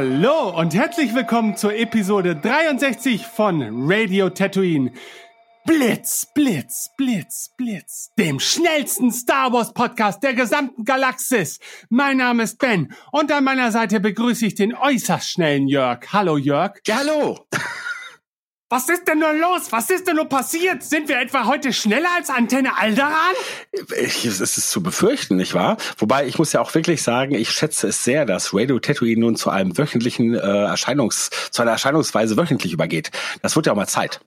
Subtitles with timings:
[0.00, 4.92] Hallo und herzlich willkommen zur Episode 63 von Radio Tatooine.
[5.66, 8.12] Blitz, Blitz, Blitz, Blitz.
[8.16, 11.58] Dem schnellsten Star Wars Podcast der gesamten Galaxis.
[11.88, 16.06] Mein Name ist Ben und an meiner Seite begrüße ich den äußerst schnellen Jörg.
[16.12, 16.78] Hallo Jörg.
[16.86, 17.36] Ja, hallo.
[18.70, 19.72] Was ist denn nur los?
[19.72, 20.82] Was ist denn nur passiert?
[20.82, 23.34] Sind wir etwa heute schneller als Antenne Alderan?
[23.98, 25.78] Ich, es ist zu befürchten, nicht wahr?
[25.96, 29.36] Wobei ich muss ja auch wirklich sagen, ich schätze es sehr, dass Radio Tatooine nun
[29.36, 33.10] zu einem wöchentlichen äh, Erscheinungs, zu einer Erscheinungsweise wöchentlich übergeht.
[33.40, 34.20] Das wird ja auch mal Zeit.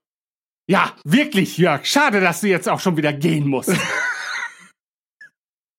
[0.68, 1.86] Ja, wirklich, Jörg.
[1.86, 3.70] Schade, dass du jetzt auch schon wieder gehen musst.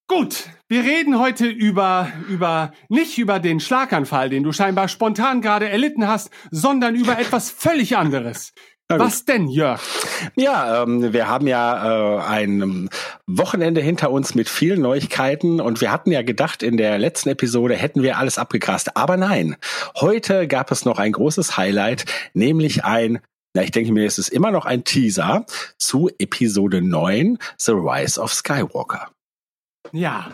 [0.06, 5.68] Gut, wir reden heute über, über, nicht über den Schlaganfall, den du scheinbar spontan gerade
[5.68, 8.54] erlitten hast, sondern über etwas völlig anderes.
[8.88, 9.82] Was denn, Jörg?
[10.34, 12.88] Ja, ähm, wir haben ja äh, ein ähm,
[13.26, 17.74] Wochenende hinter uns mit vielen Neuigkeiten und wir hatten ja gedacht, in der letzten Episode
[17.74, 18.96] hätten wir alles abgegrast.
[18.96, 19.56] Aber nein,
[19.96, 23.20] heute gab es noch ein großes Highlight, nämlich ein
[23.54, 25.44] na, ich denke mir, es ist immer noch ein Teaser
[25.76, 29.10] zu Episode 9, The Rise of Skywalker.
[29.92, 30.32] Ja.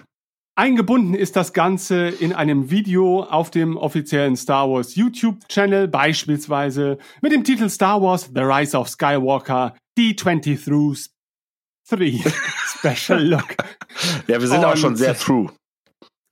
[0.59, 7.31] Eingebunden ist das Ganze in einem Video auf dem offiziellen Star Wars YouTube-Channel, beispielsweise mit
[7.31, 10.97] dem Titel Star Wars The Rise of Skywalker D20 Through
[11.89, 12.25] 3
[12.77, 13.55] Special Look.
[14.27, 15.53] Ja, wir sind auch Und- schon sehr through.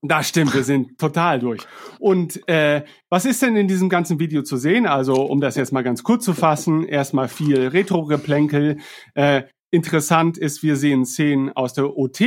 [0.02, 1.62] Das stimmt, wir sind total durch.
[2.00, 4.86] Und äh, was ist denn in diesem ganzen Video zu sehen?
[4.86, 8.78] Also, um das jetzt mal ganz kurz zu fassen, erstmal viel Retro-Geplänkel.
[9.14, 12.20] Äh, interessant ist, wir sehen Szenen aus der OT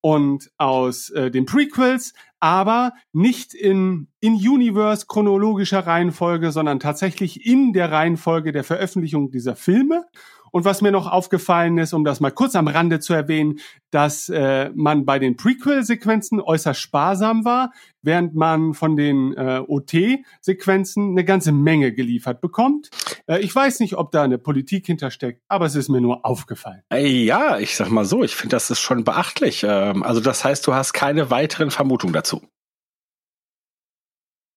[0.00, 7.92] und aus äh, den Prequels, aber nicht in in-Universe chronologischer Reihenfolge, sondern tatsächlich in der
[7.92, 10.06] Reihenfolge der Veröffentlichung dieser Filme.
[10.52, 13.60] Und was mir noch aufgefallen ist, um das mal kurz am Rande zu erwähnen,
[13.90, 21.10] dass äh, man bei den Prequel-Sequenzen äußerst sparsam war, während man von den äh, OT-Sequenzen
[21.10, 22.90] eine ganze Menge geliefert bekommt.
[23.26, 26.82] Äh, ich weiß nicht, ob da eine Politik hintersteckt, aber es ist mir nur aufgefallen.
[26.92, 29.64] Äh, Ja, ich sag mal so, ich finde, das ist schon beachtlich.
[29.66, 32.40] Ähm, Also das heißt, du hast keine weiteren Vermutungen dazu.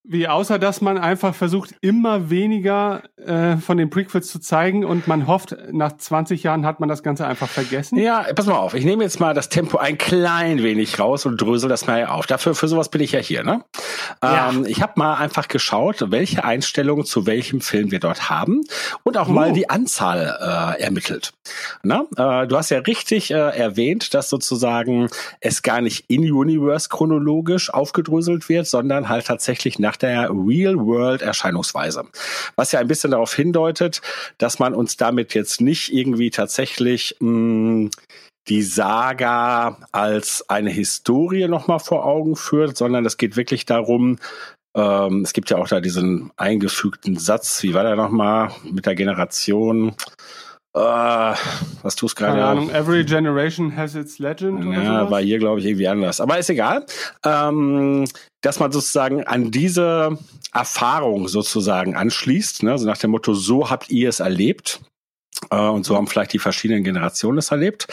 [0.05, 5.07] Wie außer dass man einfach versucht, immer weniger äh, von den Prequels zu zeigen und
[5.07, 7.97] man hofft, nach 20 Jahren hat man das Ganze einfach vergessen.
[7.97, 11.39] Ja, pass mal auf, ich nehme jetzt mal das Tempo ein klein wenig raus und
[11.41, 12.27] drösel das mal auf.
[12.27, 13.63] Dafür, für sowas bin ich ja hier, ne?
[14.21, 14.50] Ja.
[14.50, 18.61] Ähm, ich habe mal einfach geschaut, welche Einstellungen zu welchem Film wir dort haben
[19.03, 19.31] und auch Oh.
[19.31, 20.38] mal die Anzahl
[20.77, 21.31] äh, ermittelt.
[21.81, 22.03] Na?
[22.17, 25.07] Äh, du hast ja richtig äh, erwähnt, dass sozusagen
[25.39, 32.05] es gar nicht in Universe chronologisch aufgedröselt wird, sondern halt tatsächlich nach nach der Real-World-Erscheinungsweise.
[32.55, 34.01] Was ja ein bisschen darauf hindeutet,
[34.39, 37.89] dass man uns damit jetzt nicht irgendwie tatsächlich mh,
[38.47, 44.17] die Saga als eine Historie nochmal vor Augen führt, sondern es geht wirklich darum,
[44.75, 48.95] ähm, es gibt ja auch da diesen eingefügten Satz, wie war der nochmal, mit der
[48.95, 49.95] Generation,
[50.75, 52.33] äh, was tust gerade?
[52.33, 54.65] Keine Ahnung, every generation has its legend.
[54.65, 56.19] Oder Ja, war hier, glaube ich, irgendwie anders.
[56.19, 56.85] Aber ist egal.
[57.23, 58.05] Ähm,
[58.41, 60.17] dass man sozusagen an diese
[60.53, 62.77] Erfahrung sozusagen anschließt, ne?
[62.77, 64.81] so nach dem Motto, so habt ihr es erlebt.
[65.49, 67.87] Äh, und so haben vielleicht die verschiedenen Generationen es erlebt.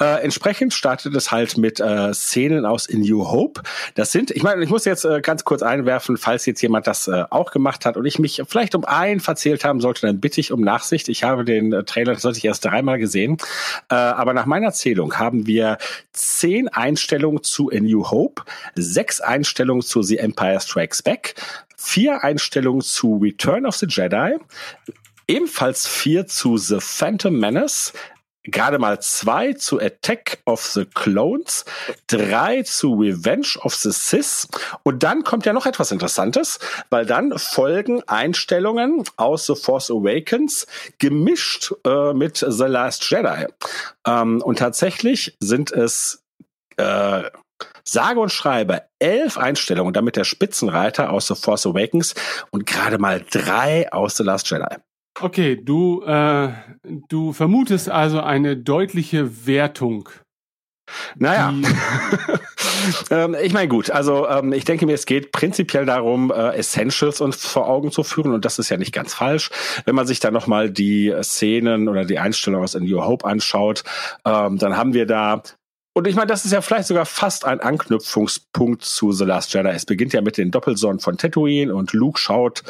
[0.00, 3.62] Äh, entsprechend startet es halt mit äh, Szenen aus In New Hope.
[3.94, 7.08] Das sind, ich meine, ich muss jetzt äh, ganz kurz einwerfen, falls jetzt jemand das
[7.08, 10.40] äh, auch gemacht hat und ich mich vielleicht um einen verzählt haben sollte, dann bitte
[10.40, 11.08] ich um Nachsicht.
[11.08, 13.38] Ich habe den äh, Trailer tatsächlich erst dreimal gesehen.
[13.90, 15.78] Äh, aber nach meiner Zählung haben wir
[16.12, 18.42] zehn Einstellungen zu A New Hope,
[18.74, 21.34] sechs Einstellungen zu The Empire Strikes Back,
[21.76, 24.36] vier Einstellungen zu Return of the Jedi,
[25.28, 27.92] ebenfalls vier zu The Phantom Menace,
[28.50, 31.64] gerade mal zwei zu Attack of the Clones,
[32.06, 34.48] drei zu Revenge of the Sith
[34.82, 36.58] und dann kommt ja noch etwas Interessantes,
[36.90, 40.66] weil dann folgen Einstellungen aus The Force Awakens
[40.98, 43.46] gemischt äh, mit The Last Jedi.
[44.06, 46.24] Ähm, und tatsächlich sind es
[46.76, 47.24] äh,
[47.84, 52.14] sage und schreibe elf Einstellungen, damit der Spitzenreiter aus The Force Awakens
[52.50, 54.76] und gerade mal drei aus The Last Jedi.
[55.20, 56.50] Okay, du, äh,
[57.08, 60.08] du vermutest also eine deutliche Wertung.
[61.16, 61.52] Naja.
[63.10, 67.20] Ähm, ich meine, gut, also ähm, ich denke mir, es geht prinzipiell darum, äh, Essentials
[67.20, 69.50] uns vor Augen zu führen und das ist ja nicht ganz falsch.
[69.84, 73.84] Wenn man sich dann nochmal die Szenen oder die Einstellung aus A New Hope anschaut,
[74.24, 75.42] ähm, dann haben wir da
[75.98, 79.70] und ich meine, das ist ja vielleicht sogar fast ein Anknüpfungspunkt zu The Last Jedi.
[79.70, 82.62] Es beginnt ja mit den Doppelsonnen von Tatooine und Luke schaut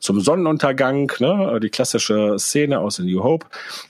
[0.00, 3.46] zum Sonnenuntergang, ne, die klassische Szene aus A New Hope.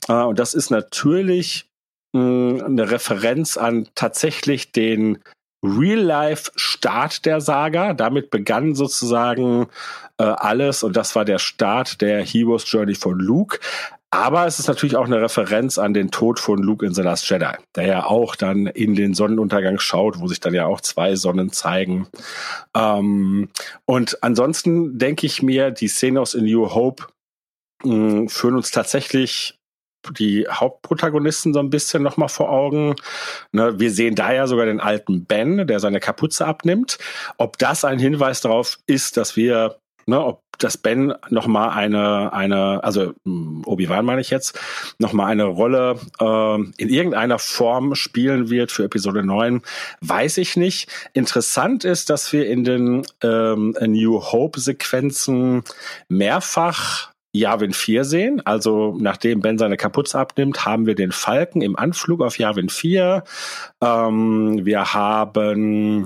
[0.09, 1.71] Äh, und das ist natürlich
[2.13, 5.21] mh, eine Referenz an tatsächlich den
[5.65, 7.95] Real-Life-Start der Saga.
[7.95, 9.69] Damit begann sozusagen
[10.19, 13.59] äh, alles und das war der Start der Hero's Journey von Luke.
[14.15, 17.31] Aber es ist natürlich auch eine Referenz an den Tod von Luke in The Last
[17.31, 21.17] Jedi, der ja auch dann in den Sonnenuntergang schaut, wo sich dann ja auch zwei
[21.17, 22.07] Sonnen zeigen.
[22.77, 23.49] Ähm,
[23.87, 27.07] und ansonsten denke ich mir, die Szene aus A New Hope
[27.85, 29.59] mh, führen uns tatsächlich
[30.11, 32.97] die Hauptprotagonisten so ein bisschen nochmal vor Augen.
[33.53, 36.99] Ne, wir sehen da ja sogar den alten Ben, der seine Kapuze abnimmt.
[37.39, 42.85] Ob das ein Hinweis darauf ist, dass wir, ne, ob das Ben nochmal eine, eine,
[42.85, 44.59] also mh, Obi-Wan meine ich jetzt,
[44.99, 49.63] nochmal eine Rolle äh, in irgendeiner Form spielen wird für Episode 9,
[50.01, 50.89] weiß ich nicht.
[51.13, 55.65] Interessant ist, dass wir in den ähm, New Hope-Sequenzen
[56.09, 58.43] mehrfach Yavin 4 sehen.
[58.45, 63.25] Also nachdem Ben seine Kapuze abnimmt, haben wir den Falken im Anflug auf Yavin 4.
[63.83, 66.05] Ähm, wir haben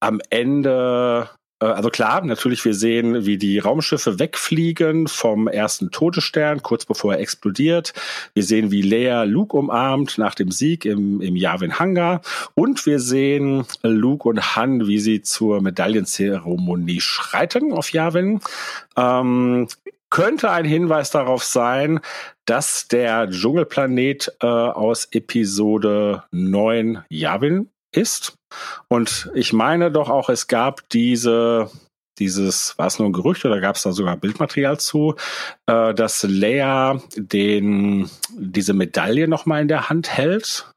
[0.00, 1.30] am Ende
[1.66, 7.20] also klar, natürlich, wir sehen, wie die Raumschiffe wegfliegen vom ersten Todesstern, kurz bevor er
[7.20, 7.92] explodiert.
[8.34, 12.22] Wir sehen, wie Leia Luke umarmt nach dem Sieg im, im Yavin Hangar.
[12.54, 18.40] Und wir sehen Luke und Han, wie sie zur Medaillenzeremonie schreiten auf Yavin.
[18.96, 19.68] Ähm,
[20.10, 22.00] könnte ein Hinweis darauf sein,
[22.44, 28.36] dass der Dschungelplanet äh, aus Episode 9 Yavin ist.
[28.88, 31.70] Und ich meine doch auch, es gab diese,
[32.18, 35.16] dieses, war es nur ein Gerücht oder gab es da sogar Bildmaterial zu,
[35.66, 40.70] äh, dass Leia den, diese Medaille nochmal in der Hand hält.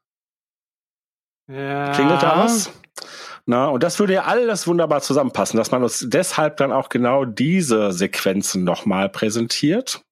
[1.50, 2.70] ja, Klingelt da was?
[3.50, 7.24] Na, und das würde ja alles wunderbar zusammenpassen, dass man uns deshalb dann auch genau
[7.24, 10.02] diese Sequenzen nochmal präsentiert.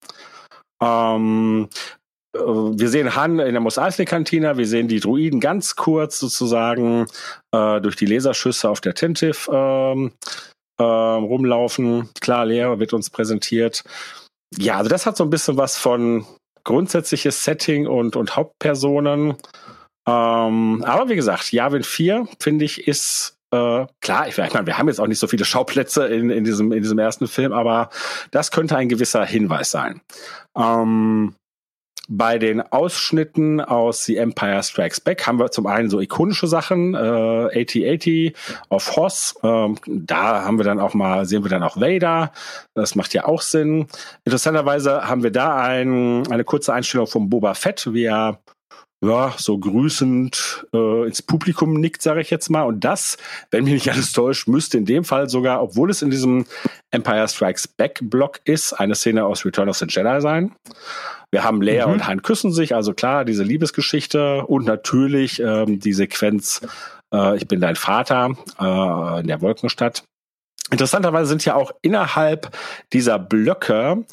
[0.82, 2.05] Ähm, äh,
[2.38, 7.06] wir sehen Han in der Mos Eisley Kantina, wir sehen die Druiden ganz kurz sozusagen
[7.52, 10.12] äh, durch die Laserschüsse auf der Tentiv ähm,
[10.78, 12.10] äh, rumlaufen.
[12.20, 13.82] Klar, Lehrer wird uns präsentiert.
[14.56, 16.26] Ja, also das hat so ein bisschen was von
[16.64, 19.36] grundsätzliches Setting und, und Hauptpersonen.
[20.08, 24.78] Ähm, aber wie gesagt, Yavin 4, finde ich, ist äh, klar, ich, ich meine, wir
[24.78, 27.90] haben jetzt auch nicht so viele Schauplätze in, in, diesem, in diesem ersten Film, aber
[28.30, 30.00] das könnte ein gewisser Hinweis sein.
[30.56, 31.34] Ähm,
[32.08, 36.94] bei den Ausschnitten aus The Empire Strikes Back haben wir zum einen so ikonische Sachen,
[36.94, 38.34] äh, 8080
[38.68, 42.32] auf Hoss, ähm, da haben wir dann auch mal, sehen wir dann auch Vader,
[42.74, 43.86] das macht ja auch Sinn.
[44.24, 48.38] Interessanterweise haben wir da ein, eine kurze Einstellung vom Boba Fett, wie er
[49.04, 52.62] ja, so grüßend äh, ins Publikum nickt, sage ich jetzt mal.
[52.62, 53.18] Und das,
[53.50, 56.46] wenn mich nicht alles täuscht, müsste in dem Fall sogar, obwohl es in diesem
[56.90, 60.54] Empire Strikes Back Block ist, eine Szene aus Return of the Jedi sein.
[61.30, 61.92] Wir haben Leia Mhm.
[61.92, 66.62] und Han küssen sich, also klar, diese Liebesgeschichte und natürlich ähm, die Sequenz
[67.12, 70.04] äh, Ich bin dein Vater äh, in der Wolkenstadt.
[70.70, 72.50] Interessanterweise sind ja auch innerhalb
[72.92, 74.04] dieser Blöcke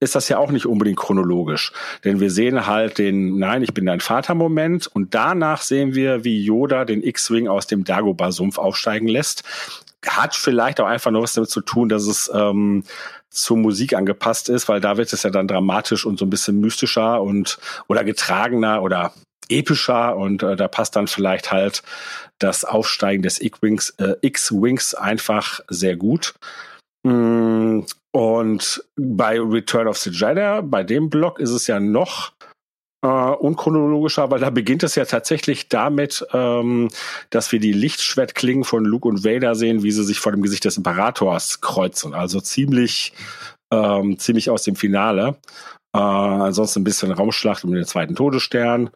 [0.00, 1.72] ist das ja auch nicht unbedingt chronologisch.
[2.04, 6.42] Denn wir sehen halt den Nein, ich bin dein Vater-Moment und danach sehen wir, wie
[6.42, 9.44] Yoda den X-Wing aus dem Dagobah-Sumpf aufsteigen lässt.
[10.06, 12.84] Hat vielleicht auch einfach nur was damit zu tun, dass es ähm,
[13.28, 16.58] zur Musik angepasst ist, weil da wird es ja dann dramatisch und so ein bisschen
[16.60, 19.12] mystischer und oder getragener oder
[19.50, 21.82] epischer und äh, da passt dann vielleicht halt
[22.38, 26.34] das Aufsteigen des X-Wings äh, einfach sehr gut.
[27.02, 27.80] Mm,
[28.12, 32.32] Und bei Return of the Jedi, bei dem Block ist es ja noch
[33.02, 36.88] äh, unchronologischer, weil da beginnt es ja tatsächlich damit, ähm,
[37.30, 40.64] dass wir die Lichtschwertklingen von Luke und Vader sehen, wie sie sich vor dem Gesicht
[40.64, 42.14] des Imperators kreuzen.
[42.14, 43.12] Also ziemlich,
[43.72, 45.36] ähm, ziemlich aus dem Finale.
[45.92, 48.90] Äh, ansonsten ein bisschen Raumschlacht um den zweiten Todesstern.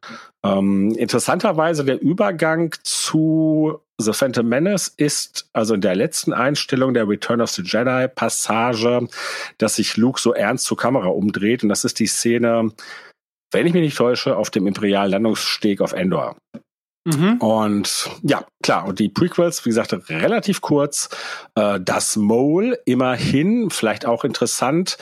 [0.45, 7.09] Ähm, interessanterweise der Übergang zu The Phantom Menace ist also in der letzten Einstellung der
[7.09, 9.09] Return of the Jedi Passage,
[9.59, 12.73] dass sich Luke so ernst zur Kamera umdreht und das ist die Szene,
[13.53, 16.37] wenn ich mich nicht täusche, auf dem imperialen Landungssteg auf Endor.
[17.05, 17.37] Mhm.
[17.37, 21.11] Und ja, klar, und die Prequels, wie gesagt, relativ kurz.
[21.55, 24.97] Äh, das Mole immerhin, vielleicht auch interessant,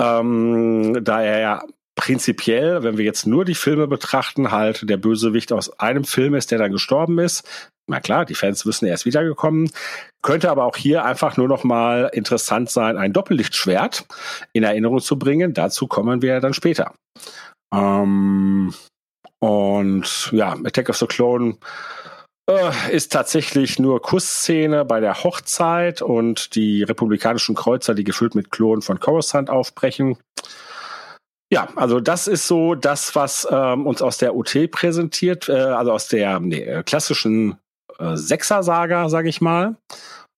[0.00, 1.62] ähm, da er ja
[1.94, 6.50] prinzipiell, wenn wir jetzt nur die Filme betrachten, halt der Bösewicht aus einem Film ist,
[6.50, 7.46] der dann gestorben ist.
[7.86, 9.70] Na klar, die Fans wissen, er ist wiedergekommen.
[10.22, 14.06] Könnte aber auch hier einfach nur noch mal interessant sein, ein Doppellichtschwert
[14.52, 15.52] in Erinnerung zu bringen.
[15.52, 16.94] Dazu kommen wir dann später.
[17.74, 18.72] Ähm,
[19.42, 21.56] und ja, Attack of the Clone
[22.48, 28.52] äh, ist tatsächlich nur Kussszene bei der Hochzeit und die republikanischen Kreuzer, die gefüllt mit
[28.52, 30.16] Klonen von Coruscant aufbrechen.
[31.52, 35.90] Ja, also das ist so das, was ähm, uns aus der UT präsentiert, äh, also
[35.90, 37.58] aus der nee, äh, klassischen
[37.98, 39.74] äh, Sechser-Saga, sage ich mal.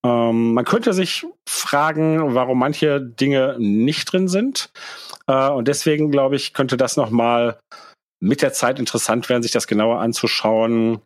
[0.02, 4.70] Ähm, man könnte sich fragen, warum manche Dinge nicht drin sind.
[5.26, 7.58] Äh, und deswegen, glaube ich, könnte das nochmal
[8.24, 11.00] mit der Zeit interessant werden, sich das genauer anzuschauen,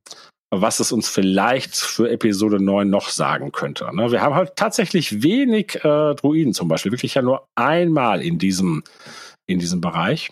[0.50, 3.94] was es uns vielleicht für Episode 9 noch sagen könnte.
[3.94, 4.10] Ne?
[4.12, 8.84] Wir haben halt tatsächlich wenig äh, Druiden zum Beispiel, wirklich ja nur einmal in diesem,
[9.46, 10.30] in diesem Bereich.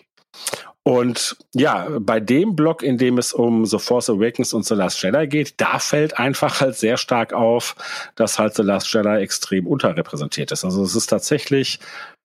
[0.83, 5.03] Und ja, bei dem Block, in dem es um The Force Awakens und The Last
[5.03, 7.75] Jedi geht, da fällt einfach halt sehr stark auf,
[8.15, 10.63] dass halt The Last Jedi extrem unterrepräsentiert ist.
[10.63, 11.79] Also es ist tatsächlich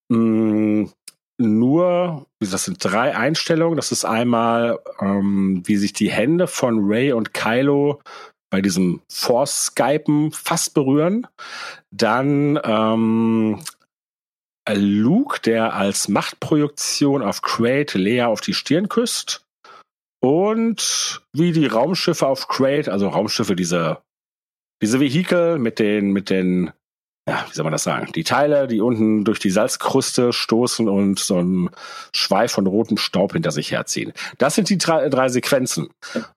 [0.08, 0.88] mh,
[1.42, 3.76] nur, das sind drei Einstellungen.
[3.76, 8.00] Das ist einmal, ähm, wie sich die Hände von Ray und Kylo
[8.50, 11.26] bei diesem Force-Skypen fast berühren.
[11.90, 13.62] Dann ähm,
[14.68, 19.44] Luke, der als Machtprojektion auf Crate Leia auf die Stirn küsst.
[20.20, 24.02] Und wie die Raumschiffe auf Crate, also Raumschiffe, diese,
[24.80, 26.72] diese Vehikel mit den, mit den,
[27.28, 28.10] ja, wie soll man das sagen?
[28.14, 31.70] Die Teile, die unten durch die Salzkruste stoßen und so einen
[32.14, 34.12] Schweif von rotem Staub hinter sich herziehen.
[34.38, 35.88] Das sind die drei, drei Sequenzen.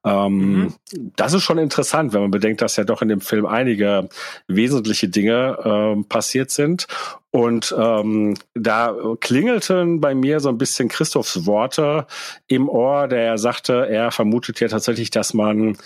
[0.04, 0.74] Ähm, Mhm.
[1.16, 4.10] Das ist schon interessant, wenn man bedenkt, dass ja doch in dem Film einige
[4.48, 6.88] wesentliche Dinge ähm, passiert sind.
[7.32, 12.08] Und ähm, da klingelten bei mir so ein bisschen Christophs Worte
[12.48, 15.78] im Ohr, der sagte, er vermutet ja tatsächlich, dass man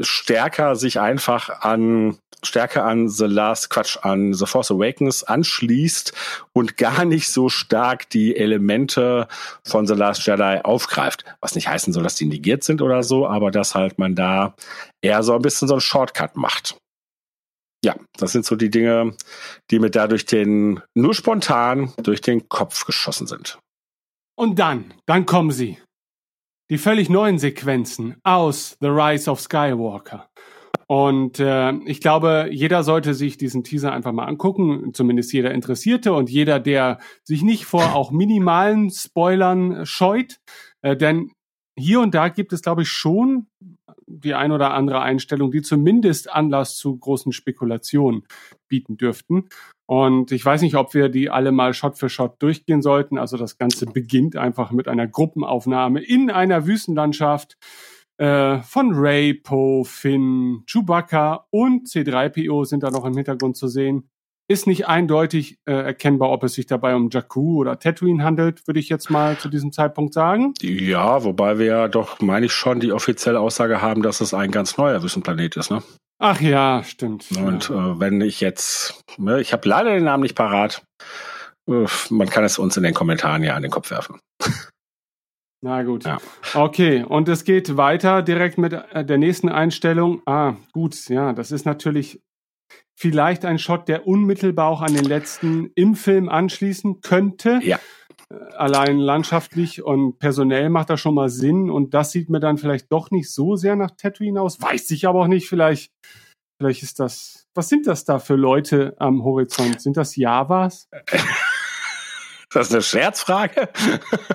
[0.00, 6.12] stärker sich einfach an stärker an The Last Quatsch an The Force Awakens anschließt
[6.52, 9.28] und gar nicht so stark die Elemente
[9.64, 11.24] von The Last Jedi aufgreift.
[11.40, 14.54] Was nicht heißen soll, dass die negiert sind oder so, aber dass halt man da
[15.02, 16.76] eher so ein bisschen so einen Shortcut macht.
[17.84, 19.14] Ja, das sind so die Dinge,
[19.70, 23.58] die mir da durch den, nur spontan durch den Kopf geschossen sind.
[24.36, 25.78] Und dann, dann kommen sie.
[26.70, 30.30] Die völlig neuen Sequenzen aus The Rise of Skywalker.
[30.86, 36.12] Und äh, ich glaube, jeder sollte sich diesen Teaser einfach mal angucken, zumindest jeder Interessierte
[36.12, 40.40] und jeder, der sich nicht vor auch minimalen Spoilern scheut.
[40.82, 41.32] Äh, denn
[41.78, 43.46] hier und da gibt es, glaube ich, schon
[44.06, 48.22] die ein oder andere Einstellung, die zumindest Anlass zu großen Spekulationen
[48.68, 49.48] bieten dürften.
[49.86, 53.18] Und ich weiß nicht, ob wir die alle mal Shot für Shot durchgehen sollten.
[53.18, 57.56] Also das Ganze beginnt einfach mit einer Gruppenaufnahme in einer Wüstenlandschaft
[58.16, 64.08] äh, von Ray, Poe, Finn, Chewbacca und C3PO sind da noch im Hintergrund zu sehen.
[64.46, 68.78] ist nicht eindeutig äh, erkennbar, ob es sich dabei um Jakku oder Tatooine handelt, würde
[68.78, 70.52] ich jetzt mal zu diesem Zeitpunkt sagen.
[70.60, 74.50] Ja, wobei wir ja doch, meine ich schon, die offizielle Aussage haben, dass es ein
[74.50, 75.82] ganz neuer Wüstenplanet ist, ne?
[76.18, 77.26] Ach ja, stimmt.
[77.36, 80.84] Und äh, wenn ich jetzt, ne, ich habe leider den Namen nicht parat,
[81.68, 84.20] äh, man kann es uns in den Kommentaren ja an den Kopf werfen.
[85.60, 86.04] Na gut.
[86.04, 86.18] Ja.
[86.52, 90.22] Okay, und es geht weiter direkt mit äh, der nächsten Einstellung.
[90.26, 92.20] Ah, gut, ja, das ist natürlich
[92.96, 97.60] vielleicht ein Shot, der unmittelbar auch an den letzten im Film anschließen könnte.
[97.62, 97.80] Ja.
[98.56, 102.90] Allein landschaftlich und personell macht das schon mal Sinn und das sieht mir dann vielleicht
[102.90, 104.60] doch nicht so sehr nach Tatooine aus.
[104.60, 105.48] Weiß ich aber auch nicht.
[105.48, 105.92] Vielleicht,
[106.58, 107.46] vielleicht ist das.
[107.54, 109.80] Was sind das da für Leute am Horizont?
[109.80, 110.88] Sind das Javas?
[112.54, 113.68] Das ist eine Scherzfrage?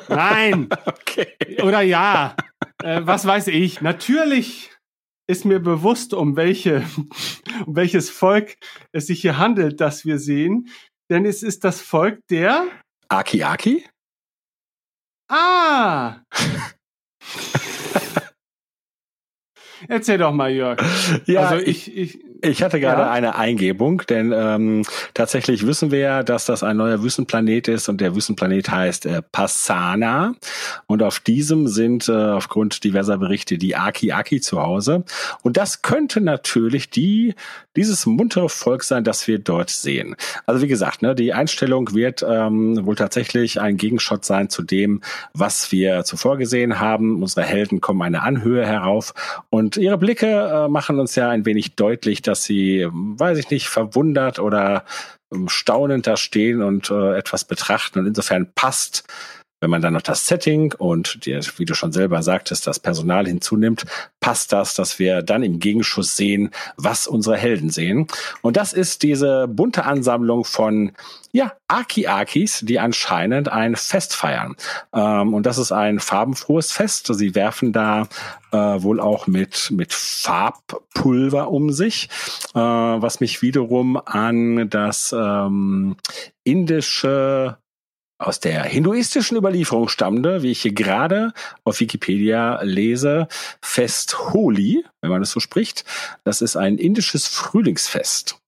[0.10, 0.67] Nein.
[0.86, 1.62] okay.
[1.63, 2.36] Oder ja.
[2.84, 3.79] Äh, was weiß ich.
[3.79, 4.72] Natürlich
[5.27, 6.84] ist mir bewusst, um welche,
[7.65, 8.58] um welches Volk
[8.91, 10.67] es sich hier handelt, das wir sehen.
[11.10, 12.65] Denn es ist das Volk der
[13.10, 13.86] Aki Aki?
[15.30, 16.22] Ah!
[19.88, 20.80] Erzähl doch mal, Jörg.
[21.25, 23.12] Ja, also ich, ich, Ich hatte gerade Ja.
[23.12, 27.99] eine Eingebung, denn ähm, tatsächlich wissen wir ja, dass das ein neuer Wüstenplanet ist und
[27.99, 30.34] der Wüstenplanet heißt äh, Passana.
[30.88, 35.04] Und auf diesem sind äh, aufgrund diverser Berichte die Aki-Aki zu Hause.
[35.41, 37.36] Und das könnte natürlich die
[37.75, 40.15] dieses muntere Volk sein, das wir dort sehen.
[40.45, 45.02] Also wie gesagt, ne, die Einstellung wird ähm, wohl tatsächlich ein Gegenschott sein zu dem,
[45.34, 47.21] was wir zuvor gesehen haben.
[47.21, 49.13] Unsere Helden kommen eine Anhöhe herauf
[49.49, 53.68] und ihre Blicke äh, machen uns ja ein wenig deutlich, dass sie, weiß ich nicht,
[53.68, 54.86] verwundert oder
[55.34, 58.00] ähm, staunend da stehen und äh, etwas betrachten.
[58.00, 59.04] Und insofern passt
[59.62, 63.28] wenn man dann noch das Setting und die, wie du schon selber sagtest, das Personal
[63.28, 63.86] hinzunimmt,
[64.19, 68.08] passt das, dass wir dann im Gegenschuss sehen, was unsere Helden sehen.
[68.41, 70.91] Und das ist diese bunte Ansammlung von
[71.32, 74.56] ja, Aki-Akis, die anscheinend ein Fest feiern.
[74.93, 77.13] Ähm, und das ist ein farbenfrohes Fest.
[77.13, 78.08] Sie werfen da
[78.52, 82.10] äh, wohl auch mit, mit Farbpulver um sich,
[82.56, 85.98] äh, was mich wiederum an das ähm,
[86.43, 87.58] indische
[88.19, 93.27] aus der hinduistischen Überlieferung stammende, wie ich hier gerade auf Wikipedia lese,
[93.62, 95.86] Fest Holi, wenn man es so spricht.
[96.25, 98.38] Das ist ein indisches Frühlingsfest.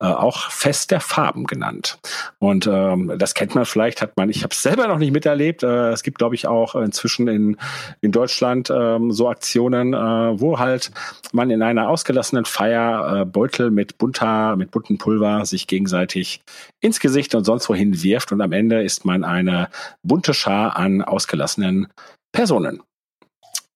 [0.00, 1.98] Äh, auch Fest der Farben genannt.
[2.38, 5.62] Und ähm, das kennt man vielleicht, hat man, ich habe es selber noch nicht miterlebt.
[5.62, 7.56] Äh, es gibt, glaube ich, auch inzwischen in,
[8.00, 9.96] in Deutschland ähm, so Aktionen, äh,
[10.40, 10.90] wo halt
[11.32, 16.42] man in einer ausgelassenen Feier äh, Beutel mit bunter, mit bunten Pulver sich gegenseitig
[16.80, 19.68] ins Gesicht und sonst wohin wirft und am Ende ist man eine
[20.02, 21.88] bunte Schar an ausgelassenen
[22.32, 22.82] Personen.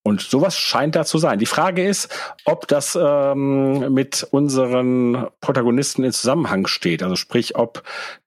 [0.06, 1.40] Und sowas scheint da zu sein.
[1.40, 2.08] Die Frage ist,
[2.44, 7.02] ob das ähm, mit unseren Protagonisten in Zusammenhang steht.
[7.02, 7.82] Also sprich, ob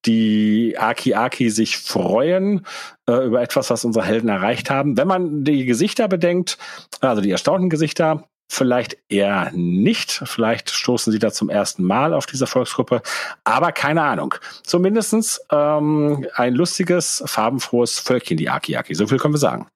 [0.06, 2.66] die Aki-Aki sich freuen
[3.08, 4.98] äh, über etwas, was unsere Helden erreicht haben.
[4.98, 6.58] Wenn man die Gesichter bedenkt,
[7.00, 10.24] also die erstaunten Gesichter, Vielleicht eher nicht.
[10.26, 13.04] Vielleicht stoßen sie da zum ersten Mal auf diese Volksgruppe.
[13.44, 14.34] Aber keine Ahnung.
[14.64, 18.96] Zumindestens ähm, ein lustiges, farbenfrohes Völkchen, die Aki-Aki.
[18.96, 19.68] So viel können wir sagen.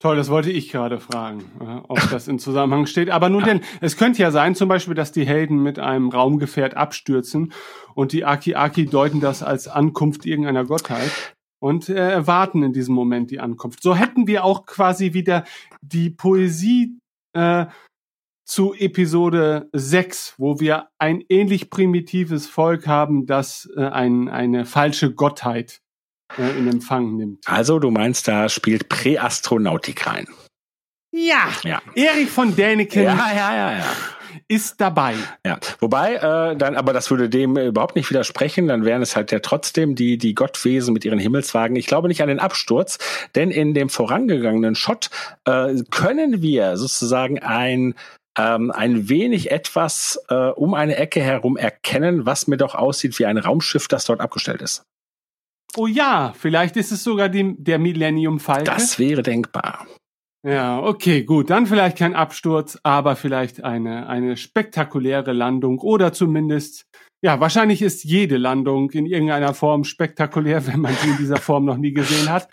[0.00, 3.10] Toll, das wollte ich gerade fragen, äh, ob das in Zusammenhang steht.
[3.10, 6.76] Aber nun denn, es könnte ja sein, zum Beispiel, dass die Helden mit einem Raumgefährt
[6.76, 7.52] abstürzen
[7.94, 13.32] und die Aki-Aki deuten das als Ankunft irgendeiner Gottheit und äh, erwarten in diesem Moment
[13.32, 13.82] die Ankunft.
[13.82, 15.44] So hätten wir auch quasi wieder
[15.80, 16.96] die Poesie
[17.32, 17.66] äh,
[18.46, 25.12] zu Episode 6, wo wir ein ähnlich primitives Volk haben, das äh, ein, eine falsche
[25.12, 25.80] Gottheit
[26.36, 27.46] äh, in Empfang nimmt.
[27.46, 30.26] Also du meinst, da spielt Präastronautik rein.
[31.10, 31.80] Ja, Ja.
[31.94, 33.84] Erich von Däniken Ja, ja, ja, ja.
[34.46, 35.14] ist dabei.
[35.44, 38.68] Ja, wobei äh, dann, aber das würde dem überhaupt nicht widersprechen.
[38.68, 41.76] Dann wären es halt ja trotzdem die die Gottwesen mit ihren Himmelswagen.
[41.76, 42.98] Ich glaube nicht an den Absturz,
[43.34, 45.08] denn in dem vorangegangenen Shot
[45.46, 47.94] äh, können wir sozusagen ein
[48.38, 53.26] ähm, ein wenig etwas äh, um eine Ecke herum erkennen, was mir doch aussieht wie
[53.26, 54.82] ein Raumschiff, das dort abgestellt ist.
[55.76, 58.64] Oh ja, vielleicht ist es sogar die, der Millennium Falke.
[58.64, 59.86] Das wäre denkbar.
[60.46, 61.50] Ja, okay, gut.
[61.50, 66.86] Dann vielleicht kein Absturz, aber vielleicht eine, eine spektakuläre Landung oder zumindest,
[67.22, 71.64] ja, wahrscheinlich ist jede Landung in irgendeiner Form spektakulär, wenn man sie in dieser Form
[71.64, 72.48] noch nie gesehen hat.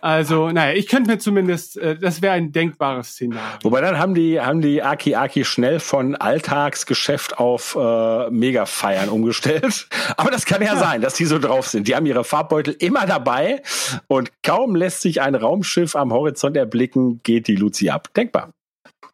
[0.00, 3.58] Also, naja, ich könnte mir zumindest, äh, das wäre ein denkbares Szenario.
[3.62, 9.88] Wobei dann haben die, haben die Aki Aki schnell von Alltagsgeschäft auf äh, Mega-Feiern umgestellt.
[10.16, 11.88] Aber das kann ja, sein, dass die so drauf sind.
[11.88, 13.62] Die haben ihre Farbbeutel immer dabei
[14.06, 18.08] und kaum lässt sich ein Raumschiff am Horizont erblicken, geht die Luzi ab.
[18.14, 18.50] Denkbar.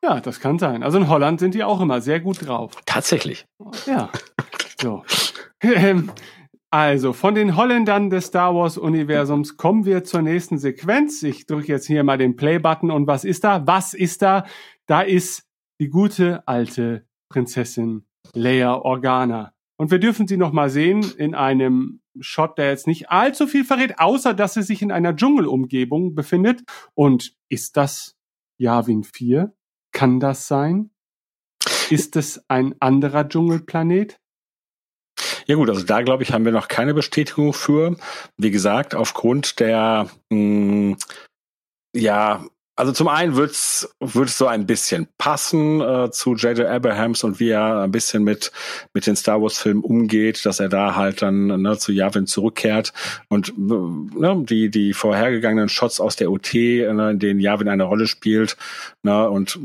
[0.03, 0.83] Ja, das kann sein.
[0.83, 2.73] Also in Holland sind die auch immer sehr gut drauf.
[2.87, 3.47] Tatsächlich.
[3.87, 4.11] Ja.
[4.81, 5.05] So.
[6.73, 11.21] Also, von den Holländern des Star Wars-Universums kommen wir zur nächsten Sequenz.
[11.25, 13.67] Ich drücke jetzt hier mal den Play-Button und was ist da?
[13.67, 14.47] Was ist da?
[14.87, 15.49] Da ist
[15.81, 19.53] die gute alte Prinzessin Leia Organa.
[19.79, 23.65] Und wir dürfen sie noch mal sehen in einem Shot, der jetzt nicht allzu viel
[23.65, 26.63] verrät, außer dass sie sich in einer Dschungelumgebung befindet.
[26.95, 28.17] Und ist das
[28.59, 29.53] Yavin 4?
[29.93, 30.91] Kann das sein?
[31.89, 34.21] Ist es ein anderer Dschungelplanet?
[35.47, 37.97] Ja gut, also da glaube ich, haben wir noch keine Bestätigung für.
[38.37, 40.97] Wie gesagt, aufgrund der mh,
[41.95, 42.45] ja
[42.81, 46.67] also zum einen wird's wird's so ein bisschen passen äh, zu J.J.
[46.67, 48.53] Abrahams und wie er ein bisschen mit
[48.95, 52.95] mit den Star Wars Filmen umgeht, dass er da halt dann ne, zu Yavin zurückkehrt
[53.29, 58.07] und ne, die die vorhergegangenen Shots aus der OT, ne, in denen Yavin eine Rolle
[58.07, 58.57] spielt,
[59.03, 59.59] ne, und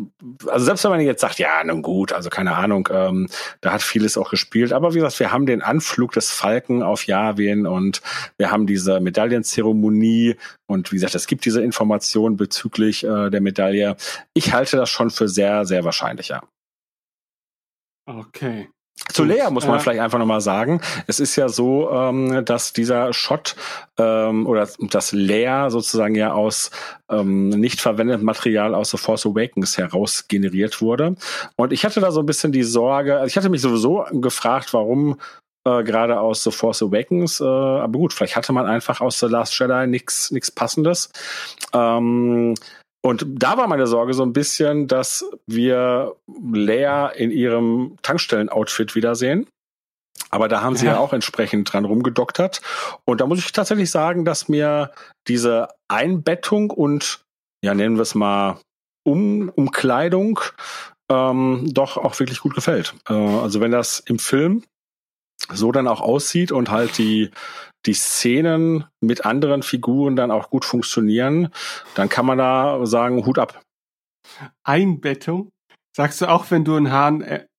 [0.47, 3.29] also selbst wenn man jetzt sagt, ja, nun gut, also keine Ahnung, ähm,
[3.61, 7.07] da hat vieles auch gespielt, aber wie gesagt, wir haben den Anflug des Falken auf
[7.07, 8.01] Yavin und
[8.37, 10.35] wir haben diese Medaillenzeremonie
[10.67, 13.95] und wie gesagt, es gibt diese Information bezüglich äh, der Medaille.
[14.33, 16.41] Ich halte das schon für sehr, sehr wahrscheinlich, ja.
[18.07, 18.69] Okay.
[19.11, 22.71] Zu Lea muss man äh, vielleicht einfach nochmal sagen, es ist ja so, ähm, dass
[22.71, 23.55] dieser Shot
[23.97, 26.71] ähm, oder dass Lea sozusagen ja aus
[27.09, 31.15] ähm, nicht verwendetem Material aus The Force Awakens heraus generiert wurde.
[31.57, 34.73] Und ich hatte da so ein bisschen die Sorge, also ich hatte mich sowieso gefragt,
[34.73, 35.19] warum
[35.65, 39.27] äh, gerade aus The Force Awakens, äh, aber gut, vielleicht hatte man einfach aus The
[39.27, 41.09] Last Jedi nichts nichts passendes.
[41.73, 42.55] Ähm,
[43.05, 46.15] und da war meine Sorge so ein bisschen, dass wir
[46.51, 49.47] Leia in ihrem Tankstellen-Outfit wiedersehen.
[50.31, 50.93] Aber da haben sie ja.
[50.93, 50.97] Ja.
[50.97, 52.61] auch entsprechend dran rumgedoktert.
[53.05, 54.91] Und da muss ich tatsächlich sagen, dass mir
[55.27, 57.21] diese Einbettung und,
[57.63, 58.57] ja, nennen wir es mal,
[59.03, 60.39] um, Umkleidung
[61.11, 62.95] ähm, doch auch wirklich gut gefällt.
[63.07, 64.63] Äh, also wenn das im Film
[65.51, 67.31] so dann auch aussieht und halt die,
[67.85, 71.49] die Szenen mit anderen Figuren dann auch gut funktionieren,
[71.95, 73.61] dann kann man da sagen, Hut ab.
[74.63, 75.49] Einbettung.
[75.95, 77.07] Sagst du auch, wenn du in, H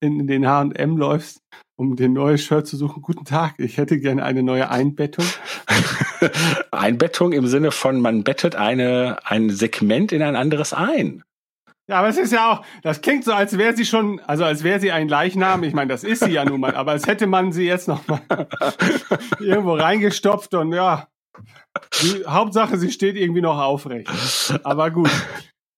[0.01, 1.39] in den H&M läufst,
[1.79, 5.25] um den neues Shirt zu suchen, guten Tag, ich hätte gerne eine neue Einbettung.
[6.71, 11.23] Einbettung im Sinne von, man bettet eine, ein Segment in ein anderes ein.
[11.89, 14.65] Ja, aber es ist ja auch, das klingt so, als wäre sie schon, also als
[14.65, 15.63] wäre sie ein Leichnam.
[15.63, 18.07] Ich meine, das ist sie ja nun mal, aber als hätte man sie jetzt noch
[18.09, 18.21] mal
[19.39, 21.07] irgendwo reingestopft und ja,
[22.03, 24.11] die Hauptsache, sie steht irgendwie noch aufrecht.
[24.65, 25.11] Aber gut.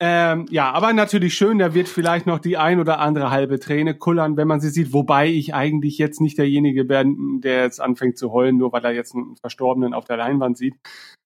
[0.01, 3.95] Ähm, ja, aber natürlich schön, da wird vielleicht noch die ein oder andere halbe Träne
[3.95, 4.93] kullern, wenn man sie sieht.
[4.93, 8.93] Wobei ich eigentlich jetzt nicht derjenige bin, der jetzt anfängt zu heulen, nur weil er
[8.93, 10.77] jetzt einen Verstorbenen auf der Leinwand sieht.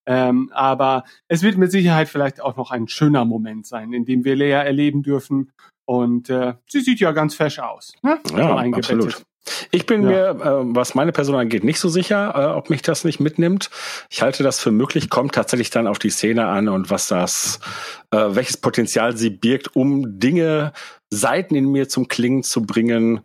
[0.07, 4.25] Ähm, aber es wird mit Sicherheit vielleicht auch noch ein schöner Moment sein, in dem
[4.25, 5.53] wir Lea erleben dürfen.
[5.85, 7.93] Und äh, sie sieht ja ganz fesch aus.
[8.03, 8.19] Ne?
[8.37, 9.23] Ja, absolut.
[9.73, 10.09] Ich bin Ja.
[10.09, 13.71] mir, äh, was meine Person angeht, nicht so sicher, äh, ob mich das nicht mitnimmt.
[14.09, 17.59] Ich halte das für möglich, kommt tatsächlich dann auf die Szene an und was das,
[18.13, 20.73] äh, welches Potenzial sie birgt, um Dinge,
[21.11, 23.21] Seiten in mir zum Klingen zu bringen,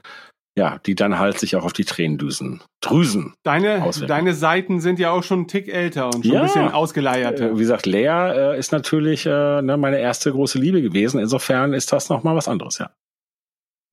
[0.58, 3.36] ja, die dann halt sich auch auf die Tränendüsen, Drüsen.
[3.44, 4.08] Deine, Auswirken.
[4.10, 6.40] deine Seiten sind ja auch schon einen Tick älter und schon Ja.
[6.42, 7.40] ein bisschen ausgeleiert.
[7.40, 11.20] Äh, wie gesagt, Lea äh, ist natürlich äh, ne, meine erste große Liebe gewesen.
[11.20, 12.90] Insofern ist das nochmal was anderes, ja.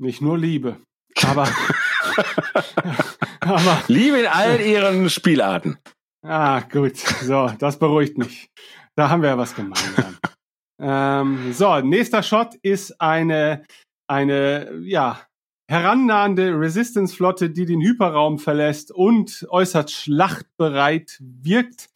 [0.00, 0.78] Nicht nur Liebe.
[1.22, 1.46] Aber,
[3.40, 5.78] aber Liebe in all ihren Spielarten.
[6.26, 6.96] Ah, gut.
[6.96, 8.48] So, das beruhigt mich.
[8.96, 10.16] Da haben wir ja was gemeinsam.
[10.80, 13.64] ähm, so, nächster Shot ist eine,
[14.08, 15.20] eine, ja,
[15.68, 21.88] herannahende Resistance-Flotte, die den Hyperraum verlässt und äußerst schlachtbereit wirkt.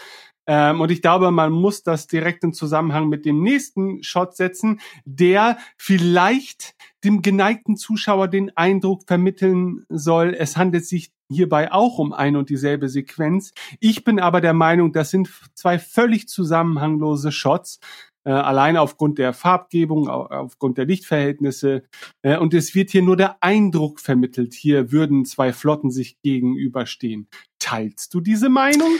[0.46, 4.80] Ähm, und ich glaube, man muss das direkt in Zusammenhang mit dem nächsten Shot setzen,
[5.04, 12.12] der vielleicht dem geneigten Zuschauer den Eindruck vermitteln soll, es handelt sich hierbei auch um
[12.12, 13.52] ein und dieselbe Sequenz.
[13.80, 17.80] Ich bin aber der Meinung, das sind zwei völlig zusammenhanglose Shots,
[18.28, 21.84] äh, alleine aufgrund der Farbgebung, au- aufgrund der Lichtverhältnisse.
[22.22, 27.28] Äh, und es wird hier nur der Eindruck vermittelt, hier würden zwei Flotten sich gegenüberstehen.
[27.58, 28.90] Teilst du diese Meinung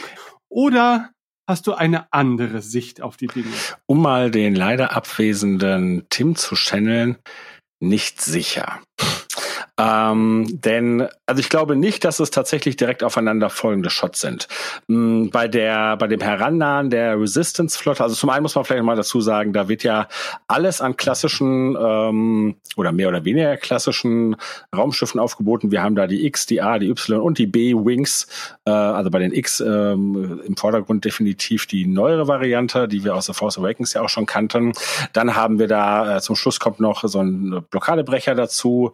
[0.48, 1.10] oder
[1.46, 3.46] hast du eine andere Sicht auf die Dinge?
[3.86, 7.18] um mal den leider abwesenden Tim zu channeln,
[7.80, 8.80] nicht sicher.
[9.76, 14.48] Ähm, denn, also ich glaube nicht, dass es tatsächlich direkt aufeinander folgende Shots sind.
[14.86, 18.96] Mm, Bei der, bei dem Herannahen der Resistance-Flotte, also zum einen muss man vielleicht mal
[18.96, 20.08] dazu sagen, da wird ja
[20.46, 24.36] alles an klassischen ähm, oder mehr oder weniger klassischen
[24.74, 25.70] Raumschiffen aufgeboten.
[25.70, 28.26] Wir haben da die X, die A, die Y und die B-Wings.
[28.64, 33.26] Äh, also bei den X ähm, im Vordergrund definitiv die neuere Variante, die wir aus
[33.26, 34.72] The Force Awakens ja auch schon kannten.
[35.12, 38.92] Dann haben wir da, äh, zum Schluss kommt noch so ein Blockadebrecher dazu,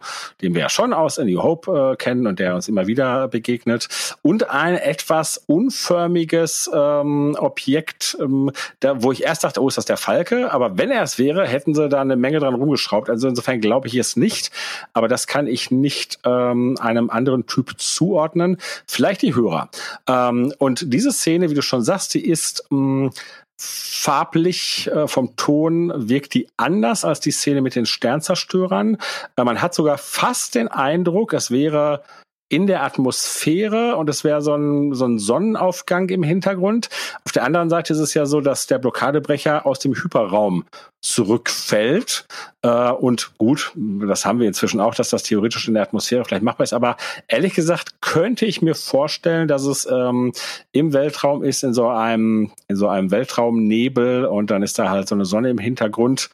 [0.55, 3.87] wir ja schon aus A New Hope äh, kennen und der uns immer wieder begegnet.
[4.21, 9.85] Und ein etwas unförmiges ähm, Objekt, ähm, da, wo ich erst dachte, oh, ist das
[9.85, 10.51] der Falke?
[10.51, 13.09] Aber wenn er es wäre, hätten sie da eine Menge dran rumgeschraubt.
[13.09, 14.51] Also insofern glaube ich es nicht.
[14.93, 18.57] Aber das kann ich nicht ähm, einem anderen Typ zuordnen.
[18.87, 19.69] Vielleicht die Hörer.
[20.07, 23.11] Ähm, und diese Szene, wie du schon sagst, die ist mh,
[23.57, 28.97] farblich äh, vom Ton wirkt die anders als die Szene mit den Sternzerstörern.
[29.35, 32.03] Äh, man hat sogar fast den Eindruck, es wäre
[32.47, 36.89] in der Atmosphäre und es wäre so ein, so ein Sonnenaufgang im Hintergrund.
[37.25, 40.65] Auf der anderen Seite ist es ja so, dass der Blockadebrecher aus dem Hyperraum
[41.01, 42.27] zurückfällt.
[42.61, 46.43] Äh, und gut, das haben wir inzwischen auch, dass das theoretisch in der Atmosphäre vielleicht
[46.43, 46.73] machbar ist.
[46.73, 50.31] Aber ehrlich gesagt könnte ich mir vorstellen, dass es ähm,
[50.71, 55.07] im Weltraum ist, in so einem, in so einem Weltraumnebel und dann ist da halt
[55.07, 56.29] so eine Sonne im Hintergrund,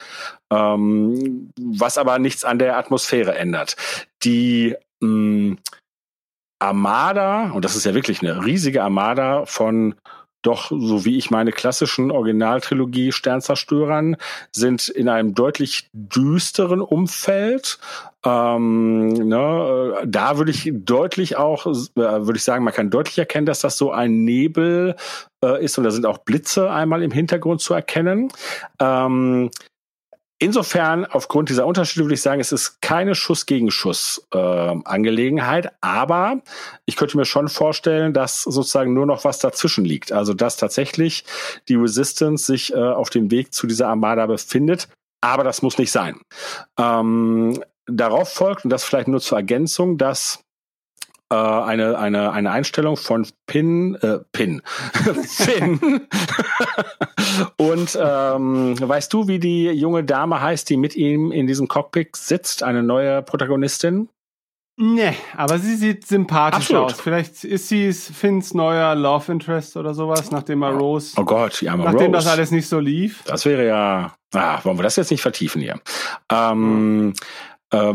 [0.50, 3.78] ähm, was aber nichts an der Atmosphäre ändert.
[4.24, 5.56] Die mh,
[6.62, 9.96] Armada, und das ist ja wirklich eine riesige Armada von
[10.42, 14.18] doch, so wie ich meine klassischen Originaltrilogie Sternzerstörern,
[14.52, 17.78] sind in einem deutlich düsteren Umfeld.
[18.26, 23.46] Ähm, ne, da würde ich deutlich auch, äh, würde ich sagen, man kann deutlich erkennen,
[23.46, 24.96] dass das so ein Nebel
[25.44, 28.30] äh, ist und da sind auch Blitze einmal im Hintergrund zu erkennen.
[28.80, 29.52] Ähm,
[30.44, 36.42] Insofern, aufgrund dieser Unterschiede würde ich sagen, es ist keine Schuss-gegen-Schuss-Angelegenheit, äh, aber
[36.86, 40.12] ich könnte mir schon vorstellen, dass sozusagen nur noch was dazwischen liegt.
[40.12, 41.26] Also, dass tatsächlich
[41.70, 44.88] die Resistance sich äh, auf dem Weg zu dieser Armada befindet,
[45.22, 46.20] aber das muss nicht sein.
[46.80, 50.40] Ähm, darauf folgt, und das vielleicht nur zur Ergänzung, dass
[51.32, 54.62] äh, eine, eine, eine Einstellung von Pin, äh, Pin,
[55.28, 56.02] Finn.
[57.58, 62.16] Und ähm, weißt du, wie die junge Dame heißt, die mit ihm in diesem Cockpit
[62.16, 62.64] sitzt?
[62.64, 64.10] Eine neue Protagonistin?
[64.78, 66.86] Nee, aber sie sieht sympathisch Absolut.
[66.86, 67.02] aus.
[67.02, 71.84] Vielleicht ist sie Finns neuer Love Interest oder sowas, nachdem er Rose, Oh Gott, arme
[71.84, 72.12] nachdem Rose.
[72.12, 73.22] das alles nicht so lief.
[73.26, 74.16] Das wäre ja.
[74.34, 75.80] Ah, wollen wir das jetzt nicht vertiefen hier?
[76.32, 77.14] Ähm, ähm,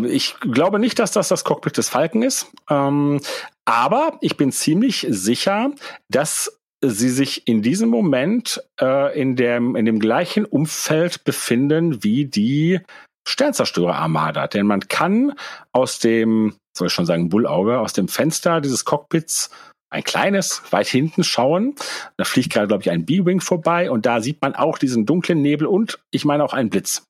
[0.06, 2.52] ich glaube nicht, dass das das Cockpit des Falken ist.
[2.70, 3.20] Ähm,
[3.64, 5.70] aber ich bin ziemlich sicher,
[6.08, 12.26] dass sie sich in diesem Moment äh, in, dem, in dem gleichen Umfeld befinden wie
[12.26, 12.80] die
[13.28, 14.46] Sternzerstörer-Armada.
[14.46, 15.32] Denn man kann
[15.72, 19.50] aus dem, soll ich schon sagen, Bullauge, aus dem Fenster dieses Cockpits
[19.90, 21.74] ein kleines, weit hinten schauen.
[22.16, 25.42] Da fliegt gerade, glaube ich, ein B-Wing vorbei und da sieht man auch diesen dunklen
[25.42, 27.04] Nebel und ich meine auch einen Blitz.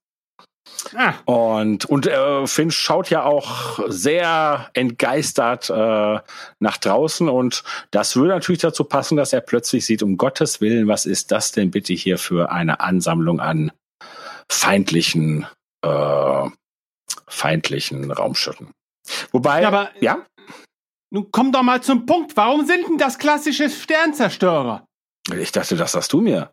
[0.94, 6.18] Ah, Und, und äh, Finn schaut ja auch sehr entgeistert äh,
[6.61, 10.87] nach draußen und das würde natürlich dazu passen, dass er plötzlich sieht, um Gottes Willen,
[10.87, 13.72] was ist das denn bitte hier für eine Ansammlung an
[14.50, 15.46] feindlichen,
[15.85, 16.48] äh,
[17.29, 18.70] feindlichen Raumschiffen.
[19.33, 20.24] Wobei, Ja, aber- ja,
[21.11, 22.37] nun komm doch mal zum Punkt.
[22.37, 24.86] Warum sind denn das klassische Sternzerstörer?
[25.33, 26.53] Ich dachte, das sagst du mir.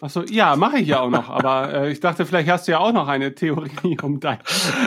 [0.00, 1.28] Achso, ja, mache ich ja auch noch.
[1.28, 4.40] Aber äh, ich dachte, vielleicht hast du ja auch noch eine Theorie, um deinen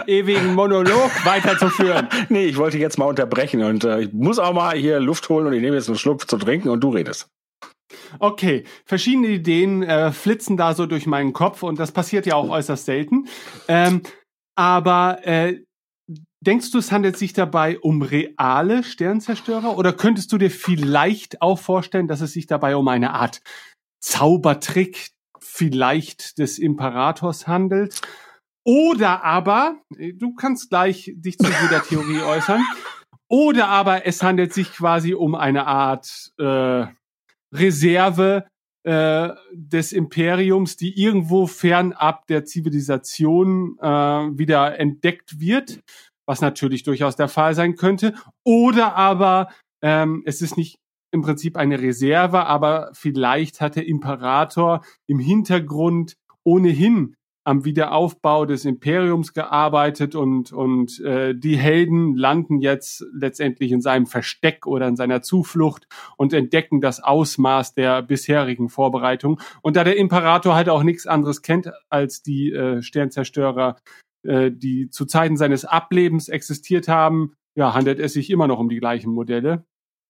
[0.08, 2.08] ewigen Monolog weiterzuführen.
[2.30, 5.48] Nee, ich wollte jetzt mal unterbrechen und äh, ich muss auch mal hier Luft holen
[5.48, 7.30] und ich nehme jetzt einen Schluck zu trinken und du redest.
[8.20, 12.50] Okay, verschiedene Ideen äh, flitzen da so durch meinen Kopf und das passiert ja auch
[12.50, 13.28] äußerst selten.
[13.68, 14.02] Ähm,
[14.56, 15.60] aber äh,
[16.42, 21.60] denkst du, es handelt sich dabei um reale Sternzerstörer oder könntest du dir vielleicht auch
[21.60, 23.42] vorstellen, dass es sich dabei um eine Art
[24.00, 28.02] Zaubertrick vielleicht des Imperators handelt?
[28.64, 32.64] Oder aber, du kannst gleich dich zu jeder Theorie äußern,
[33.28, 36.86] oder aber es handelt sich quasi um eine Art äh,
[37.54, 38.46] Reserve
[38.84, 45.82] äh, des Imperiums, die irgendwo fernab der Zivilisation äh, wieder entdeckt wird,
[46.26, 48.14] was natürlich durchaus der Fall sein könnte.
[48.44, 49.50] Oder aber
[49.82, 50.78] ähm, es ist nicht
[51.12, 58.66] im Prinzip eine Reserve, aber vielleicht hat der Imperator im Hintergrund ohnehin am Wiederaufbau des
[58.66, 64.96] Imperiums gearbeitet und und äh, die Helden landen jetzt letztendlich in seinem Versteck oder in
[64.96, 69.40] seiner Zuflucht und entdecken das Ausmaß der bisherigen Vorbereitung.
[69.64, 73.78] Und da der Imperator halt auch nichts anderes kennt als die äh, Sternzerstörer,
[74.24, 78.70] äh, die zu Zeiten seines Ablebens existiert haben, ja, handelt es sich immer noch um
[78.70, 79.66] die gleichen Modelle.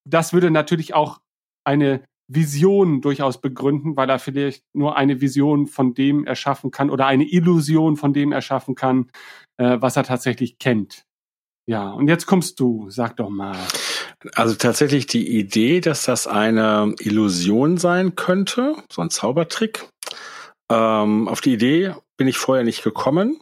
[0.08, 1.20] Das würde natürlich auch
[1.64, 7.06] eine Vision durchaus begründen, weil er vielleicht nur eine Vision von dem erschaffen kann oder
[7.06, 9.10] eine Illusion von dem erschaffen kann,
[9.58, 11.04] äh, was er tatsächlich kennt.
[11.66, 13.56] Ja, und jetzt kommst du, sag doch mal.
[14.34, 19.88] Also tatsächlich die Idee, dass das eine Illusion sein könnte, so ein Zaubertrick.
[20.70, 23.40] Ähm, auf die Idee bin ich vorher nicht gekommen.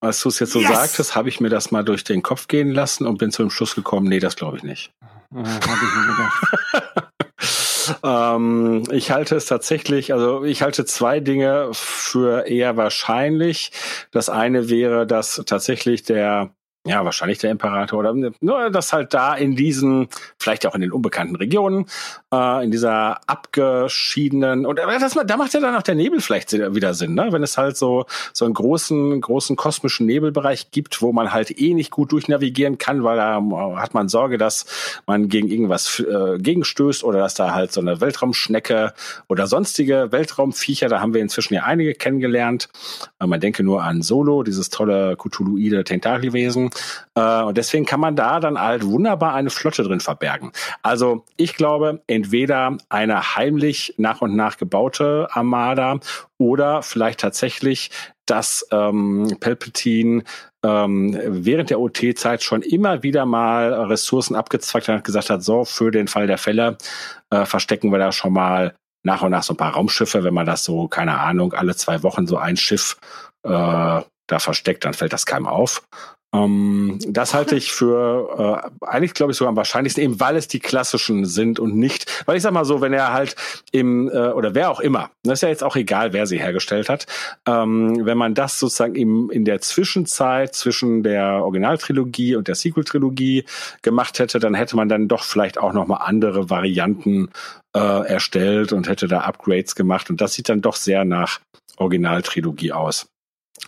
[0.00, 0.68] Als du es jetzt so Yes!
[0.68, 3.50] sagtest, habe ich mir das mal durch den Kopf gehen lassen und bin zu dem
[3.50, 4.92] Schluss gekommen, nee, das glaube ich nicht.
[5.34, 7.12] Äh, hab ich mir gedacht.
[8.02, 13.70] Ähm, ich halte es tatsächlich, also ich halte zwei Dinge für eher wahrscheinlich.
[14.10, 16.50] Das eine wäre, dass tatsächlich der
[16.86, 20.92] ja, wahrscheinlich der Imperator oder nur, dass halt da in diesen, vielleicht auch in den
[20.92, 21.86] unbekannten Regionen,
[22.32, 26.94] äh, in dieser abgeschiedenen, und das, da macht ja dann auch der Nebel vielleicht wieder
[26.94, 27.28] Sinn, ne?
[27.32, 31.74] wenn es halt so, so einen großen, großen kosmischen Nebelbereich gibt, wo man halt eh
[31.74, 33.42] nicht gut durchnavigieren kann, weil da
[33.76, 34.66] hat man Sorge, dass
[35.06, 38.94] man gegen irgendwas äh, gegenstößt oder dass da halt so eine Weltraumschnecke
[39.28, 42.68] oder sonstige Weltraumviecher, da haben wir inzwischen ja einige kennengelernt.
[43.18, 46.70] Äh, man denke nur an Solo, dieses tolle Cthulhuide Tentakelwesen.
[47.14, 50.52] Äh, und deswegen kann man da dann halt wunderbar eine Flotte drin verbergen.
[50.82, 55.98] Also ich glaube, entweder eine heimlich nach und nach gebaute Armada
[56.38, 57.90] oder vielleicht tatsächlich,
[58.26, 60.24] dass ähm, Palpatine
[60.64, 65.64] ähm, während der OT-Zeit schon immer wieder mal Ressourcen abgezwackt hat und gesagt hat, so,
[65.64, 66.76] für den Fall der Fälle
[67.30, 70.46] äh, verstecken wir da schon mal nach und nach so ein paar Raumschiffe, wenn man
[70.46, 72.98] das so, keine Ahnung, alle zwei Wochen so ein Schiff
[73.44, 75.86] äh, da versteckt, dann fällt das keinem auf.
[76.36, 80.48] Ähm, das halte ich für äh, eigentlich, glaube ich, sogar am wahrscheinlichsten, eben weil es
[80.48, 83.36] die klassischen sind und nicht, weil ich sag mal so, wenn er halt
[83.72, 86.88] im, äh, oder wer auch immer, das ist ja jetzt auch egal, wer sie hergestellt
[86.88, 87.06] hat,
[87.46, 93.44] ähm, wenn man das sozusagen im, in der Zwischenzeit zwischen der Originaltrilogie und der Sequel-Trilogie
[93.82, 97.30] gemacht hätte, dann hätte man dann doch vielleicht auch nochmal andere Varianten
[97.76, 101.40] äh, erstellt und hätte da Upgrades gemacht und das sieht dann doch sehr nach
[101.76, 103.06] Originaltrilogie aus.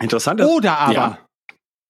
[0.00, 1.18] Interessant ist, Oder aber, Ja.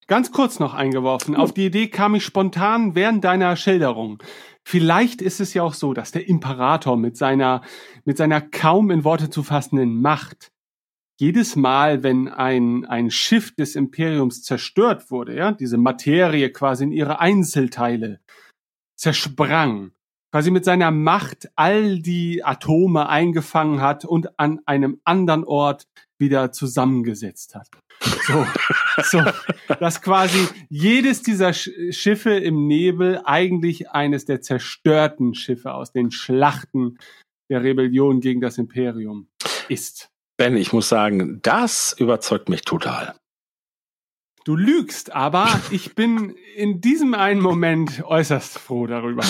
[0.08, 4.22] Ganz kurz noch eingeworfen, auf die Idee kam ich spontan während deiner Schilderung.
[4.64, 7.62] Vielleicht ist es ja auch so, dass der Imperator mit seiner,
[8.04, 10.50] mit seiner kaum in Worte zu fassenden Macht
[11.20, 16.92] jedes Mal, wenn ein, ein Schiff des Imperiums zerstört wurde, ja, diese Materie quasi in
[16.92, 18.20] ihre Einzelteile
[18.96, 19.90] zersprang,
[20.30, 26.52] quasi mit seiner Macht all die Atome eingefangen hat und an einem anderen Ort wieder
[26.52, 27.68] zusammengesetzt hat.
[28.26, 28.46] So,
[29.02, 29.22] so,
[29.80, 36.10] dass quasi jedes dieser Sch Schiffe im Nebel eigentlich eines der zerstörten Schiffe aus den
[36.10, 36.98] Schlachten
[37.50, 39.28] der Rebellion gegen das Imperium
[39.68, 40.10] ist.
[40.36, 43.14] Ben, ich muss sagen, das überzeugt mich total.
[44.44, 49.22] Du lügst, aber ich bin in diesem einen Moment äußerst froh darüber.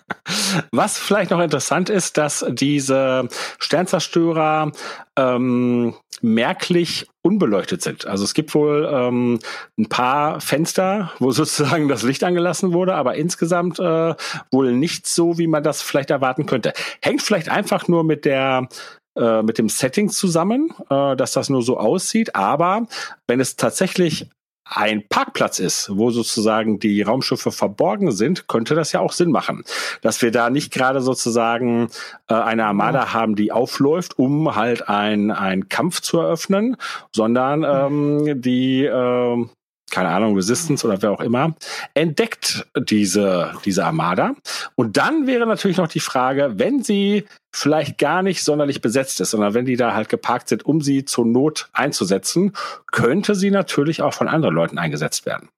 [0.70, 4.72] Was vielleicht noch interessant ist, dass diese Sternzerstörer
[5.16, 8.06] ähm, merklich unbeleuchtet sind.
[8.06, 9.38] Also es gibt wohl ähm,
[9.78, 14.14] ein paar Fenster, wo sozusagen das Licht angelassen wurde, aber insgesamt äh,
[14.50, 16.72] wohl nicht so, wie man das vielleicht erwarten könnte.
[17.02, 18.68] Hängt vielleicht einfach nur mit der
[19.16, 22.34] äh, mit dem Setting zusammen, äh, dass das nur so aussieht.
[22.34, 22.86] Aber
[23.26, 24.28] wenn es tatsächlich
[24.64, 29.64] ein Parkplatz ist, wo sozusagen die Raumschiffe verborgen sind, könnte das ja auch Sinn machen,
[30.00, 31.88] dass wir da nicht gerade sozusagen
[32.28, 36.76] äh, eine Armada haben, die aufläuft, um halt ein ein Kampf zu eröffnen,
[37.12, 39.50] sondern ähm, die ähm,
[39.94, 41.54] keine Ahnung, Resistance oder wer auch immer,
[41.94, 44.34] entdeckt diese, diese Armada.
[44.74, 49.30] Und dann wäre natürlich noch die Frage, wenn sie vielleicht gar nicht sonderlich besetzt ist,
[49.30, 52.52] sondern wenn die da halt geparkt sind, um sie zur Not einzusetzen,
[52.90, 55.48] könnte sie natürlich auch von anderen Leuten eingesetzt werden.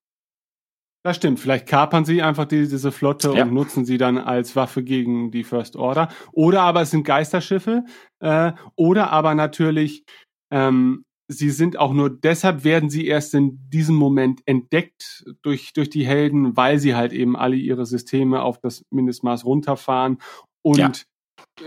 [1.03, 1.39] Das stimmt.
[1.39, 3.45] Vielleicht kapern sie einfach die, diese Flotte Ja.
[3.45, 6.09] und nutzen sie dann als Waffe gegen die First Order.
[6.33, 7.85] Oder aber es sind Geisterschiffe.
[8.19, 10.05] Äh, oder aber natürlich,
[10.51, 15.91] ähm, sie sind auch nur deshalb werden sie erst in diesem Moment entdeckt durch, durch
[15.91, 20.19] die Helden, weil sie halt eben alle ihre Systeme auf das Mindestmaß runterfahren
[20.63, 20.93] und Ja.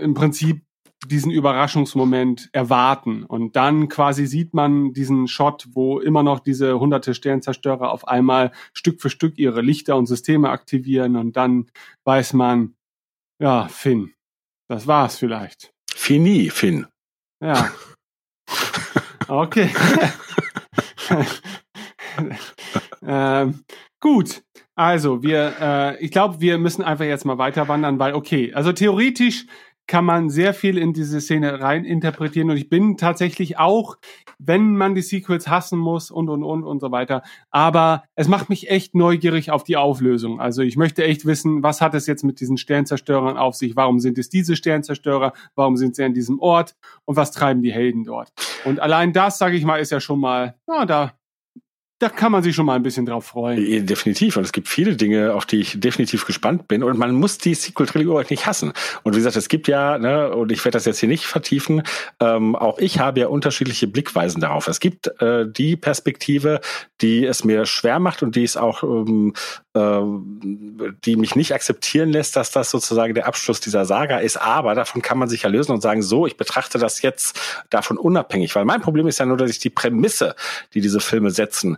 [0.00, 0.62] im Prinzip
[1.06, 3.24] diesen Überraschungsmoment erwarten.
[3.24, 8.52] Und dann quasi sieht man diesen Shot, wo immer noch diese hunderte Sternzerstörer auf einmal
[8.74, 11.70] Stück für Stück ihre Lichter und Systeme aktivieren und dann
[12.04, 12.74] weiß man,
[13.40, 14.12] ja, Finn,
[14.68, 15.72] das war's vielleicht.
[15.90, 16.86] Fini, Finn.
[17.42, 17.70] Ja.
[19.30, 19.70] Okay.
[23.06, 23.60] ähm,
[24.00, 24.42] gut.
[24.74, 28.72] Also, wir, äh, ich glaube, wir müssen einfach jetzt mal weiter wandern, weil, okay, also
[28.72, 29.46] theoretisch
[29.90, 33.96] kann man sehr viel in diese Szene rein interpretieren und ich bin tatsächlich auch,
[34.38, 38.48] wenn man die Sequels hassen muss und und und und so weiter, aber es macht
[38.50, 40.40] mich echt neugierig auf die Auflösung.
[40.40, 43.74] Also ich möchte echt wissen, was hat es jetzt mit diesen Sternzerstörern auf sich?
[43.74, 45.32] Warum sind es diese Sternzerstörer?
[45.56, 46.76] Warum sind sie an diesem Ort?
[47.04, 48.30] Und was treiben die Helden dort?
[48.64, 51.14] Und allein das, sage ich mal, ist ja schon mal, ja, da
[52.00, 53.86] da kann man sich schon mal ein bisschen drauf freuen.
[53.86, 54.38] Definitiv.
[54.38, 56.82] Und es gibt viele Dinge, auf die ich definitiv gespannt bin.
[56.82, 58.72] Und man muss die Sequel-Trilogie auch nicht hassen.
[59.02, 61.82] Und wie gesagt, es gibt ja, ne, und ich werde das jetzt hier nicht vertiefen,
[62.18, 64.66] ähm, auch ich habe ja unterschiedliche Blickweisen darauf.
[64.66, 66.62] Es gibt äh, die Perspektive,
[67.02, 69.34] die es mir schwer macht und die es auch, ähm,
[69.74, 70.00] äh,
[71.04, 74.38] die mich nicht akzeptieren lässt, dass das sozusagen der Abschluss dieser Saga ist.
[74.38, 77.38] Aber davon kann man sich ja lösen und sagen, so, ich betrachte das jetzt
[77.68, 78.54] davon unabhängig.
[78.54, 80.34] Weil mein Problem ist ja nur, dass ich die Prämisse,
[80.72, 81.76] die diese Filme setzen,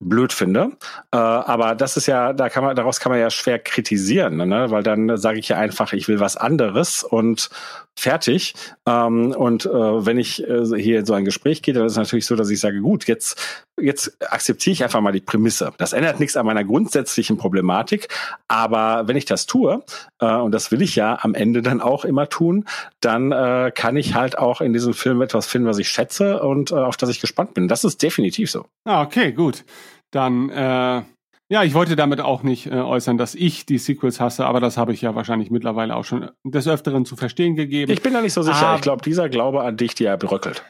[0.00, 0.72] blöd finde.
[1.12, 4.70] Äh, aber das ist ja, da kann man, daraus kann man ja schwer kritisieren, ne?
[4.70, 7.50] weil dann sage ich ja einfach, ich will was anderes und
[7.98, 8.54] fertig.
[8.86, 11.98] Ähm, und äh, wenn ich äh, hier in so ein Gespräch gehe, dann ist es
[11.98, 15.72] natürlich so, dass ich sage, gut, jetzt, jetzt akzeptiere ich einfach mal die Prämisse.
[15.78, 18.08] Das ändert nichts an meiner grundsätzlichen Problematik,
[18.48, 19.82] aber wenn ich das tue,
[20.20, 22.66] äh, und das will ich ja am Ende dann auch immer tun,
[23.00, 26.70] dann äh, kann ich halt auch in diesem Film etwas finden, was ich schätze und
[26.70, 27.66] äh, auf das ich gespannt bin.
[27.68, 28.66] Das ist definitiv so.
[28.84, 29.64] Ah, okay, gut.
[30.10, 31.02] Dann, äh,
[31.48, 34.76] ja, ich wollte damit auch nicht äh, äußern, dass ich die Sequels hasse, aber das
[34.76, 37.92] habe ich ja wahrscheinlich mittlerweile auch schon des Öfteren zu verstehen gegeben.
[37.92, 38.68] Ich bin da nicht so sicher.
[38.68, 38.74] Ah.
[38.76, 40.64] ich glaube, dieser Glaube an dich, der bröckelt.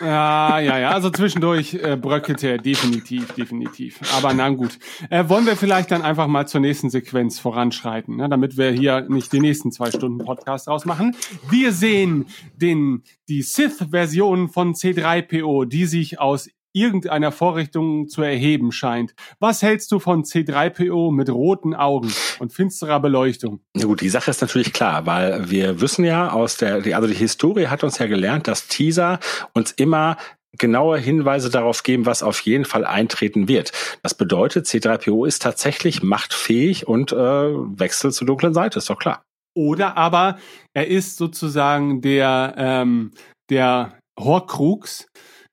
[0.00, 0.90] Ja, ja, ja.
[0.90, 4.00] Also zwischendurch äh, bröckelte er definitiv, definitiv.
[4.16, 4.78] Aber na gut.
[5.10, 9.02] Äh, wollen wir vielleicht dann einfach mal zur nächsten Sequenz voranschreiten, ne, damit wir hier
[9.02, 11.14] nicht die nächsten zwei Stunden Podcast rausmachen.
[11.48, 12.26] Wir sehen
[12.56, 19.14] den die Sith-Version von C3PO, die sich aus irgendeiner Vorrichtung zu erheben scheint.
[19.38, 23.60] Was hältst du von C3PO mit roten Augen und finsterer Beleuchtung?
[23.74, 27.14] Na gut, die Sache ist natürlich klar, weil wir wissen ja aus der, also die
[27.14, 29.18] Historie hat uns ja gelernt, dass Teaser
[29.52, 30.16] uns immer
[30.58, 33.72] genaue Hinweise darauf geben, was auf jeden Fall eintreten wird.
[34.02, 39.22] Das bedeutet, C3PO ist tatsächlich machtfähig und äh, wechselt zur dunklen Seite, ist doch klar.
[39.54, 40.38] Oder aber
[40.74, 43.12] er ist sozusagen der, ähm,
[43.50, 45.06] der Horcrux,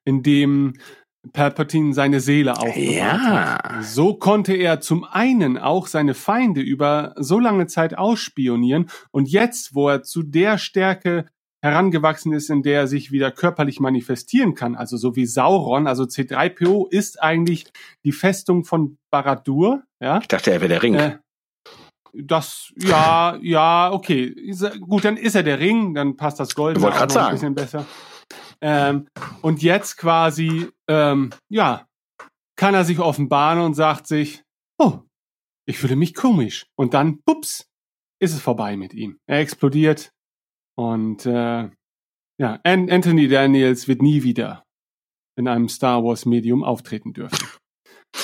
[0.05, 0.73] in dem
[1.31, 3.59] Palpatine seine Seele aufbewahrt Ja.
[3.63, 3.83] hat.
[3.85, 9.75] So konnte er zum einen auch seine Feinde über so lange Zeit ausspionieren und jetzt,
[9.75, 11.25] wo er zu der Stärke
[11.61, 16.03] herangewachsen ist, in der er sich wieder körperlich manifestieren kann, also so wie Sauron, also
[16.03, 17.65] C3PO ist eigentlich
[18.05, 20.95] die Festung von Barad-dûr, ja, Ich dachte, er wäre der Ring.
[20.95, 21.17] äh,
[22.13, 24.33] das, ja, ja, okay.
[24.79, 27.85] Gut, dann ist er der Ring, dann passt das Gold auch noch ein bisschen besser.
[28.61, 29.07] Ähm,
[29.41, 31.87] und jetzt quasi, ähm, ja,
[32.55, 34.43] kann er sich offenbaren und sagt sich,
[34.77, 34.99] oh,
[35.65, 36.65] ich fühle mich komisch.
[36.75, 37.69] Und dann, pups,
[38.19, 39.17] ist es vorbei mit ihm.
[39.27, 40.11] Er explodiert
[40.75, 41.69] und äh,
[42.39, 44.65] ja, An Anthony Daniels wird nie wieder
[45.37, 47.47] in einem Star Wars Medium auftreten dürfen.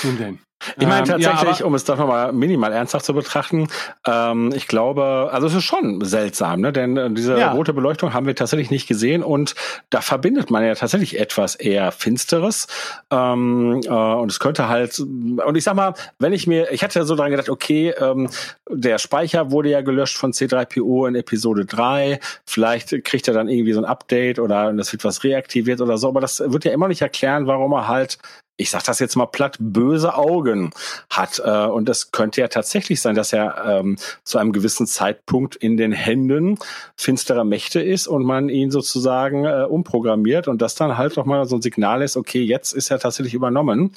[0.04, 0.40] Nun denn.
[0.78, 3.68] Ich meine Ähm, ja, tatsächlich, aber- um es doch nochmal minimal ernsthaft zu betrachten,
[4.08, 6.72] ähm, ich glaube, also es ist schon seltsam, ne?
[6.72, 7.52] denn äh, diese Ja.
[7.52, 9.54] rote Beleuchtung haben wir tatsächlich nicht gesehen und
[9.92, 12.68] da verbindet man ja tatsächlich etwas eher Finsteres
[13.12, 17.04] ähm, äh, und es könnte halt, und ich sag mal, wenn ich mir, ich hatte
[17.06, 18.30] so dran gedacht, okay, ähm,
[18.70, 23.74] der Speicher wurde ja gelöscht von C3PO in Episode 3, vielleicht kriegt er dann irgendwie
[23.74, 26.88] so ein Update oder es wird was reaktiviert oder so, aber das wird ja immer
[26.88, 28.18] nicht erklären, warum er halt
[28.58, 30.72] ich sag das jetzt mal platt, böse Augen
[31.10, 31.42] hat.
[31.44, 35.78] Äh, und es könnte ja tatsächlich sein, dass er ähm, zu einem gewissen Zeitpunkt in
[35.78, 36.58] den Händen
[36.96, 41.56] finsterer Mächte ist und man ihn sozusagen äh, umprogrammiert und das dann halt nochmal so
[41.56, 43.94] ein Signal ist, okay, jetzt ist er tatsächlich übernommen.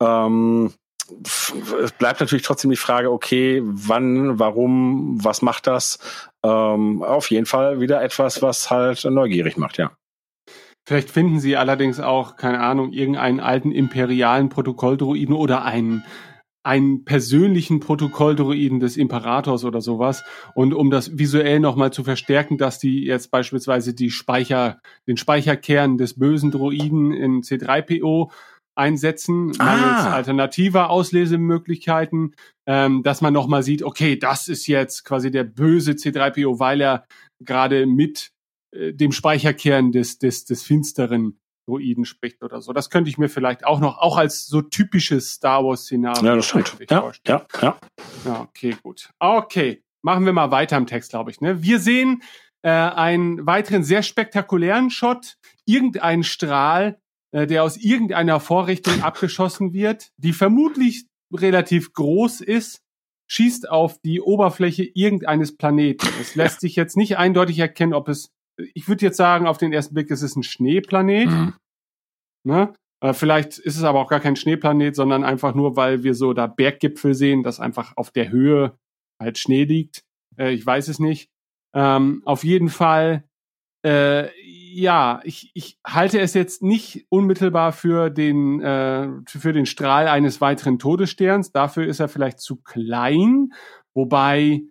[0.00, 0.72] Ähm,
[1.82, 5.98] es bleibt natürlich trotzdem die Frage, okay, wann, warum, was macht das?
[6.42, 9.90] Ähm, auf jeden Fall wieder etwas, was halt neugierig macht, ja.
[10.86, 16.04] Vielleicht finden Sie allerdings auch, keine Ahnung, irgendeinen alten imperialen Protokolldruiden oder einen,
[16.62, 20.24] einen persönlichen Protokolldruiden des Imperators oder sowas.
[20.54, 25.96] Und um das visuell nochmal zu verstärken, dass die jetzt beispielsweise die Speicher, den Speicherkern
[25.96, 28.30] des bösen Druiden in C3PO
[28.76, 30.12] einsetzen, mangels Ah.
[30.14, 32.34] alternativer Auslesemöglichkeiten,
[32.66, 37.06] ähm, dass man nochmal sieht, okay, das ist jetzt quasi der böse C3PO, weil er
[37.40, 38.33] gerade mit
[38.74, 42.72] äh, dem Speicherkern des, des, des finsteren Droiden spricht oder so.
[42.72, 46.46] Das könnte ich mir vielleicht auch noch, auch als so typisches Star Wars-Szenario Ja, das
[46.46, 46.76] stimmt.
[46.90, 47.40] Ja, vorstellen.
[47.54, 47.78] ja, ja.
[48.24, 49.10] Ja, okay, gut.
[49.18, 51.40] Okay, machen wir mal weiter im Text, glaube ich.
[51.40, 51.62] Ne?
[51.62, 52.22] Wir sehen
[52.62, 55.36] äh, einen weiteren sehr spektakulären Shot.
[55.64, 56.98] Irgendein Strahl,
[57.32, 62.82] äh, der aus irgendeiner Vorrichtung abgeschossen wird, die vermutlich relativ groß ist,
[63.26, 66.06] schießt auf die Oberfläche irgendeines Planeten.
[66.20, 69.72] Es lässt sich jetzt nicht eindeutig erkennen, ob es, ich würde jetzt sagen, auf den
[69.72, 71.28] ersten Blick, es ist ein Schneeplanet.
[71.28, 71.54] Mhm.
[72.46, 72.72] Ne?
[73.00, 76.32] Äh, vielleicht ist es aber auch gar kein Schneeplanet, sondern einfach nur, weil wir so
[76.32, 78.78] da Berggipfel sehen, dass einfach auf der Höhe
[79.20, 80.04] halt Schnee liegt.
[80.38, 81.30] Äh, ich weiß es nicht.
[81.74, 83.24] Ähm, auf jeden Fall,
[83.84, 90.08] äh, ja, ich, ich halte es jetzt nicht unmittelbar für den, äh, für den Strahl
[90.08, 91.52] eines weiteren Todessterns.
[91.52, 93.52] Dafür ist er vielleicht zu klein.
[93.94, 94.62] Wobei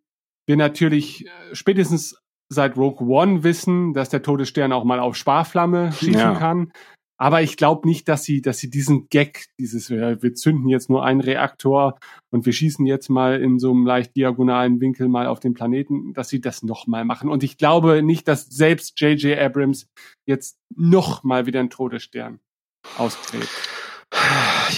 [0.45, 2.22] wir natürlich äh, spätestens
[2.53, 6.35] seit Rogue One wissen, dass der Todesstern auch mal auf Sparflamme schießen Ja.
[6.35, 6.71] kann.
[7.17, 11.05] Aber ich glaube nicht, dass sie, dass sie diesen Gag, dieses, wir zünden jetzt nur
[11.05, 11.97] einen Reaktor
[12.31, 16.13] und wir schießen jetzt mal in so einem leicht diagonalen Winkel mal auf den Planeten,
[16.13, 17.29] dass sie das nochmal machen.
[17.29, 19.37] Und ich glaube nicht, dass selbst J.J.
[19.39, 19.87] Abrams
[20.25, 22.39] jetzt nochmal wieder einen Todesstern
[22.97, 23.47] ausgräbt.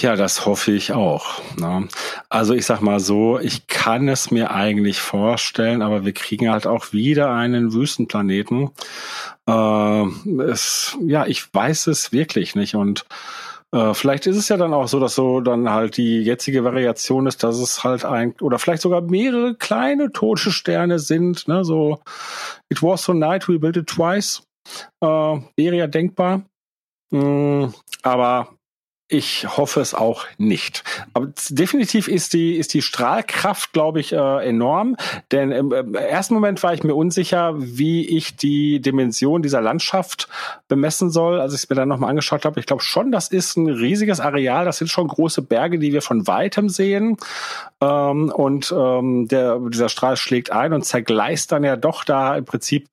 [0.02, 1.40] Ja, das hoffe ich auch.
[1.56, 1.88] Ne?
[2.28, 6.66] Also ich sag mal so, ich kann es mir eigentlich vorstellen, aber wir kriegen halt
[6.66, 8.70] auch wieder einen Wüstenplaneten.
[9.48, 10.02] Äh,
[10.42, 13.06] es, ja, ich weiß es wirklich nicht und
[13.72, 17.26] äh, vielleicht ist es ja dann auch so, dass so dann halt die jetzige Variation
[17.26, 21.48] ist, dass es halt ein oder vielleicht sogar mehrere kleine tote Sterne sind.
[21.48, 21.64] Ne?
[21.64, 22.00] So,
[22.68, 24.42] it was so night we built it twice.
[25.00, 26.42] Äh, wäre ja denkbar.
[27.10, 27.66] Mm,
[28.02, 28.55] aber
[29.08, 30.82] ich hoffe es auch nicht.
[31.14, 34.96] Aber definitiv ist die, ist die Strahlkraft, glaube ich, äh, enorm.
[35.30, 40.28] Denn im, im ersten Moment war ich mir unsicher, wie ich die Dimension dieser Landschaft
[40.66, 41.40] bemessen soll.
[41.40, 44.18] Als ich es mir dann nochmal angeschaut habe, ich glaube schon, das ist ein riesiges
[44.18, 44.64] Areal.
[44.64, 47.16] Das sind schon große Berge, die wir von weitem sehen.
[47.80, 52.44] Ähm, und ähm, der, dieser Strahl schlägt ein und zergleist dann ja doch da im
[52.44, 52.88] Prinzip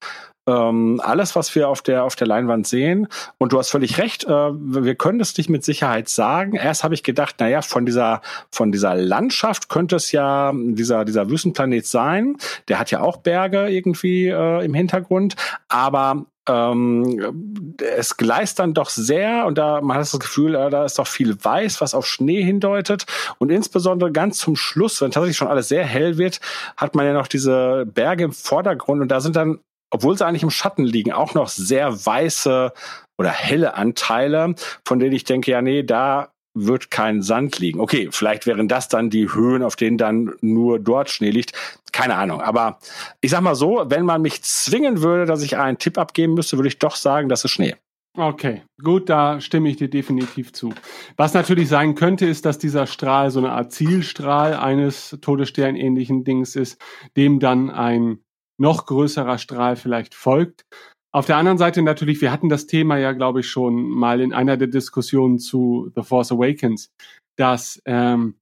[0.47, 3.07] ähm, alles, was wir auf der auf der Leinwand sehen.
[3.37, 4.25] Und du hast völlig recht.
[4.25, 6.55] Äh, wir können es nicht mit Sicherheit sagen.
[6.55, 8.21] Erst habe ich gedacht, na ja, von dieser
[8.51, 12.37] von dieser Landschaft könnte es ja dieser dieser Wüstenplanet sein.
[12.67, 15.35] Der hat ja auch Berge irgendwie äh, im Hintergrund,
[15.69, 20.83] aber ähm, es gleist dann doch sehr und da man hat das Gefühl, äh, da
[20.83, 23.05] ist doch viel weiß, was auf Schnee hindeutet
[23.37, 26.41] und insbesondere ganz zum Schluss, wenn tatsächlich schon alles sehr hell wird,
[26.75, 29.59] hat man ja noch diese Berge im Vordergrund und da sind dann
[29.93, 32.73] obwohl sie eigentlich im Schatten liegen, auch noch sehr weiße
[33.17, 37.79] oder helle Anteile, von denen ich denke, ja, nee, da wird kein Sand liegen.
[37.79, 41.53] Okay, vielleicht wären das dann die Höhen, auf denen dann nur dort Schnee liegt.
[41.91, 42.41] Keine Ahnung.
[42.41, 42.79] Aber
[43.21, 46.57] ich sag mal so, wenn man mich zwingen würde, dass ich einen Tipp abgeben müsste,
[46.57, 47.75] würde ich doch sagen, das ist Schnee.
[48.15, 50.73] Okay, gut, da stimme ich dir definitiv zu.
[51.17, 56.55] Was natürlich sein könnte, ist, dass dieser Strahl so eine Art Zielstrahl eines Todessternähnlichen Dings
[56.55, 56.79] ist,
[57.17, 58.19] dem dann ein
[58.59, 60.65] noch größerer Strahl vielleicht folgt.
[61.13, 64.33] Auf der anderen Seite natürlich, wir hatten das Thema ja, glaube ich, schon mal in
[64.33, 66.89] einer der Diskussionen zu The Force Awakens,
[67.37, 68.35] dass ähm,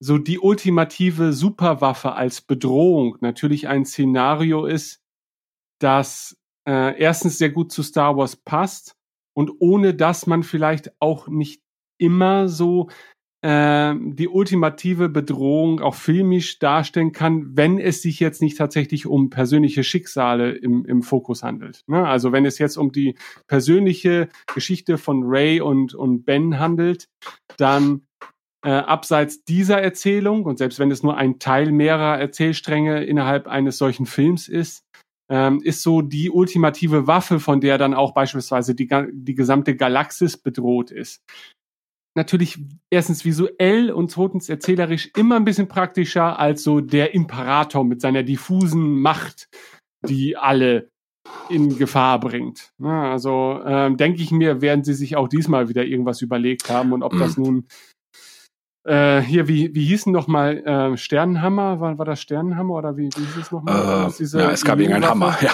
[0.00, 5.00] so die ultimative Superwaffe als Bedrohung natürlich ein Szenario ist,
[5.80, 6.36] das
[6.68, 8.94] äh, erstens sehr gut zu Star Wars passt
[9.36, 11.60] und ohne dass man vielleicht auch nicht
[12.00, 12.90] immer so
[13.42, 19.30] äh, die ultimative Bedrohung auch filmisch darstellen kann, wenn es sich jetzt nicht tatsächlich um
[19.30, 21.84] persönliche Schicksale im, im Fokus handelt.
[21.86, 22.06] Ne?
[22.06, 23.16] Also wenn es jetzt um die
[23.46, 27.08] persönliche Geschichte von Ray und, und Ben handelt,
[27.58, 28.02] dann
[28.64, 33.78] äh, abseits dieser Erzählung und selbst wenn es nur ein Teil mehrerer Erzählstränge innerhalb eines
[33.78, 34.82] solchen Films ist,
[35.30, 40.36] ähm, ist so die ultimative Waffe, von der dann auch beispielsweise die, die gesamte Galaxis
[40.36, 41.22] bedroht ist.
[42.18, 42.58] Natürlich
[42.90, 48.24] erstens visuell und zweitens erzählerisch immer ein bisschen praktischer als so der Imperator mit seiner
[48.24, 49.48] diffusen Macht,
[50.04, 50.90] die alle
[51.48, 52.72] in Gefahr bringt.
[52.76, 56.92] Na, also ähm, denke ich mir, werden sie sich auch diesmal wieder irgendwas überlegt haben
[56.92, 57.68] und ob das nun
[58.82, 61.78] äh, hier, wie, wie hießen noch mal äh, Sternenhammer?
[61.78, 64.10] War, war das Sternenhammer oder wie, wie hieß es nochmal?
[64.10, 65.08] Äh, ja, es gab irgendeinen?
[65.08, 65.38] Hammer.
[65.40, 65.52] Ja.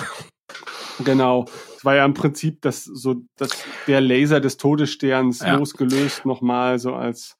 [1.05, 1.45] Genau.
[1.85, 3.51] War ja im Prinzip das so das
[3.87, 5.57] der Laser des Todessterns Ja.
[5.57, 7.37] losgelöst nochmal so als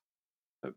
[0.63, 0.71] äh,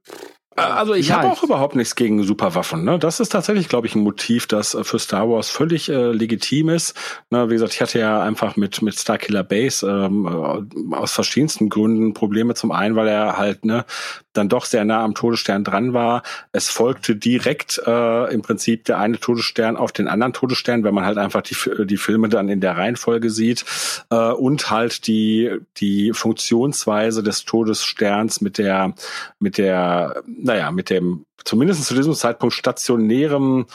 [0.58, 1.40] Also ich habe vielleicht.
[1.40, 2.84] auch überhaupt nichts gegen Superwaffen.
[2.84, 2.98] Ne?
[2.98, 6.70] Das ist tatsächlich, glaube ich, ein Motiv, das äh, für Star Wars völlig äh, legitim
[6.70, 6.96] ist.
[7.30, 11.70] Ne, wie gesagt, ich hatte ja einfach mit mit Starkiller Base ähm, äh, aus verschiedensten
[11.70, 12.56] Gründen Probleme.
[12.56, 13.86] Zum einen, weil er halt ne
[14.34, 16.24] dann doch sehr nah am Todesstern dran war.
[16.52, 21.06] Es folgte direkt äh, im Prinzip der eine Todesstern auf den anderen Todesstern, wenn man
[21.06, 21.56] halt einfach die
[21.86, 23.66] die Filme dann in der Reihenfolge sieht
[24.10, 28.94] äh, und halt die die Funktionsweise des Todessterns mit der
[29.40, 33.66] mit der naja mit dem zumindest zu diesem Zeitpunkt stationären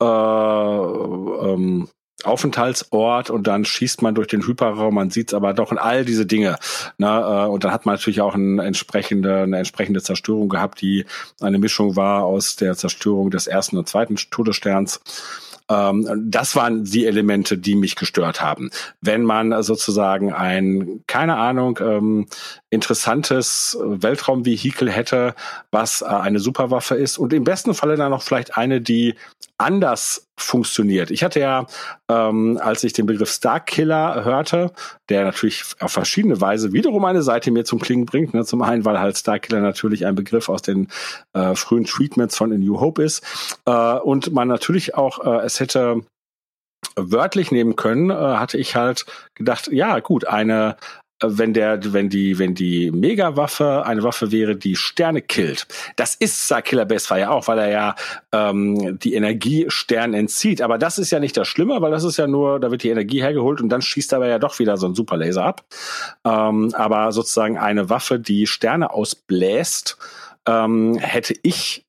[0.00, 1.88] äh, ähm,
[2.24, 6.26] Aufenthaltsort und dann schießt man durch den Hyperraum, man sieht aber doch in all diese
[6.26, 6.56] Dinge.
[6.98, 11.04] Ne, äh, und dann hat man natürlich auch eine entsprechende, eine entsprechende Zerstörung gehabt, die
[11.40, 15.00] eine Mischung war aus der Zerstörung des ersten und zweiten Todessterns.
[15.68, 18.70] Ähm, das waren die Elemente, die mich gestört haben.
[19.00, 22.26] Wenn man sozusagen ein, keine Ahnung, ähm,
[22.70, 25.34] interessantes Weltraumvehikel hätte,
[25.70, 29.14] was äh, eine Superwaffe ist und im besten Falle dann noch vielleicht eine, die
[29.58, 31.10] anders funktioniert.
[31.10, 31.66] Ich hatte ja,
[32.10, 34.72] ähm, als ich den Begriff Starkiller hörte,
[35.08, 38.34] der natürlich auf verschiedene Weise wiederum eine Seite mir zum Klingen bringt.
[38.34, 38.44] Ne?
[38.44, 40.88] Zum einen, weil halt Starkiller natürlich ein Begriff aus den
[41.32, 43.24] äh, frühen Treatments von A New Hope ist
[43.64, 46.02] äh, und man natürlich auch äh, es hätte
[46.96, 50.76] wörtlich nehmen können, äh, hatte ich halt gedacht, ja gut, eine
[51.22, 55.66] wenn der, wenn die, wenn die Megawaffe eine Waffe wäre, die Sterne killt.
[55.96, 57.94] Das ist Killer Base Fire auch, weil er ja
[58.32, 60.60] ähm, die Energie Sternen entzieht.
[60.60, 62.90] Aber das ist ja nicht das Schlimme, weil das ist ja nur, da wird die
[62.90, 65.64] Energie hergeholt und dann schießt aber ja doch wieder so ein Superlaser ab.
[66.24, 69.96] Ähm, aber sozusagen eine Waffe, die Sterne ausbläst,
[70.46, 71.85] ähm, hätte ich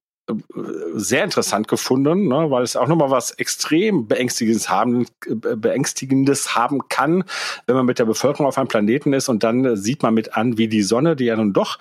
[0.93, 7.23] sehr interessant gefunden, ne, weil es auch nochmal was extrem Beängstigendes haben, Beängstigendes haben kann,
[7.65, 10.57] wenn man mit der Bevölkerung auf einem Planeten ist und dann sieht man mit an,
[10.57, 11.79] wie die Sonne, die ja nun doch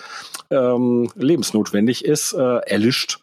[0.51, 3.19] ähm, lebensnotwendig ist, äh, erlischt.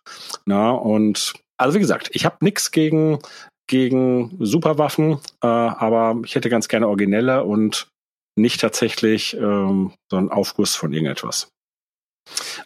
[0.45, 3.19] Na, und also wie gesagt, ich habe nichts gegen
[3.67, 7.87] gegen Superwaffen, äh, aber ich hätte ganz gerne originelle und
[8.35, 11.52] nicht tatsächlich ähm, so einen Aufguss von irgendetwas.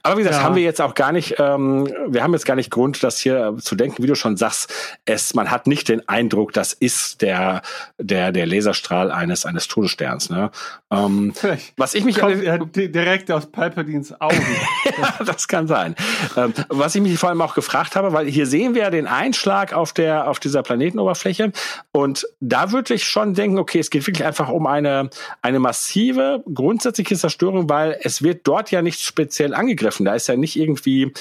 [0.03, 0.43] Aber wie gesagt, ja.
[0.43, 3.55] haben wir jetzt auch gar nicht, ähm, wir haben jetzt gar nicht Grund, das hier
[3.59, 4.73] zu denken, wie du schon sagst,
[5.05, 7.61] es, man hat nicht den Eindruck, das ist der,
[7.97, 10.51] der, der Laserstrahl eines, eines Todessterns, ne?
[10.91, 11.33] Ähm,
[11.75, 12.31] was ich mich auch,
[12.73, 14.45] direkt aus Palpatines Augen.
[14.85, 15.95] ja, das kann sein.
[16.37, 19.07] Ähm, was ich mich vor allem auch gefragt habe, weil hier sehen wir ja den
[19.07, 21.51] Einschlag auf der, auf dieser Planetenoberfläche
[21.91, 25.09] und da würde ich schon denken, okay, es geht wirklich einfach um eine,
[25.41, 30.05] eine massive grundsätzliche Zerstörung, weil es wird dort ja nichts speziell speziell angegriffen.
[30.05, 31.13] Da ist ja nicht irgendwie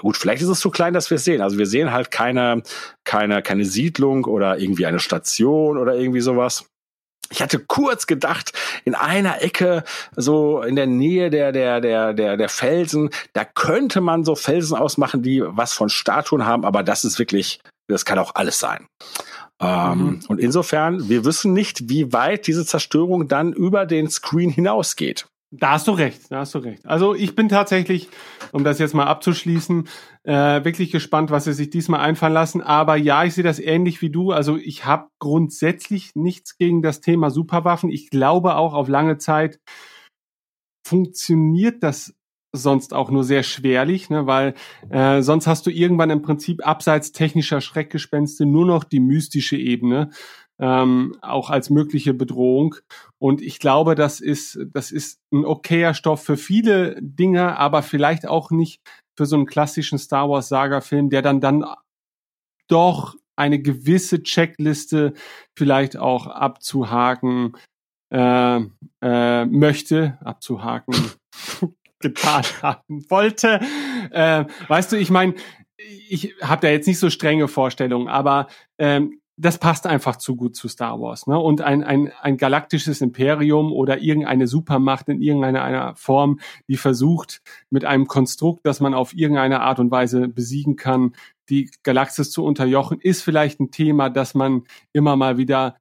[0.00, 1.40] Gut, vielleicht ist es zu klein, dass wir es sehen.
[1.40, 2.62] Also wir sehen halt keine,
[3.02, 6.66] keine, keine Siedlung oder irgendwie eine Station oder irgendwie sowas.
[7.32, 8.52] Ich hatte kurz gedacht,
[8.84, 9.82] in einer Ecke,
[10.14, 14.76] so in der Nähe der, der, der, der, der Felsen, da könnte man so Felsen
[14.76, 17.58] ausmachen, die was von Statuen haben, aber das ist wirklich,
[17.88, 18.86] das kann auch alles sein.
[19.60, 20.20] Ähm, mhm.
[20.28, 25.26] Und insofern, wir wissen nicht, wie weit diese Zerstörung dann über den Screen hinausgeht.
[25.50, 26.84] Da hast du recht, da hast du recht.
[26.84, 28.10] Also ich bin tatsächlich,
[28.52, 29.88] um das jetzt mal abzuschließen,
[30.24, 30.32] äh,
[30.64, 32.60] wirklich gespannt, was sie sich diesmal einfallen lassen.
[32.60, 34.30] Aber ja, ich sehe das ähnlich wie du.
[34.30, 37.88] Also ich habe grundsätzlich nichts gegen das Thema Superwaffen.
[37.88, 39.58] Ich glaube auch auf lange Zeit
[40.86, 42.14] funktioniert das
[42.52, 44.54] sonst auch nur sehr schwerlich, ne, weil
[44.90, 50.10] äh, sonst hast du irgendwann im Prinzip abseits technischer Schreckgespenste nur noch die mystische Ebene
[50.60, 52.76] ähm, auch als mögliche Bedrohung.
[53.18, 58.26] Und ich glaube, das ist, das ist ein okayer Stoff für viele Dinge, aber vielleicht
[58.26, 58.80] auch nicht
[59.16, 61.64] für so einen klassischen Star Wars Saga-Film, der dann dann
[62.68, 65.14] doch eine gewisse Checkliste
[65.56, 67.56] vielleicht auch abzuhaken
[68.12, 68.60] äh,
[69.02, 70.94] äh, möchte, abzuhaken
[72.00, 73.60] getan haben wollte.
[74.10, 75.34] Äh, weißt du, ich meine,
[76.08, 78.48] ich habe da jetzt nicht so strenge Vorstellungen, aber
[78.78, 81.26] ähm, das passt einfach zu gut zu Star Wars.
[81.26, 81.38] Ne?
[81.38, 87.40] Und ein, ein, ein galaktisches Imperium oder irgendeine Supermacht in irgendeiner einer Form, die versucht,
[87.70, 91.14] mit einem Konstrukt, das man auf irgendeine Art und Weise besiegen kann,
[91.48, 95.78] die Galaxis zu unterjochen, ist vielleicht ein Thema, das man immer mal wieder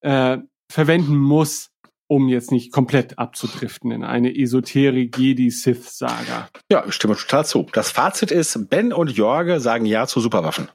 [0.00, 0.38] äh,
[0.70, 1.70] verwenden muss,
[2.08, 6.48] um jetzt nicht komplett abzudriften in eine Esoterik Jedi-Sith-Saga.
[6.70, 7.66] Ja, ich stimme total zu.
[7.72, 10.68] Das Fazit ist, Ben und Jorge sagen Ja zu Superwaffen.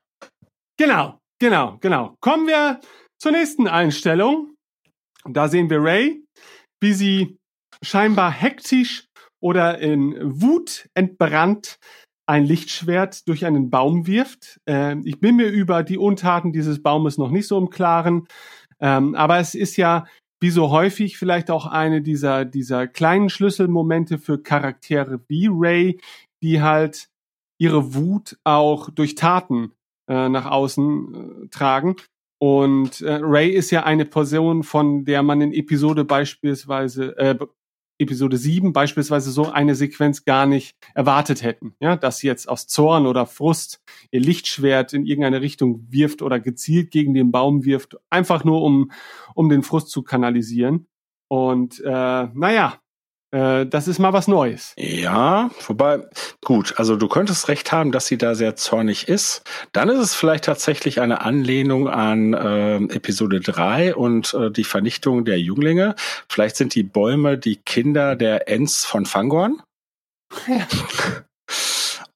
[0.78, 2.16] Genau, Genau, genau.
[2.20, 2.82] Kommen wir
[3.18, 4.54] zur nächsten Einstellung.
[5.28, 6.24] Da sehen wir Ray,
[6.80, 7.40] wie sie
[7.82, 9.08] scheinbar hektisch
[9.42, 11.80] oder in Wut entbrannt
[12.28, 14.60] ein Lichtschwert durch einen Baum wirft.
[14.68, 18.28] Ähm, ich bin mir über die Untaten dieses Baumes noch nicht so im Klaren.
[18.80, 20.06] Ähm, aber es ist ja
[20.40, 26.00] wie so häufig vielleicht auch eine dieser, dieser kleinen Schlüsselmomente für Charaktere wie Ray,
[26.44, 27.10] die halt
[27.60, 29.72] ihre Wut auch durch Taten
[30.12, 31.96] äh, nach außen äh, tragen.
[32.38, 37.38] Und äh, Ray ist ja eine Person, von der man in Episode beispielsweise, äh,
[37.98, 41.76] Episode 7 beispielsweise so eine Sequenz gar nicht erwartet hätten.
[41.80, 43.82] Ja, dass sie jetzt aus Zorn oder Frust
[44.12, 48.92] ihr Lichtschwert in irgendeine Richtung wirft oder gezielt gegen den Baum wirft, einfach nur um,
[49.34, 50.88] um den Frust zu kanalisieren.
[51.30, 52.81] Und äh, naja,
[53.32, 54.74] äh, das ist mal was Neues.
[54.78, 56.02] Ja, wobei,
[56.44, 59.44] gut, also du könntest recht haben, dass sie da sehr zornig ist.
[59.72, 65.26] Dann ist es vielleicht tatsächlich eine Anlehnung an äh, Episode 3 und äh, die Vernichtung
[65.26, 65.96] der Jünglinge.
[66.30, 69.62] Vielleicht sind die Bäume die Kinder der Ents von Fangorn.
[70.48, 70.68] Ja.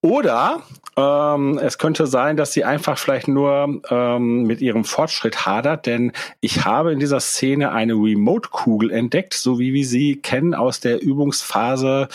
[0.01, 0.63] Oder
[0.97, 6.13] Ähm, es könnte sein, dass sie einfach vielleicht nur ähm, mit ihrem Fortschritt hadert, denn
[6.39, 11.01] ich habe in dieser Szene eine Remote-Kugel entdeckt, so wie wir sie kennen aus der
[11.01, 12.07] Übungsphase,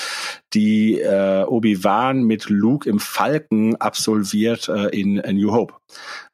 [0.55, 5.75] die äh, Obi-Wan mit Luke im Falken absolviert äh, in A New Hope.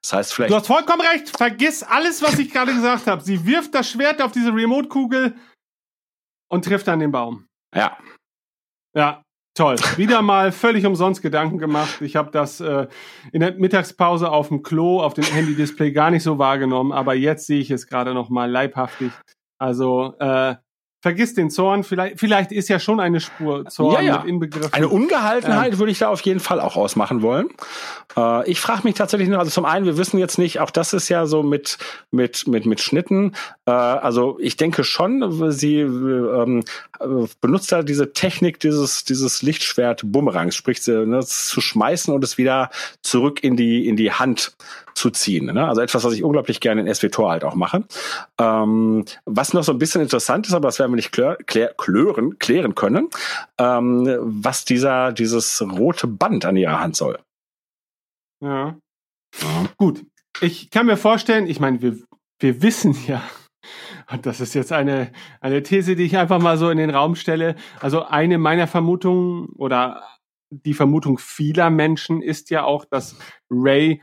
[0.01, 0.53] Das heißt vielleicht.
[0.53, 1.37] Du hast vollkommen recht.
[1.37, 3.25] Vergiss alles, was ich gerade gesagt habe.
[3.25, 5.35] Sie wirft das Schwert auf diese Remote-Kugel
[6.49, 7.49] und trifft dann den Baum.
[7.75, 7.99] Ja.
[8.95, 9.26] Ja,
[9.57, 9.77] toll.
[9.97, 12.01] Wieder mal völlig umsonst Gedanken gemacht.
[12.01, 12.87] Ich habe das äh,
[13.33, 17.47] in der Mittagspause auf dem Klo, auf dem Handy-Display gar nicht so wahrgenommen, aber jetzt
[17.47, 19.11] sehe ich es gerade noch mal leibhaftig.
[19.59, 20.57] Also äh,
[21.07, 21.85] vergiss den Zorn.
[21.85, 24.19] Vielleicht, vielleicht ist ja schon eine Spur Zorn Ja, ja.
[24.19, 24.73] mit inbegriffen.
[24.73, 25.79] Eine Ungehaltenheit Ähm.
[25.79, 27.49] würde ich da auf jeden Fall auch ausmachen wollen.
[28.17, 30.93] Äh, ich frage mich tatsächlich noch, also zum einen, wir wissen jetzt nicht, auch das
[30.93, 31.79] ist ja so mit,
[32.11, 33.37] mit, mit, mit Schnitten.
[33.67, 36.65] Äh, also ich denke schon, sie ähm,
[36.99, 37.07] äh,
[37.41, 42.71] benutzt da diese Technik dieses, dieses Lichtschwert-Bumerangs, sprich sie, ne, zu schmeißen und es wieder
[43.03, 44.57] zurück in die, in die Hand
[44.97, 45.47] zu ziehen.
[45.47, 45.67] Ne?
[45.67, 47.85] Also etwas, was ich unglaublich gerne in SWTOR halt auch mache.
[48.39, 51.75] Ähm, was noch so ein bisschen interessant ist, aber das werden wir nicht klär, klär,
[51.77, 53.09] klären, klären können,
[53.59, 57.19] ähm, was dieser, dieses rote Band an ihrer Hand soll.
[58.43, 58.77] Ja.
[59.77, 60.05] Gut.
[60.41, 61.97] Ich kann mir vorstellen, ich meine, wir,
[62.41, 63.23] wir wissen ja,
[64.11, 67.17] und das ist jetzt eine, eine These, die ich einfach mal so in den Raum
[67.17, 67.57] stelle.
[67.81, 70.03] Also eine meiner Vermutungen oder
[70.51, 73.17] die Vermutung vieler Menschen ist ja auch, dass
[73.51, 74.01] Ray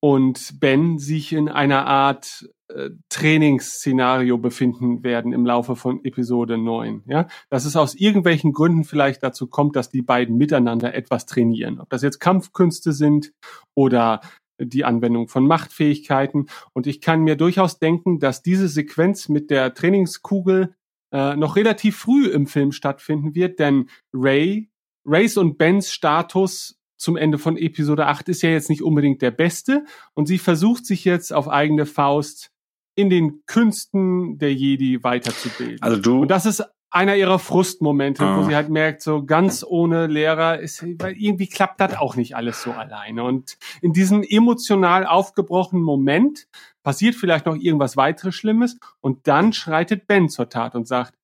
[0.00, 7.04] und Ben sich in einer Art äh, Trainingsszenario befinden werden im Laufe von Episode 9.
[7.06, 7.28] Ja?
[7.50, 11.80] Dass es aus irgendwelchen Gründen vielleicht dazu kommt, dass die beiden miteinander etwas trainieren.
[11.80, 13.32] Ob das jetzt Kampfkünste sind
[13.74, 14.20] oder
[14.58, 16.48] die Anwendung von Machtfähigkeiten.
[16.72, 20.74] Und ich kann mir durchaus denken, dass diese Sequenz mit der Trainingskugel
[21.12, 24.70] äh, noch relativ früh im Film stattfinden wird, denn Ray,
[25.06, 29.30] Rays und Bens Status zum Ende von Episode 8 ist ja jetzt nicht unbedingt der
[29.30, 29.84] beste
[30.14, 32.50] und sie versucht sich jetzt auf eigene Faust
[32.94, 35.80] in den Künsten der Jedi weiterzubilden.
[35.82, 38.36] Also du, Und das ist einer ihrer Frustmomente, Ah.
[38.36, 42.34] wo sie halt merkt, so ganz ohne Lehrer ist, weil irgendwie klappt das auch nicht
[42.36, 43.22] alles so alleine.
[43.24, 46.48] Und in diesem emotional aufgebrochenen Moment
[46.82, 51.14] passiert vielleicht noch irgendwas weiteres Schlimmes und dann schreitet Ben zur Tat und sagt,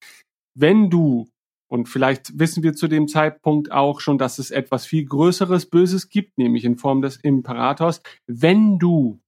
[0.55, 1.29] wenn du,
[1.69, 6.09] und vielleicht wissen wir zu dem Zeitpunkt auch schon, dass es etwas viel größeres Böses
[6.09, 9.21] gibt, nämlich in Form des Imperators, wenn du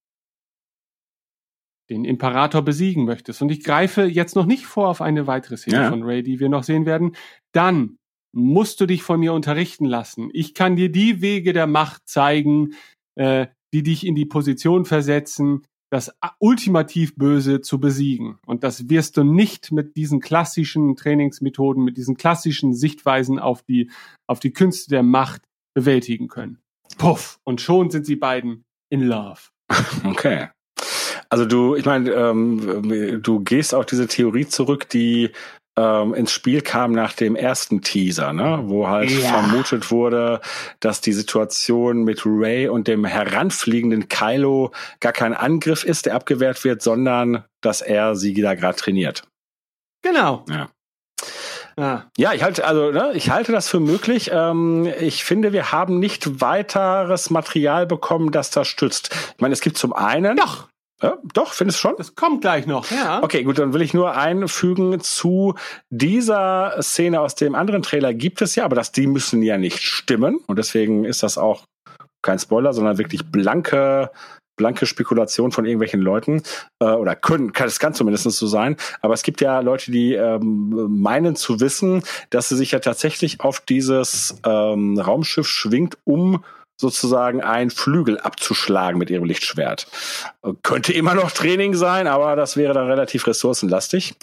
[1.90, 5.76] den Imperator besiegen möchtest, und ich greife jetzt noch nicht vor auf eine weitere Szene
[5.76, 5.90] Ja.
[5.90, 7.16] von Ray, die wir noch sehen werden,
[7.52, 7.96] dann
[8.34, 10.28] musst du dich von mir unterrichten lassen.
[10.34, 12.74] Ich kann dir die Wege der Macht zeigen,
[13.14, 18.38] äh, die dich in die Position versetzen, das ultimativ Böse zu besiegen.
[18.46, 23.90] Und das wirst du nicht mit diesen klassischen Trainingsmethoden, mit diesen klassischen Sichtweisen auf die,
[24.26, 25.42] auf die Künste der Macht
[25.74, 26.58] bewältigen können.
[26.98, 27.38] Puff.
[27.44, 29.40] Und schon sind sie beiden in love.
[30.04, 30.48] okay.
[31.30, 35.30] Also du, ich meine, ähm, du gehst auf diese Theorie zurück, die
[35.78, 38.62] ähm, ins Spiel kam nach dem ersten Teaser, ne?
[38.64, 39.28] wo halt Ja.
[39.28, 40.40] vermutet wurde,
[40.80, 46.64] dass die Situation mit Ray und dem heranfliegenden Kylo gar kein Angriff ist, der abgewehrt
[46.64, 49.22] wird, sondern dass er sie da gerade trainiert.
[50.02, 50.44] Genau.
[50.48, 50.68] Ja.
[51.76, 52.02] Ah.
[52.16, 54.30] Ja, ich halte also, ne, ich halte das für möglich.
[54.32, 59.14] Ähm, ich finde, wir haben nicht weiteres Material bekommen, das das stützt.
[59.36, 60.68] Ich meine, es gibt zum einen, Doch,
[61.02, 61.94] ja, doch, findest du schon?
[61.96, 63.22] das kommt gleich noch, ja.
[63.22, 65.54] Okay, gut, dann will ich nur einfügen zu
[65.90, 69.82] dieser Szene aus dem anderen Trailer gibt es ja, aber das, die müssen ja nicht
[69.82, 71.64] stimmen und deswegen ist das auch
[72.22, 74.10] kein Spoiler, sondern wirklich blanke
[74.58, 76.42] blanke Spekulation von irgendwelchen Leuten
[76.80, 78.76] äh, oder können, kann es kann zumindest so sein.
[79.00, 83.40] Aber es gibt ja Leute, die ähm, meinen zu wissen, dass sie sich ja tatsächlich
[83.40, 86.44] auf dieses ähm, Raumschiff schwingt, um
[86.80, 89.86] sozusagen einen Flügel abzuschlagen mit ihrem Lichtschwert.
[90.42, 94.14] Äh, Könnte immer noch Training sein, aber das wäre dann relativ ressourcenlastig.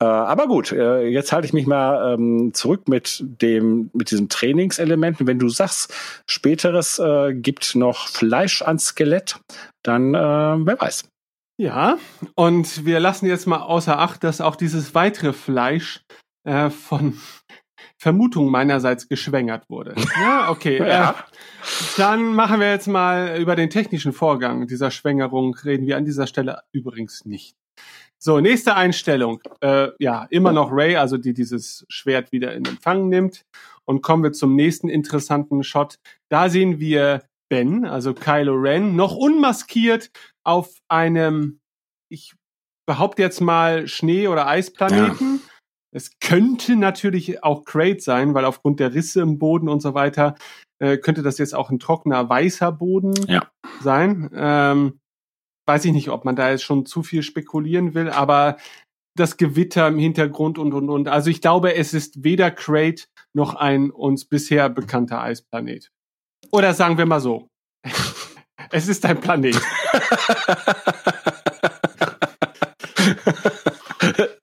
[0.00, 4.28] Äh, aber gut, äh, jetzt halte ich mich mal ähm, zurück mit dem mit diesem
[4.28, 5.18] Trainingselement.
[5.20, 5.94] Wenn du sagst,
[6.26, 9.36] späteres äh, gibt noch Fleisch ans Skelett,
[9.82, 11.04] dann äh, wer weiß.
[11.60, 11.98] Ja,
[12.36, 16.04] und wir lassen jetzt mal außer Acht, dass auch dieses weitere Fleisch
[16.44, 17.18] äh, von
[17.98, 19.94] Vermutung meinerseits geschwängert wurde.
[20.20, 20.78] Ja, okay.
[20.88, 21.10] Ja.
[21.10, 21.14] Äh,
[21.96, 26.26] dann machen wir jetzt mal über den technischen Vorgang dieser Schwängerung, reden wir an dieser
[26.26, 27.56] Stelle übrigens nicht.
[28.20, 29.40] So, nächste Einstellung.
[29.60, 33.44] Äh, ja, immer noch Ray, also die dieses Schwert wieder in Empfang nimmt.
[33.84, 35.98] Und kommen wir zum nächsten interessanten Shot.
[36.28, 40.10] Da sehen wir Ben, also Kylo Ren, noch unmaskiert
[40.44, 41.60] auf einem,
[42.10, 42.34] ich
[42.86, 45.40] behaupte jetzt mal Schnee- oder Eisplaneten.
[45.94, 50.34] Es könnte natürlich auch Crate sein, weil aufgrund der Risse im Boden und so weiter
[50.80, 53.50] äh, könnte das jetzt auch ein trockener weißer Boden Ja.
[53.80, 54.30] sein.
[54.34, 54.98] Ähm,
[55.66, 58.56] weiß ich nicht, ob man da jetzt schon zu viel spekulieren will, aber
[59.16, 61.08] das Gewitter im Hintergrund und und und.
[61.08, 65.90] Also ich glaube, es ist weder Crate noch ein uns bisher bekannter Eisplanet.
[66.52, 67.48] Oder sagen wir mal so.
[68.70, 69.56] Es ist ein Planet.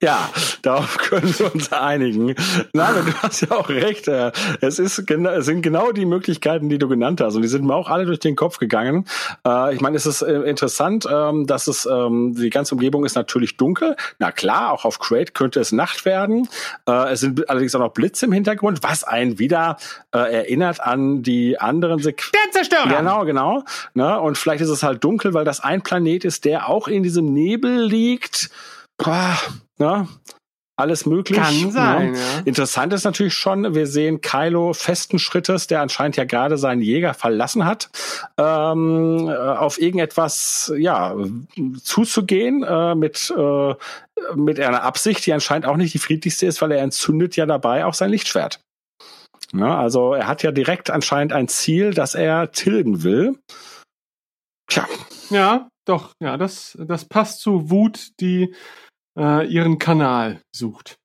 [0.06, 0.30] Ja,
[0.62, 2.36] darauf können wir uns einigen.
[2.72, 4.06] Nein, du hast ja auch recht.
[4.06, 4.30] äh,
[4.60, 7.74] Es ist es sind genau die Möglichkeiten, die du genannt hast, und die sind mir
[7.74, 9.04] auch alle durch den Kopf gegangen.
[9.44, 13.16] Äh, Ich meine, es ist äh, interessant, ähm, dass es ähm, die ganze Umgebung ist
[13.16, 13.96] natürlich dunkel.
[14.20, 16.48] Na klar, auch auf Crate könnte es Nacht werden.
[16.86, 19.76] Es sind allerdings auch noch Blitze im Hintergrund, was einen wieder
[20.12, 22.32] erinnert an die anderen Sequenzen.
[22.44, 22.96] Der Zerstörer!
[22.96, 23.64] Genau, genau.
[23.94, 24.20] Ne?
[24.20, 27.32] Und vielleicht ist es halt dunkel, weil das ein Planet ist, der auch in diesem
[27.32, 28.50] Nebel liegt.
[28.98, 29.36] Boah,
[29.78, 30.08] ne?
[30.78, 31.38] Alles möglich.
[31.38, 32.18] Kann sein, Ne?
[32.18, 32.38] ja.
[32.44, 37.14] Interessant ist natürlich schon, wir sehen Kylo festen Schrittes, der anscheinend ja gerade seinen Jäger
[37.14, 37.88] verlassen hat,
[38.36, 41.16] ähm, äh, auf irgendetwas ja
[41.82, 43.74] zuzugehen äh, mit äh,
[44.34, 47.86] mit einer Absicht, die anscheinend auch nicht die friedlichste ist, weil er entzündet ja dabei
[47.86, 48.60] auch sein Lichtschwert.
[49.52, 49.74] Ne?
[49.74, 53.38] Also er hat ja direkt anscheinend ein Ziel, das er tilgen will.
[54.68, 54.86] Tja,
[55.30, 58.54] Ja, doch, ja, das, das passt zu Wut, die
[59.16, 60.98] äh, ihren Kanal sucht.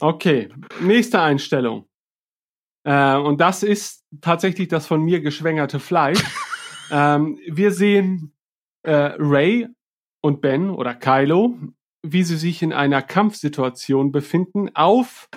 [0.00, 0.48] Okay,
[0.80, 1.86] nächste Einstellung.
[2.84, 6.22] Äh, und das ist tatsächlich das von mir geschwängerte Fleisch.
[6.90, 8.32] ähm, wir sehen
[8.82, 9.68] äh, Ray
[10.22, 11.58] und Ben oder Kylo,
[12.02, 15.28] wie sie sich in einer Kampfsituation befinden, auf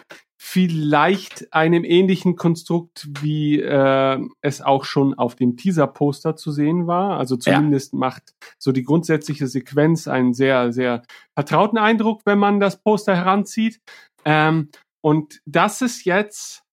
[0.41, 7.19] vielleicht einem ähnlichen Konstrukt, wie äh, es auch schon auf dem Teaser-Poster zu sehen war.
[7.19, 11.03] Also zumindest macht so die grundsätzliche Sequenz einen sehr, sehr
[11.37, 13.81] vertrauten Eindruck, wenn man das Poster heranzieht.
[14.23, 14.69] Ähm,
[15.03, 16.63] und das ist jetzt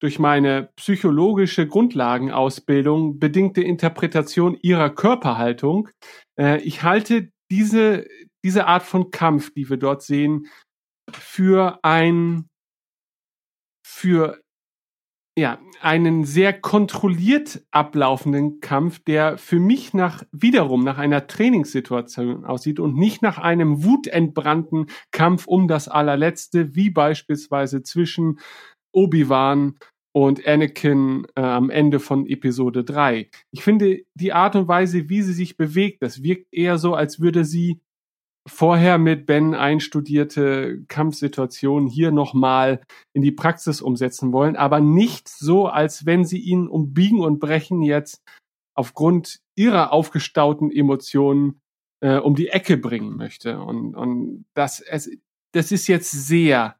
[0.00, 5.88] durch meine psychologische Grundlagenausbildung bedingte Interpretation ihrer Körperhaltung.
[6.36, 8.08] Äh, ich halte diese,
[8.44, 10.48] diese Art von Kampf, die wir dort sehen,
[11.12, 12.48] für ein
[13.82, 14.40] für
[15.36, 22.78] ja, einen sehr kontrolliert ablaufenden Kampf, der für mich nach wiederum nach einer Trainingssituation aussieht
[22.78, 28.40] und nicht nach einem wutentbrannten Kampf um das allerletzte, wie beispielsweise zwischen
[28.92, 29.78] Obi-Wan
[30.14, 33.30] und Anakin äh, am Ende von Episode 3.
[33.52, 37.20] Ich finde die Art und Weise, wie sie sich bewegt, das wirkt eher so, als
[37.20, 37.80] würde sie
[38.48, 42.82] vorher mit Ben einstudierte Kampfsituationen hier nochmal
[43.12, 47.38] in die Praxis umsetzen wollen, aber nicht so, als wenn sie ihn um Biegen und
[47.38, 48.22] Brechen jetzt
[48.74, 51.60] aufgrund ihrer aufgestauten Emotionen
[52.00, 53.60] äh, um die Ecke bringen möchte.
[53.60, 55.10] Und, und das, es,
[55.52, 56.76] das ist jetzt sehr,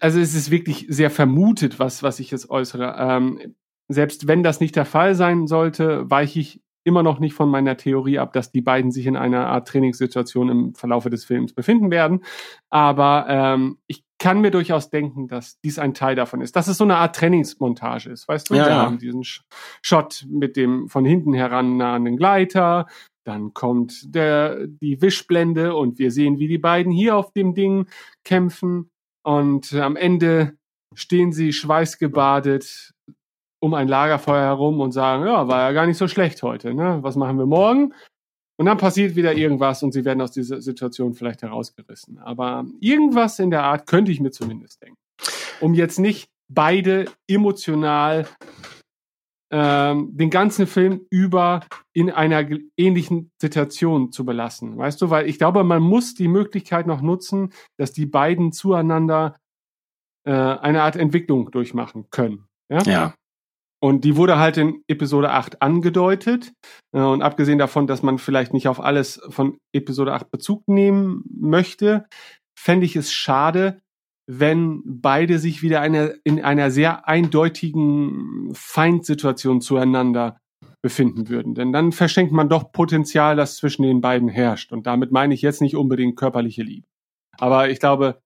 [0.00, 2.96] also es ist wirklich sehr vermutet, was, was ich jetzt äußere.
[2.98, 3.56] Ähm,
[3.88, 7.76] selbst wenn das nicht der Fall sein sollte, weiche ich immer noch nicht von meiner
[7.76, 11.90] Theorie ab, dass die beiden sich in einer Art Trainingssituation im Verlaufe des Films befinden
[11.90, 12.24] werden.
[12.70, 16.54] Aber ähm, ich kann mir durchaus denken, dass dies ein Teil davon ist.
[16.54, 18.28] Dass es so eine Art Trainingsmontage ist.
[18.28, 18.82] Weißt du, Ja, wir ja.
[18.82, 19.40] haben diesen Sh-
[19.82, 22.86] Shot mit dem von hinten herannahenden Gleiter.
[23.24, 27.86] Dann kommt der, die Wischblende und wir sehen, wie die beiden hier auf dem Ding
[28.24, 28.90] kämpfen.
[29.24, 30.56] Und am Ende
[30.94, 32.91] stehen sie schweißgebadet
[33.62, 36.98] um ein Lagerfeuer herum und sagen, ja, war ja gar nicht so schlecht heute, ne?
[37.02, 37.94] Was machen wir morgen?
[38.58, 42.18] Und dann passiert wieder irgendwas und sie werden aus dieser Situation vielleicht herausgerissen.
[42.18, 44.98] Aber irgendwas in der Art könnte ich mir zumindest denken.
[45.60, 48.26] Um jetzt nicht beide emotional
[49.52, 51.60] ähm, den ganzen Film über
[51.92, 54.76] in einer ähnlichen Situation zu belassen.
[54.76, 59.36] Weißt du, weil ich glaube, man muss die Möglichkeit noch nutzen, dass die beiden zueinander
[60.24, 62.48] äh, eine Art Entwicklung durchmachen können.
[62.68, 62.82] Ja?
[62.82, 63.14] ja.
[63.82, 66.52] Und die wurde halt in Episode 8 angedeutet.
[66.94, 71.24] Äh, Und abgesehen davon, dass man vielleicht nicht auf alles von Episode 8 Bezug nehmen
[71.28, 72.06] möchte,
[72.58, 73.80] fände ich es schade,
[74.30, 80.38] wenn beide sich wieder eine, in einer sehr eindeutigen Feindsituation zueinander
[80.80, 81.54] befinden würden.
[81.54, 84.72] Denn dann verschenkt man doch Potenzial, das zwischen den beiden herrscht.
[84.72, 86.86] Und damit meine ich jetzt nicht unbedingt körperliche Liebe.
[87.38, 88.20] Aber ich glaube,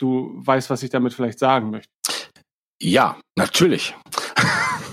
[0.00, 1.90] du weißt, was ich damit vielleicht sagen möchte.
[2.82, 3.94] Ja, natürlich.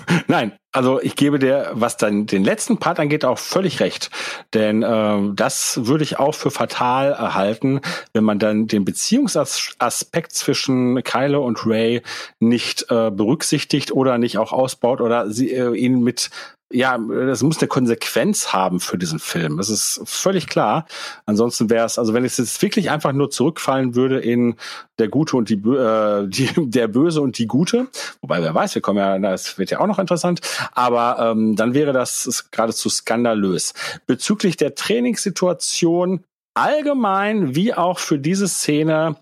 [0.27, 4.09] Nein, also ich gebe dir, was dann den letzten Part angeht, auch völlig recht.
[4.53, 7.81] Denn ähm, das würde ich auch für fatal erhalten,
[8.13, 12.01] wenn man dann den Beziehungsaspekt zwischen Kylo und Ray
[12.39, 16.29] nicht äh, berücksichtigt oder nicht auch ausbaut oder sie, äh, ihn mit
[16.73, 19.57] ja, das muss eine Konsequenz haben für diesen Film.
[19.57, 20.87] Das ist völlig klar.
[21.25, 24.55] Ansonsten wäre es, also wenn es jetzt wirklich einfach nur zurückfallen würde in
[24.97, 27.87] der Gute und die, äh, die der Böse und die Gute,
[28.21, 30.41] wobei wer weiß, wir kommen ja, das wird ja auch noch interessant,
[30.73, 33.73] aber ähm, dann wäre das geradezu skandalös.
[34.07, 36.23] Bezüglich der Trainingssituation
[36.55, 39.15] allgemein wie auch für diese Szene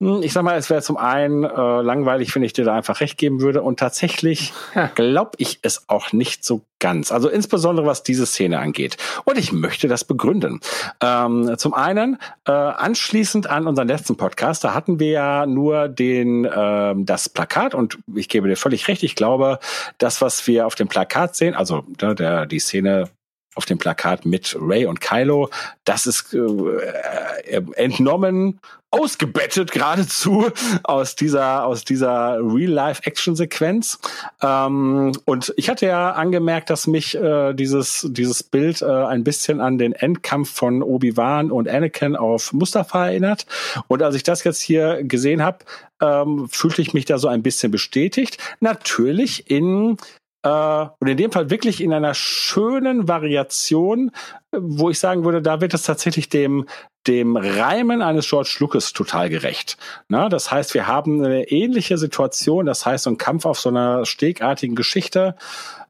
[0.00, 3.18] ich sag mal, es wäre zum einen äh, langweilig, wenn ich dir da einfach recht
[3.18, 3.62] geben würde.
[3.62, 4.54] Und tatsächlich
[4.94, 7.12] glaube ich es auch nicht so ganz.
[7.12, 8.96] Also insbesondere was diese Szene angeht.
[9.24, 10.60] Und ich möchte das begründen.
[11.02, 16.46] Ähm, zum einen, äh, anschließend an unseren letzten Podcast, da hatten wir ja nur den
[16.46, 19.58] äh, das Plakat und ich gebe dir völlig recht, ich glaube,
[19.98, 23.10] das, was wir auf dem Plakat sehen, also der, der die Szene
[23.54, 25.50] auf dem Plakat mit Ray und Kylo.
[25.84, 28.60] Das ist äh, äh, entnommen,
[28.90, 30.50] ausgebettet geradezu
[30.82, 33.98] aus dieser aus dieser Real-Life-Action-Sequenz.
[34.42, 39.60] Ähm, und ich hatte ja angemerkt, dass mich äh, dieses dieses Bild äh, ein bisschen
[39.60, 43.46] an den Endkampf von Obi-Wan und Anakin auf Mustafa erinnert.
[43.86, 45.58] Und als ich das jetzt hier gesehen habe,
[46.00, 48.38] ähm, fühlte ich mich da so ein bisschen bestätigt.
[48.60, 49.98] Natürlich in
[50.42, 54.10] äh, und in dem Fall wirklich in einer schönen Variation,
[54.52, 56.66] wo ich sagen würde, da wird es tatsächlich dem
[57.06, 59.78] dem Reimen eines George Lucas total gerecht.
[60.08, 63.70] Na, das heißt, wir haben eine ähnliche Situation, das heißt, so ein Kampf auf so
[63.70, 65.34] einer stegartigen Geschichte,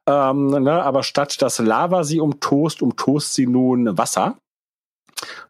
[0.07, 4.37] ähm, ne, aber statt dass Lava sie umtost, umtost sie nun Wasser.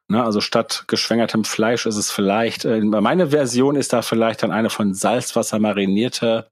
[0.09, 4.51] Na, also statt geschwängertem Fleisch ist es vielleicht, äh, meine Version ist da vielleicht dann
[4.51, 6.49] eine von Salzwasser marinierte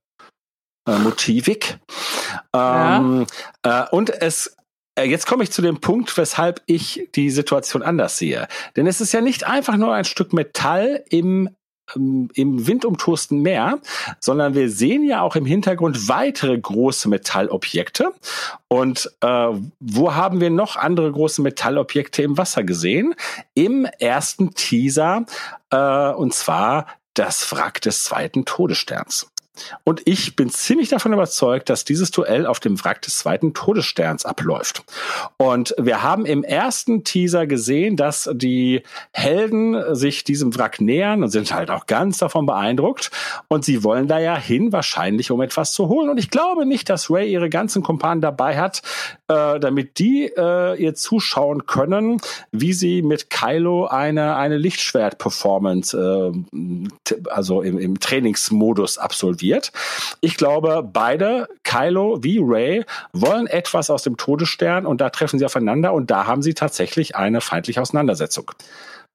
[0.89, 1.79] äh, Motivik.
[2.53, 3.27] Ähm,
[3.65, 3.85] ja.
[3.85, 4.57] äh, und es
[4.99, 8.49] äh, Jetzt komme ich zu dem Punkt, weshalb ich die Situation anders sehe.
[8.77, 11.51] Denn es ist ja nicht einfach nur ein Stück Metall im
[11.95, 13.79] ähm, im windumtosten Meer,
[14.21, 18.13] sondern wir sehen ja auch im Hintergrund weitere große Metallobjekte.
[18.69, 19.49] Und äh,
[19.81, 23.15] wo haben wir noch andere große Metallobjekte im Wasser gesehen?
[23.55, 25.25] Im ersten Teaser,
[25.71, 29.31] äh, und zwar das Wrack des zweiten Todessterns.
[29.85, 34.25] Und ich bin ziemlich davon überzeugt, dass dieses Duell auf dem Wrack des zweiten Todessterns
[34.25, 34.83] abläuft.
[35.37, 38.83] Und wir haben im ersten Teaser gesehen, dass die
[39.13, 43.11] Helden sich diesem Wrack nähern und sind halt auch ganz davon beeindruckt.
[43.49, 46.09] Und sie wollen da ja hin, wahrscheinlich um etwas zu holen.
[46.09, 48.83] Und ich glaube nicht, dass Ray ihre ganzen Kumpanen dabei hat,
[49.29, 52.21] äh, damit die äh, ihr zuschauen können,
[52.53, 59.73] wie sie mit Kylo eine, eine Lichtschwert-Performance, äh, also im, im Trainingsmodus absolvieren wird.
[60.21, 65.45] Ich glaube, beide, Kylo wie Ray, wollen etwas aus dem Todesstern und da treffen sie
[65.45, 68.53] aufeinander und da haben sie tatsächlich eine feindliche Auseinandersetzung.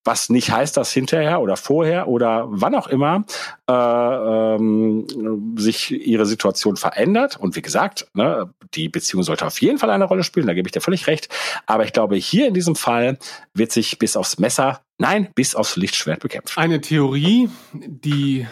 [0.05, 3.23] Was nicht heißt, dass hinterher oder vorher oder wann auch immer
[3.69, 7.37] äh, ähm, sich ihre Situation verändert.
[7.37, 10.67] Und wie gesagt, ne, die Beziehung sollte auf jeden Fall eine Rolle spielen, da gebe
[10.67, 11.29] ich dir völlig recht.
[11.67, 13.17] Aber ich glaube, hier in diesem Fall
[13.53, 16.57] wird sich bis aufs Messer, nein, bis aufs Lichtschwert bekämpft.
[16.57, 18.45] Eine Theorie, die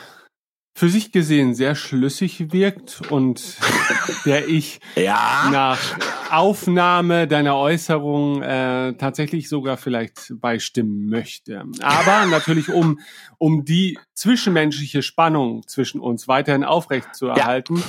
[0.74, 3.58] für sich gesehen sehr schlüssig wirkt und
[4.26, 5.50] der ich ja.
[5.52, 5.80] nach
[6.32, 11.66] Aufnahme deiner Äußerung äh, tatsächlich sogar vielleicht beistimmen möchte.
[11.82, 13.00] Aber natürlich, um,
[13.38, 17.84] um die zwischenmenschliche Spannung zwischen uns weiterhin aufrecht zu erhalten, ja.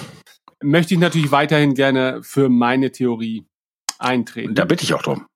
[0.62, 3.46] möchte ich natürlich weiterhin gerne für meine Theorie
[3.98, 4.54] eintreten.
[4.54, 5.26] Da bitte ich auch drum.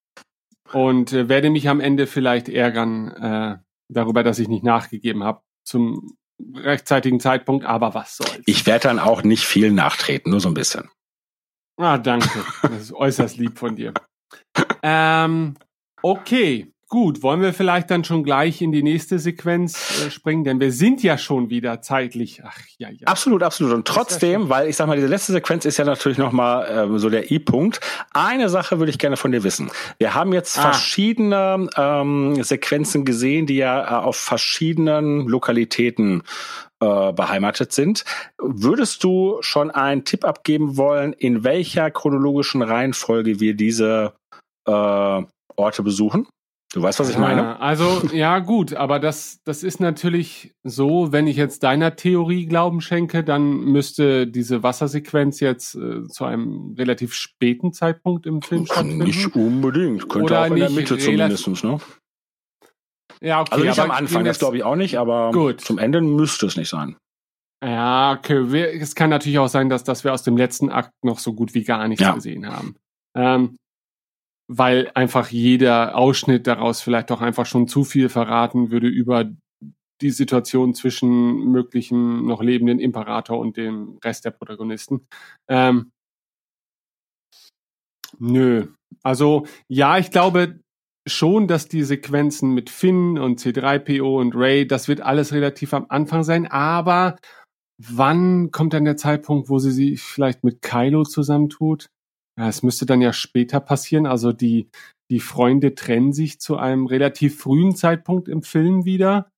[0.73, 5.43] Und äh, werde mich am Ende vielleicht ärgern äh, darüber, dass ich nicht nachgegeben habe
[5.65, 6.17] zum
[6.55, 8.43] rechtzeitigen Zeitpunkt, aber was soll's.
[8.47, 10.91] Ich werde dann auch nicht viel nachtreten, nur so ein bisschen.
[11.78, 12.45] Ah, danke.
[12.62, 13.93] Das ist äußerst lieb von dir.
[14.82, 15.57] Ähm,
[16.03, 17.22] okay, gut.
[17.22, 20.45] Wollen wir vielleicht dann schon gleich in die nächste Sequenz äh, springen?
[20.45, 22.43] Denn wir sind ja schon wieder zeitlich.
[22.45, 23.07] Ach ja, ja.
[23.07, 23.72] Absolut, absolut.
[23.74, 27.11] Und trotzdem, weil ich sag mal, diese letzte Sequenz ist ja natürlich nochmal äh, so
[27.11, 27.80] der I-Punkt.
[28.12, 29.70] Eine Sache würde ich gerne von dir wissen.
[29.99, 30.62] Wir haben jetzt ah.
[30.62, 36.22] verschiedene ähm, Sequenzen gesehen, die ja äh, auf verschiedenen Lokalitäten
[36.80, 38.05] äh, beheimatet sind.
[38.39, 44.12] Würdest du schon einen Tipp abgeben wollen, in welcher chronologischen Reihenfolge wir diese
[44.66, 45.22] äh,
[45.57, 46.28] Orte besuchen?
[46.73, 47.61] Du weißt, was ich meine?
[47.61, 52.81] Also, ja, gut, aber das, das ist natürlich so, wenn ich jetzt deiner Theorie Glauben
[52.81, 59.05] schenke, dann müsste diese Wassersequenz jetzt äh, zu einem relativ späten Zeitpunkt im Film stattfinden.
[59.05, 60.09] Nicht unbedingt.
[60.09, 61.79] Könnte Oder auch in der Mitte zumindest, ne?
[63.21, 63.53] Ja, okay.
[63.53, 65.61] Also nicht am Anfang, das glaube ich auch nicht, aber gut.
[65.61, 66.97] zum Ende müsste es nicht sein.
[67.64, 68.79] Ja, okay.
[68.79, 71.55] Es kann natürlich auch sein, dass, dass wir aus dem letzten Akt noch so gut
[71.55, 72.12] wie gar nichts ja.
[72.12, 72.77] gesehen haben.
[73.17, 73.57] Ähm,
[74.49, 79.25] weil einfach jeder Ausschnitt daraus vielleicht doch einfach schon zu viel verraten würde über
[80.01, 85.07] die Situation zwischen möglichen noch lebenden Imperator und dem Rest der Protagonisten.
[85.49, 85.91] Ähm,
[88.19, 88.69] Nö.
[89.03, 90.61] Also ja, ich glaube
[91.07, 95.87] schon, dass die Sequenzen mit Finn und C3PO und Ray, das wird alles relativ am
[95.89, 97.17] Anfang sein, aber
[97.79, 101.87] wann kommt dann der Zeitpunkt, wo sie sich vielleicht mit Kylo zusammentut?
[102.39, 104.07] Ja, es müsste dann ja später passieren.
[104.07, 104.68] Also die,
[105.11, 109.30] die Freunde trennen sich zu einem relativ frühen Zeitpunkt im Film wieder,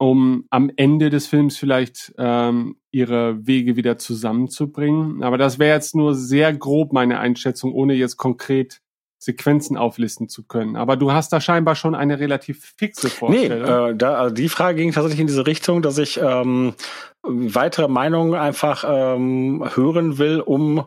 [0.00, 5.22] um am Ende des Films vielleicht ähm, ihre Wege wieder zusammenzubringen.
[5.22, 8.80] Aber das wäre jetzt nur sehr grob meine Einschätzung, ohne jetzt konkret
[9.20, 10.76] Sequenzen auflisten zu können.
[10.76, 13.62] Aber du hast da scheinbar schon eine relativ fixe Vorstellung.
[13.62, 16.74] Nee, äh, da, also die Frage ging tatsächlich in diese Richtung, dass ich ähm,
[17.24, 20.84] weitere Meinungen einfach ähm, hören will, um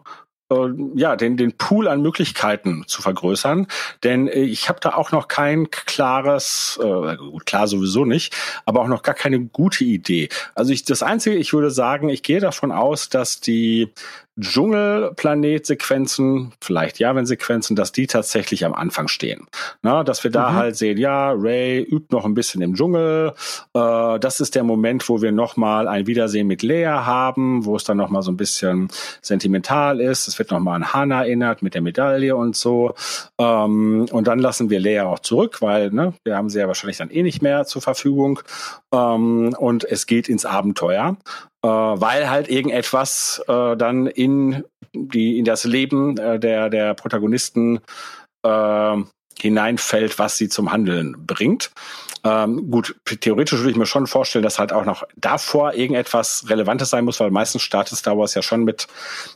[0.96, 3.68] ja, den, den Pool an Möglichkeiten zu vergrößern.
[4.04, 8.36] Denn äh, ich habe da auch noch kein klares, äh, klar sowieso nicht,
[8.66, 10.30] aber auch noch gar keine gute Idee.
[10.56, 13.92] Also ich, das Einzige, ich würde sagen, ich gehe davon aus, dass die
[14.40, 19.48] Dschungelplanet-Sequenzen, vielleicht Javan-Sequenzen, dass die tatsächlich am Anfang stehen.
[19.82, 20.56] Na, dass wir da mhm.
[20.56, 23.34] halt sehen, ja, Ray übt noch ein bisschen im Dschungel.
[23.74, 27.84] Äh, das ist der Moment, wo wir nochmal ein Wiedersehen mit Lea haben, wo es
[27.84, 28.88] dann nochmal so ein bisschen
[29.22, 30.30] sentimental ist.
[30.30, 32.94] Es wird nochmal an Hannah erinnert mit der Medaille und so.
[33.38, 36.98] Ähm, und dann lassen wir Lea auch zurück, weil ne, wir haben sie ja wahrscheinlich
[36.98, 38.40] dann eh nicht mehr zur Verfügung.
[38.94, 41.18] Ähm, und es geht ins Abenteuer
[41.64, 47.80] äh, weil halt irgendetwas äh, dann in die in das Leben äh, der der Protagonisten
[48.44, 48.98] äh,
[49.40, 51.72] hineinfällt, was sie zum Handeln bringt.
[52.24, 56.92] Ähm, gut, theoretisch würde ich mir schon vorstellen, dass halt auch noch davor irgendetwas Relevantes
[56.92, 58.88] sein muss, weil meistens startet Star Wars ja schon mit,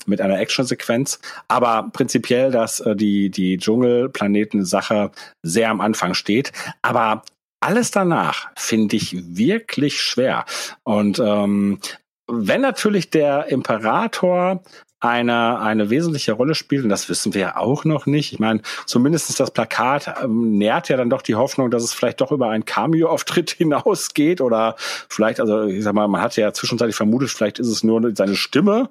[0.05, 1.19] mit einer Action-Sequenz.
[1.47, 5.11] Aber prinzipiell, dass äh, die, die Dschungelplaneten-Sache
[5.41, 6.51] sehr am Anfang steht.
[6.83, 7.23] Aber
[7.59, 10.45] alles danach finde ich wirklich schwer.
[10.83, 11.79] Und ähm,
[12.27, 14.61] wenn natürlich der Imperator
[14.99, 18.33] eine, eine wesentliche Rolle spielt, und das wissen wir ja auch noch nicht.
[18.33, 22.21] Ich meine, zumindest das Plakat ähm, nährt ja dann doch die Hoffnung, dass es vielleicht
[22.21, 26.95] doch über einen Cameo-Auftritt hinausgeht oder vielleicht, also ich sag mal, man hat ja zwischenzeitlich
[26.95, 28.89] vermutet, vielleicht ist es nur seine Stimme.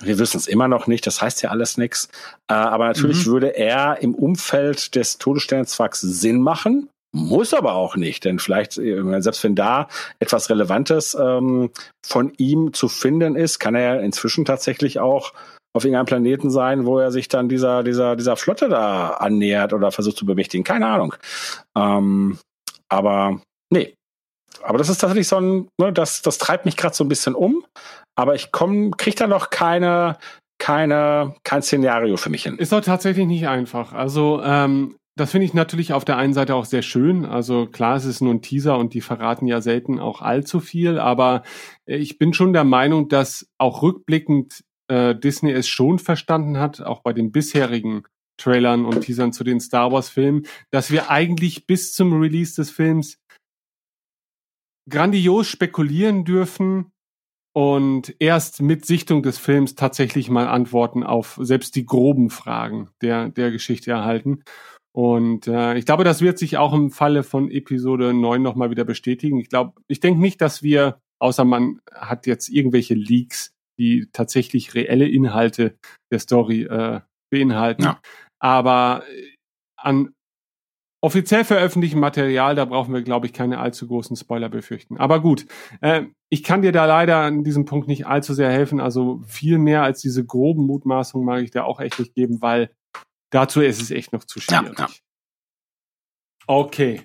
[0.00, 2.08] Wir wissen es immer noch nicht, das heißt ja alles nichts.
[2.48, 3.30] Äh, aber natürlich mhm.
[3.30, 6.90] würde er im Umfeld des Todessternzwacks Sinn machen.
[7.16, 9.88] Muss aber auch nicht, denn vielleicht, äh, selbst wenn da
[10.18, 11.70] etwas Relevantes ähm,
[12.04, 15.32] von ihm zu finden ist, kann er inzwischen tatsächlich auch
[15.74, 19.92] auf irgendeinem Planeten sein, wo er sich dann dieser, dieser, dieser Flotte da annähert oder
[19.92, 20.62] versucht zu bemächtigen.
[20.62, 21.14] Keine Ahnung.
[21.74, 22.38] Ähm,
[22.90, 23.40] aber
[23.72, 23.94] nee.
[24.62, 27.34] Aber das ist tatsächlich so ein, ne, das, das treibt mich gerade so ein bisschen
[27.34, 27.64] um.
[28.14, 30.18] Aber ich komme, krieg da noch keine,
[30.58, 32.58] keine, kein Szenario für mich hin.
[32.58, 33.94] Ist doch tatsächlich nicht einfach.
[33.94, 37.24] Also ähm, das finde ich natürlich auf der einen Seite auch sehr schön.
[37.24, 40.98] Also klar, es ist nur ein Teaser und die verraten ja selten auch allzu viel,
[40.98, 41.42] aber
[41.86, 46.82] äh, ich bin schon der Meinung, dass auch rückblickend äh, Disney es schon verstanden hat,
[46.82, 48.04] auch bei den bisherigen
[48.38, 52.70] Trailern und Teasern zu den Star Wars Filmen, dass wir eigentlich bis zum Release des
[52.70, 53.18] Films
[54.88, 56.92] grandios spekulieren dürfen
[57.54, 63.30] und erst mit Sichtung des Films tatsächlich mal Antworten auf selbst die groben Fragen der,
[63.30, 64.42] der Geschichte erhalten.
[64.96, 68.86] Und äh, ich glaube, das wird sich auch im Falle von Episode 9 nochmal wieder
[68.86, 69.38] bestätigen.
[69.38, 74.74] Ich glaube, ich denke nicht, dass wir, außer man hat jetzt irgendwelche Leaks, die tatsächlich
[74.74, 75.76] reelle Inhalte
[76.10, 77.82] der Story äh, beinhalten.
[77.82, 78.00] Ja.
[78.38, 79.34] Aber äh,
[79.76, 80.14] an
[81.04, 84.96] offiziell veröffentlichten Material, da brauchen wir, glaube ich, keine allzu großen Spoiler befürchten.
[84.96, 85.44] Aber gut,
[85.82, 88.80] äh, ich kann dir da leider an diesem Punkt nicht allzu sehr helfen.
[88.80, 92.70] Also viel mehr als diese groben Mutmaßungen mag ich da auch echt nicht geben, weil
[93.30, 94.78] Dazu ist es echt noch zu schwierig.
[94.78, 94.90] Ja, ja.
[96.46, 97.02] Okay.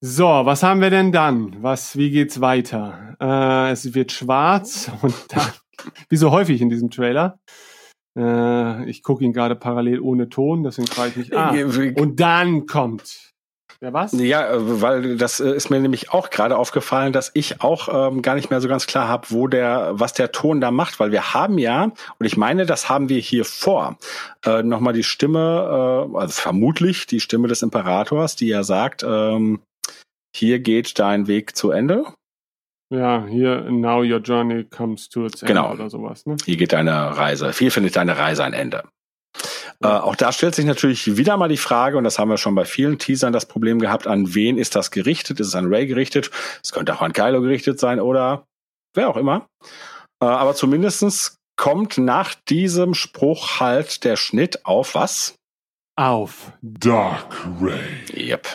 [0.00, 1.62] So, was haben wir denn dann?
[1.62, 3.16] Was, wie geht's weiter?
[3.20, 5.52] Äh, es wird schwarz und dann,
[6.08, 7.38] wie so häufig in diesem Trailer.
[8.18, 11.36] Äh, ich gucke ihn gerade parallel ohne Ton, deswegen frage ich mich.
[11.36, 11.54] Ah,
[12.00, 13.31] und dann kommt
[13.82, 14.12] ja, was?
[14.12, 18.22] Ja, äh, weil das äh, ist mir nämlich auch gerade aufgefallen, dass ich auch ähm,
[18.22, 21.10] gar nicht mehr so ganz klar habe, wo der, was der Ton da macht, weil
[21.10, 21.84] wir haben ja,
[22.18, 23.98] und ich meine, das haben wir hier vor,
[24.46, 29.60] äh, nochmal die Stimme, äh, also vermutlich die Stimme des Imperators, die ja sagt, ähm,
[30.34, 32.04] hier geht dein Weg zu Ende.
[32.88, 35.72] Ja, hier now your journey comes to its end genau.
[35.72, 36.24] oder sowas.
[36.24, 36.36] Ne?
[36.44, 38.84] Hier geht deine Reise, hier findet deine Reise ein Ende.
[39.80, 42.54] Äh, auch da stellt sich natürlich wieder mal die Frage, und das haben wir schon
[42.54, 45.40] bei vielen Teasern das Problem gehabt, an wen ist das gerichtet?
[45.40, 46.30] Ist es an Ray gerichtet?
[46.62, 48.46] Es könnte auch an Kylo gerichtet sein oder
[48.94, 49.48] wer auch immer.
[50.20, 55.36] Äh, aber zumindestens kommt nach diesem Spruch halt der Schnitt auf was?
[55.96, 58.30] Auf Dark Ray.
[58.30, 58.46] Yep.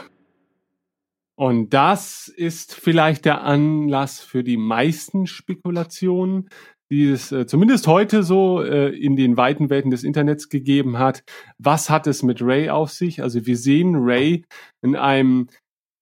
[1.39, 6.49] Und das ist vielleicht der Anlass für die meisten Spekulationen,
[6.89, 11.23] die es äh, zumindest heute so äh, in den weiten Welten des Internets gegeben hat.
[11.57, 13.21] Was hat es mit Ray auf sich?
[13.21, 14.45] Also wir sehen Ray
[14.81, 15.47] in einem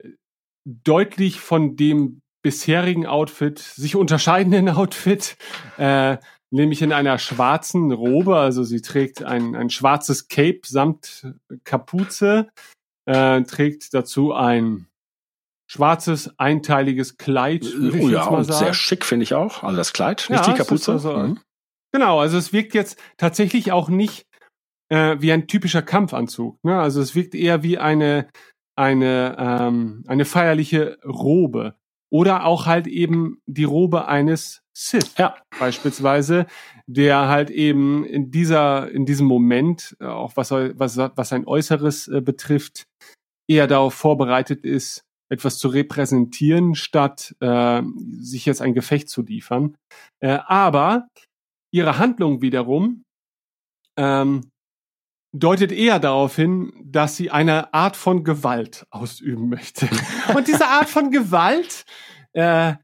[0.04, 0.10] äh,
[0.66, 5.38] deutlich von dem bisherigen Outfit sich unterscheidenden Outfit,
[5.78, 6.18] äh,
[6.52, 8.38] nämlich in einer schwarzen Robe.
[8.38, 11.34] Also sie trägt ein, ein schwarzes Cape samt
[11.64, 12.50] Kapuze,
[13.06, 14.88] äh, trägt dazu ein
[15.68, 17.64] schwarzes einteiliges Kleid.
[17.64, 18.66] würde ich Oh jetzt ja, mal und sagen.
[18.66, 19.64] sehr schick finde ich auch.
[19.64, 20.92] Also das Kleid, Ja, nicht die es ist Kapuze.
[20.94, 21.40] also- Mhm.
[21.94, 24.26] Genau, also es wirkt jetzt tatsächlich auch nicht
[24.90, 26.60] äh, wie ein typischer Kampfanzug.
[26.64, 26.80] Ne?
[26.80, 28.28] Also es wirkt eher wie eine
[28.78, 31.76] eine ähm, eine feierliche Robe
[32.12, 35.36] oder auch halt eben die Robe eines Sith Ja.
[35.58, 36.46] beispielsweise,
[36.86, 42.10] der halt eben in dieser in diesem Moment äh, auch was was was sein Äußeres
[42.10, 42.84] äh, betrifft
[43.48, 47.82] eher darauf vorbereitet ist etwas zu repräsentieren statt äh,
[48.20, 49.78] sich jetzt ein Gefecht zu liefern.
[50.20, 51.08] Äh, aber
[51.72, 53.04] ihre Handlung wiederum
[53.98, 54.52] ähm,
[55.34, 59.90] deutet eher darauf hin, dass sie eine Art von Gewalt ausüben möchte.
[60.36, 61.86] Und diese Art von Gewalt,
[62.34, 62.76] äh,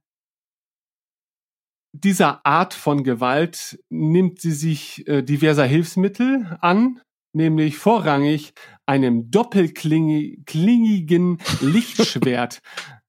[1.93, 7.01] dieser Art von Gewalt nimmt sie sich äh, diverser Hilfsmittel an,
[7.33, 8.53] nämlich vorrangig
[8.85, 12.61] einem doppelklingigen Lichtschwert,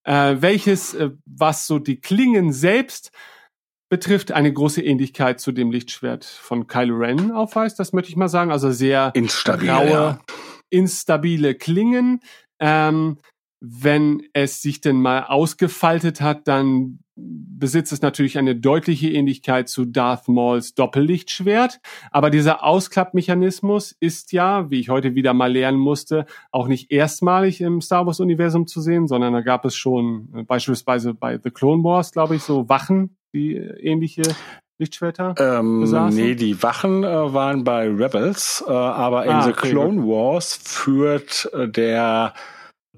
[0.05, 3.11] äh, welches, äh, was so die Klingen selbst
[3.89, 7.79] betrifft, eine große Ähnlichkeit zu dem Lichtschwert von Kylo Ren aufweist.
[7.79, 8.51] Das möchte ich mal sagen.
[8.51, 10.19] Also sehr Instabil, raue, ja.
[10.71, 12.21] instabile Klingen.
[12.59, 13.19] Ähm,
[13.61, 19.85] wenn es sich denn mal ausgefaltet hat, dann besitzt es natürlich eine deutliche Ähnlichkeit zu
[19.85, 21.81] Darth Mauls Doppellichtschwert.
[22.11, 27.61] Aber dieser Ausklappmechanismus ist ja, wie ich heute wieder mal lernen musste, auch nicht erstmalig
[27.61, 31.51] im Star Wars Universum zu sehen, sondern da gab es schon äh, beispielsweise bei The
[31.51, 34.23] Clone Wars, glaube ich, so Wachen, die äh, ähnliche
[34.79, 35.35] Lichtschwerter.
[35.39, 36.19] Ähm, besaßen?
[36.21, 40.59] nee, die Wachen äh, waren bei Rebels, äh, aber in Ah, The okay, Clone Wars
[40.63, 42.35] führt äh, der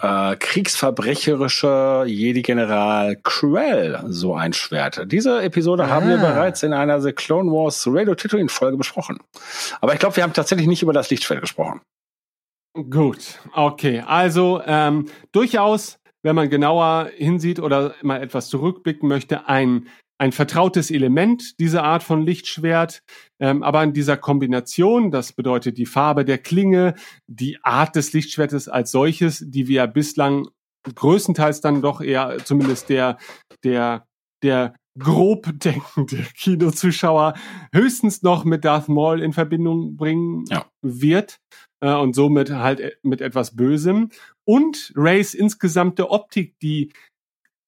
[0.01, 5.03] äh, kriegsverbrecherische Jedi-General Krell so ein Schwert.
[5.12, 6.33] Diese Episode haben wir Ah.
[6.33, 9.19] bereits in einer The Clone Wars Radio Tatooine Folge besprochen.
[9.81, 11.81] Aber ich glaube, wir haben tatsächlich nicht über das Lichtschwert gesprochen.
[12.91, 14.03] Gut, okay.
[14.05, 19.87] Also ähm, durchaus, wenn man genauer hinsieht oder mal etwas zurückblicken möchte, ein
[20.19, 23.03] ein vertrautes Element, diese Art von Lichtschwert,
[23.41, 26.95] ähm, aber in dieser Kombination, das bedeutet die Farbe der Klinge,
[27.27, 30.49] die Art des Lichtschwertes als solches, die wir bislang
[30.95, 33.19] größtenteils dann doch eher, zumindest der,
[33.65, 34.07] der,
[34.43, 37.35] der grob denkende Kinozuschauer
[37.73, 40.66] höchstens noch mit Darth Maul in Verbindung bringen Ja.
[40.82, 41.39] wird
[41.81, 44.11] äh, und somit halt äh, mit etwas Bösem
[44.45, 46.93] und Rays insgesamte Optik, die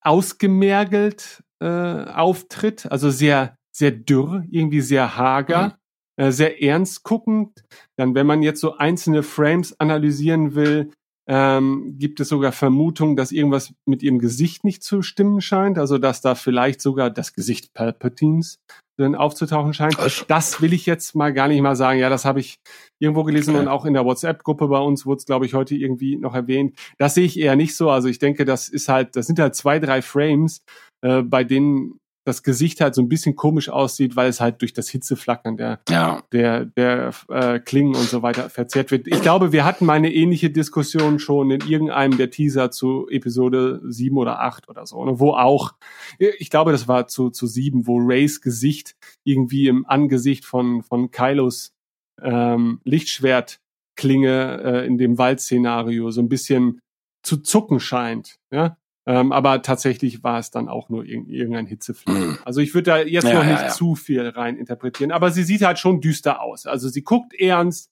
[0.02, 5.78] ausgemergelt äh, auftritt, also sehr sehr dürr, irgendwie sehr hager,
[6.16, 7.62] äh, sehr ernst guckend.
[7.96, 10.92] Dann, wenn man jetzt so einzelne Frames analysieren will,
[11.28, 15.98] ähm, gibt es sogar Vermutungen, dass irgendwas mit ihrem Gesicht nicht zu stimmen scheint, also
[15.98, 18.60] dass da vielleicht sogar das Gesicht Palpatines
[18.96, 19.98] drin aufzutauchen scheint.
[20.28, 21.98] Das will ich jetzt mal gar nicht mal sagen.
[21.98, 22.60] Ja, das habe ich
[22.98, 23.60] irgendwo gelesen Okay.
[23.60, 26.78] und auch in der WhatsApp-Gruppe bei uns wurde es, glaube ich, heute irgendwie noch erwähnt.
[26.96, 27.90] Das sehe ich eher nicht so.
[27.90, 30.62] Also ich denke, das ist halt, das sind halt zwei, drei Frames,
[31.06, 34.72] äh, bei denen das Gesicht halt so ein bisschen komisch aussieht, weil es halt durch
[34.72, 36.24] das Hitzeflackern der Ja.
[36.32, 39.06] der, der äh, Klingen und so weiter verzerrt wird.
[39.06, 43.80] Ich glaube, wir hatten mal eine ähnliche Diskussion schon in irgendeinem der Teaser zu Episode
[43.84, 45.74] 7 oder 8 oder so, ne, wo auch,
[46.18, 51.12] ich glaube, das war zu, zu 7, wo Rays Gesicht irgendwie im Angesicht von, von
[51.12, 51.74] Kylos
[52.20, 56.80] ähm, Lichtschwertklinge äh, in dem Waldszenario so ein bisschen
[57.22, 58.36] zu zucken scheint.
[58.52, 58.76] Ja?
[59.08, 62.16] Ähm, aber tatsächlich war es dann auch nur irg irgendein Hitzefleck.
[62.16, 62.38] Mhm.
[62.44, 63.68] Also ich würde da jetzt Ja, noch ja, nicht ja.
[63.68, 65.12] zu viel rein interpretieren.
[65.12, 66.66] Aber sie sieht halt schon düster aus.
[66.66, 67.90] Also sie guckt ernst.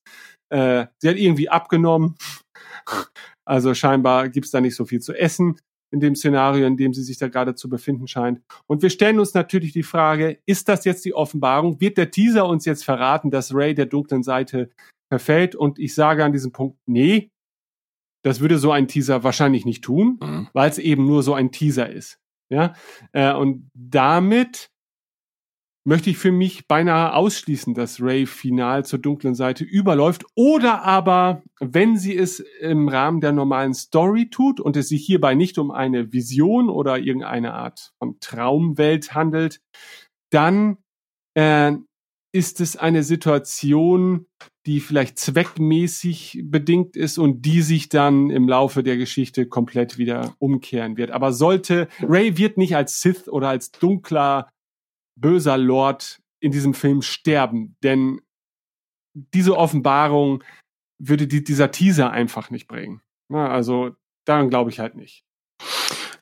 [0.50, 2.16] Äh, sie hat irgendwie abgenommen.
[3.44, 5.58] Also scheinbar gibt's da nicht so viel zu essen
[5.92, 8.40] in dem Szenario, in dem sie sich da gerade zu befinden scheint.
[8.66, 11.80] Und wir stellen uns natürlich die Frage, ist das jetzt die Offenbarung?
[11.80, 14.70] Wird der Teaser uns jetzt verraten, dass Ray der dunklen Seite
[15.08, 15.54] verfällt?
[15.54, 17.30] Und ich sage an diesem Punkt, nee,
[18.24, 20.48] das würde so ein Teaser wahrscheinlich nicht tun Mhm.
[20.52, 22.18] weil es eben nur so ein Teaser ist.
[22.50, 22.74] Ja,
[23.12, 24.70] äh, und damit
[25.86, 31.42] möchte ich für mich beinahe ausschließen, dass Ray final zur dunklen Seite überläuft oder aber,
[31.60, 35.70] wenn sie es im Rahmen der normalen Story tut und es sich hierbei nicht um
[35.70, 39.60] eine Vision oder irgendeine Art von Traumwelt handelt,
[40.30, 40.78] dann
[41.34, 41.72] äh,
[42.32, 44.26] ist es eine Situation,
[44.66, 50.34] die vielleicht zweckmäßig bedingt ist und die sich dann im Laufe der Geschichte komplett wieder
[50.38, 51.10] umkehren wird.
[51.10, 54.48] Aber sollte, Ray wird nicht als Sith oder als dunkler,
[55.16, 58.20] böser Lord in diesem Film sterben, denn
[59.14, 60.42] diese Offenbarung
[60.98, 63.00] würde die, dieser Teaser einfach nicht bringen.
[63.28, 65.24] Na, also daran glaube ich halt nicht.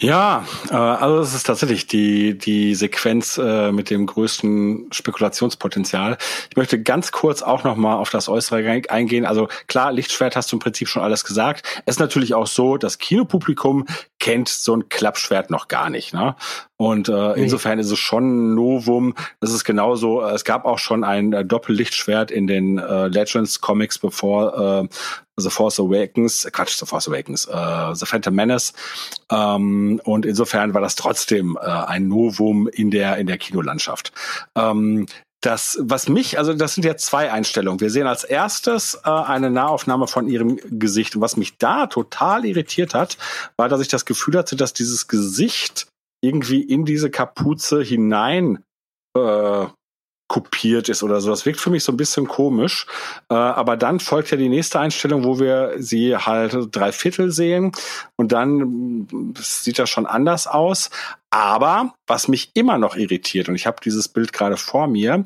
[0.03, 6.19] Ja, äh, also es ist tatsächlich die, die Sequenz äh, mit dem größten Spekulationspotenzial.
[6.51, 9.25] Ich möchte ganz kurz auch nochmal auf das Äußere eingehen.
[9.25, 11.83] Also klar, Lichtschwert hast du im Prinzip schon alles gesagt.
[11.87, 13.87] Es ist natürlich auch so, das Kinopublikum
[14.19, 16.13] kennt so ein Klappschwert noch gar nicht.
[16.13, 16.35] Ne?
[16.77, 19.15] Und äh, insofern ist es schon ein Novum.
[19.39, 23.61] Das ist genauso, äh, es gab auch schon ein äh, Doppellichtschwert in den äh, Legends
[23.61, 24.89] Comics, bevor äh,
[25.37, 28.73] The Force Awakens, Quatsch, The Force Awakens, äh, The Phantom Menace.
[29.31, 34.13] Ähm, und insofern war das trotzdem äh, ein Novum in der, in der Kinolandschaft.
[34.57, 35.07] Ähm,
[35.43, 37.81] das, was mich, also das sind ja zwei Einstellungen.
[37.81, 41.17] Wir sehen als erstes äh, eine Nahaufnahme von ihrem Gesicht.
[41.17, 43.19] Und was mich da total irritiert hat,
[43.57, 45.89] war, dass ich das Gefühl hatte, dass dieses Gesicht
[46.23, 48.63] irgendwie in diese Kapuze hinein
[49.17, 49.67] äh,
[50.33, 51.29] kopiert ist oder so.
[51.29, 52.87] Das wirkt für mich so ein bisschen komisch.
[53.29, 57.73] Äh, aber dann folgt ja die nächste Einstellung, wo wir sie halt drei Viertel sehen
[58.17, 60.89] und dann mm, sieht das schon anders aus.
[61.29, 65.23] Aber was mich immer noch irritiert, und ich habe dieses Bild gerade vor mir,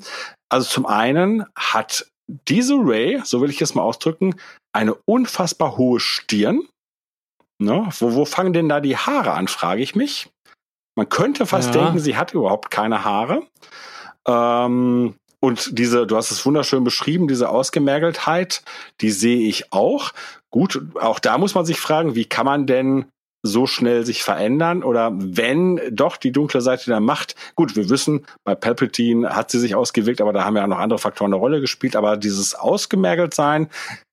[0.49, 4.35] also zum einen hat diese Ray, so will ich es mal ausdrücken,
[4.73, 6.62] eine unfassbar hohe Stirn.
[7.59, 7.89] Ne?
[8.01, 10.28] Wo, wo fangen denn da die Haare an, frage ich mich.
[10.97, 11.85] Man könnte fast ja.
[11.85, 13.47] denken, sie hat überhaupt keine Haare.
[14.27, 18.62] Ähm, und diese, du hast es wunderschön beschrieben, diese Ausgemergeltheit,
[19.01, 20.12] die sehe ich auch.
[20.51, 23.07] Gut, auch da muss man sich fragen, wie kann man denn
[23.43, 28.27] so schnell sich verändern oder wenn doch die dunkle Seite der Macht, gut, wir wissen,
[28.44, 31.40] bei Palpatine hat sie sich ausgewirkt, aber da haben ja auch noch andere Faktoren eine
[31.40, 33.69] Rolle gespielt, aber dieses ausgemergelt sein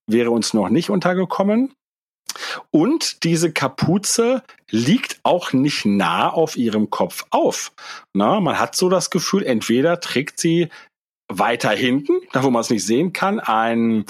[0.06, 1.72] wäre uns noch nicht untergekommen.
[2.70, 7.72] Und diese Kapuze liegt auch nicht nah auf ihrem Kopf auf.
[8.12, 10.68] Na, man hat so das Gefühl, entweder trägt sie
[11.32, 14.04] weiter hinten, da wo man es nicht sehen kann, einen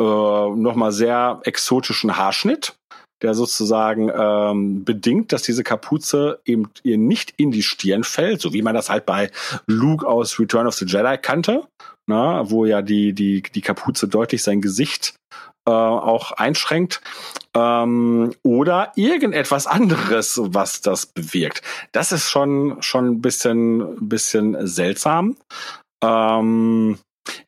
[0.00, 2.76] äh, nochmal sehr exotischen Haarschnitt,
[3.22, 8.52] der sozusagen ähm, bedingt, dass diese Kapuze eben ihr nicht in die Stirn fällt, so
[8.52, 9.30] wie man das halt bei
[9.66, 11.66] Luke aus Return of the Jedi kannte,
[12.06, 15.14] na, wo ja die, die, die Kapuze deutlich sein Gesicht
[15.66, 17.00] äh, auch einschränkt
[17.54, 21.62] ähm, oder irgendetwas anderes, was das bewirkt.
[21.92, 25.36] Das ist schon schon ein bisschen bisschen seltsam.
[26.02, 26.98] Ähm,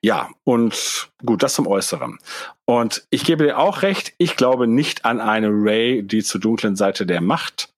[0.02, 2.18] ja, und gut, das zum Äußeren.
[2.64, 6.76] Und ich gebe dir auch recht, ich glaube nicht an eine Ray, die zur dunklen
[6.76, 7.72] Seite der Macht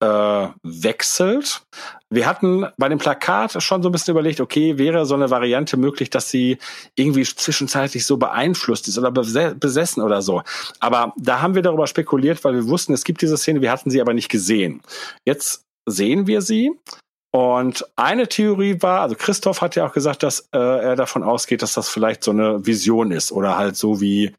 [0.00, 1.62] äh, wechselt.
[2.14, 5.76] Wir hatten bei dem Plakat schon so ein bisschen überlegt, okay, wäre so eine Variante
[5.76, 6.58] möglich, dass sie
[6.94, 10.42] irgendwie zwischenzeitlich so beeinflusst ist oder besessen oder so.
[10.80, 13.90] Aber da haben wir darüber spekuliert, weil wir wussten, es gibt diese Szene, wir hatten
[13.90, 14.82] sie aber nicht gesehen.
[15.24, 16.72] Jetzt sehen wir sie
[17.34, 21.62] und eine Theorie war, also Christoph hat ja auch gesagt, dass äh, er davon ausgeht,
[21.62, 24.32] dass das vielleicht so eine Vision ist oder halt so wie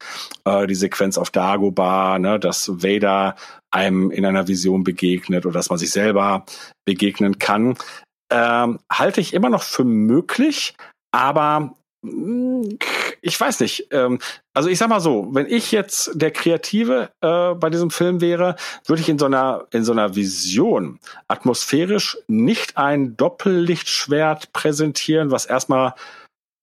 [0.46, 3.36] äh, die Sequenz auf Dagobah, ne, dass Vader
[3.70, 6.46] einem in einer Vision begegnet oder dass man sich selber
[6.86, 7.76] begegnen kann.
[8.32, 10.72] Ähm, halte ich immer noch für möglich,
[11.12, 11.74] aber
[13.26, 13.88] ich weiß nicht.
[13.90, 14.20] Ähm,
[14.54, 18.54] also ich sag mal so, wenn ich jetzt der Kreative äh, bei diesem Film wäre,
[18.86, 25.44] würde ich in so einer in so einer Vision atmosphärisch nicht ein Doppellichtschwert präsentieren, was
[25.44, 25.94] erstmal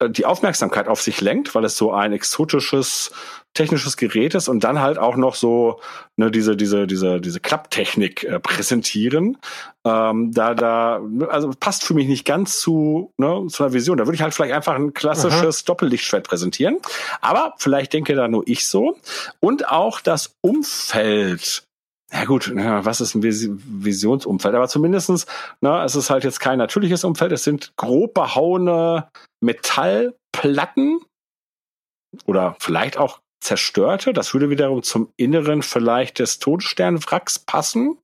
[0.10, 3.12] die Aufmerksamkeit auf sich lenkt, weil es so ein exotisches
[3.54, 5.80] technisches Gerät ist und dann halt auch noch so
[6.18, 9.38] ne, diese diese diese diese Klapptechnik äh, präsentieren.
[9.86, 13.98] Ähm, da da also passt für mich nicht ganz zu ne, zu einer Vision.
[13.98, 15.66] Da würde ich halt vielleicht einfach ein klassisches Aha.
[15.66, 16.78] Doppellichtschwert präsentieren.
[17.22, 18.98] Aber vielleicht denke da nur ich so
[19.40, 21.64] und auch das Umfeld
[22.14, 24.54] ja gut, was ist ein Visionsumfeld?
[24.54, 25.26] Aber zumindestens,
[25.62, 27.32] ne, es ist halt jetzt kein natürliches Umfeld.
[27.32, 29.10] Es sind grob behauene
[29.42, 31.00] Metallplatten
[32.26, 34.14] oder vielleicht auch zerstörte.
[34.14, 37.98] Das würde wiederum zum Inneren vielleicht des Todessternwracks passen.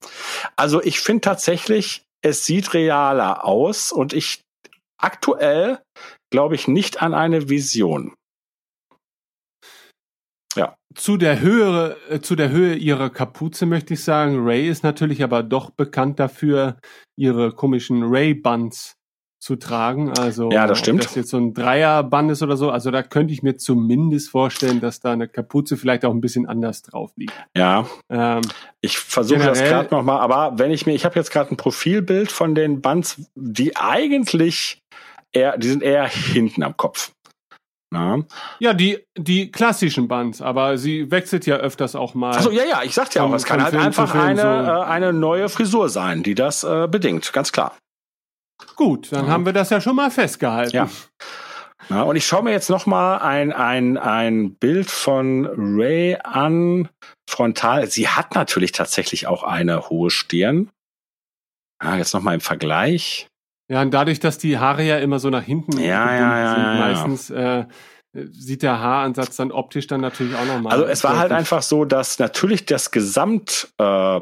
[0.56, 4.42] Also ich finde tatsächlich, es sieht realer aus und ich
[5.00, 5.80] aktuell
[6.32, 8.16] glaube ich nicht an eine Vision.
[10.96, 15.24] Zu der Höhe, äh, zu der Höhe ihrer Kapuze möchte ich sagen, Ray ist natürlich
[15.24, 16.78] aber doch bekannt dafür,
[17.16, 18.96] ihre komischen Ray-Buns
[19.40, 20.12] zu tragen.
[20.18, 21.02] Also ja, das stimmt.
[21.02, 22.72] Ob das jetzt so ein Dreierband ist oder so.
[22.72, 26.46] Also da könnte ich mir zumindest vorstellen, dass da eine Kapuze vielleicht auch ein bisschen
[26.46, 27.34] anders drauf liegt.
[27.56, 27.88] Ja.
[28.10, 28.42] Ähm,
[28.82, 30.20] ich versuche das gerade noch mal.
[30.20, 34.82] Aber wenn ich mir, ich habe jetzt gerade ein Profilbild von den Bands, die eigentlich
[35.32, 37.12] eher, die sind eher hinten am Kopf.
[37.92, 38.24] Na?
[38.60, 42.36] Ja, die, die klassischen Bands, aber sie wechselt ja öfters auch mal.
[42.36, 44.48] Also ja, ja, ich sagte ja auch, es kann halt Film einfach eine, so.
[44.48, 47.76] äh, eine neue Frisur sein, die das äh, bedingt, ganz klar.
[48.76, 49.32] Gut, dann Ja.
[49.32, 50.76] haben wir das ja schon mal festgehalten.
[50.76, 50.90] Ja.
[51.90, 56.90] Ja, und ich schaue mir jetzt noch mal ein, ein, ein Bild von Ray an,
[57.28, 57.88] frontal.
[57.90, 60.70] Sie hat natürlich tatsächlich auch eine hohe Stirn.
[61.80, 63.29] Ah, jetzt noch mal im Vergleich.
[63.70, 66.64] Ja, und dadurch, dass die Haare ja immer so nach hinten Ja, ja, ja, sind,
[66.64, 67.66] ja, meistens äh,
[68.32, 70.74] sieht der Haaransatz dann optisch dann natürlich auch nochmal.
[70.74, 74.20] Also es war halt einfach so, dass natürlich das Gesamt äh,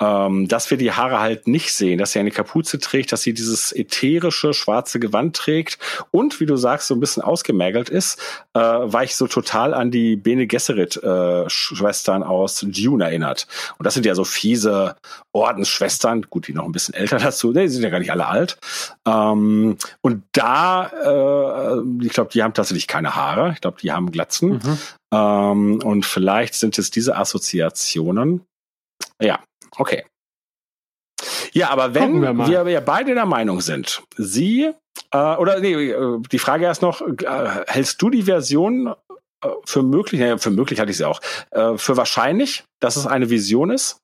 [0.00, 3.32] ähm, dass wir die Haare halt nicht sehen, dass sie eine Kapuze trägt, dass sie
[3.32, 5.78] dieses ätherische schwarze Gewand trägt
[6.10, 8.18] und wie du sagst so ein bisschen ausgemergelt ist,
[8.54, 11.46] äh, war ich so total an die Bene Gesserit äh,
[12.24, 13.46] aus Dune erinnert.
[13.78, 14.96] Und das sind ja so fiese
[15.32, 18.26] Ordensschwestern, gut, die noch ein bisschen älter dazu, ne, die sind ja gar nicht alle
[18.26, 18.58] alt.
[19.06, 20.86] Ähm, und da,
[21.76, 23.52] äh, ich glaube, die haben tatsächlich keine Haare.
[23.52, 24.54] Ich glaube, die haben Glatzen.
[24.54, 24.78] Mhm.
[25.12, 28.42] Ähm, und vielleicht sind es diese Assoziationen.
[29.20, 29.40] Ja,
[29.78, 30.04] okay.
[31.52, 34.72] Ja, aber wenn wir wir, ja beide der Meinung sind, sie,
[35.12, 38.94] äh, oder nee, äh, die Frage erst noch, äh, hältst du die Version
[39.42, 41.20] äh, für möglich, ja, für möglich hatte ich sie auch,
[41.52, 44.00] äh, für wahrscheinlich, dass es eine Vision ist?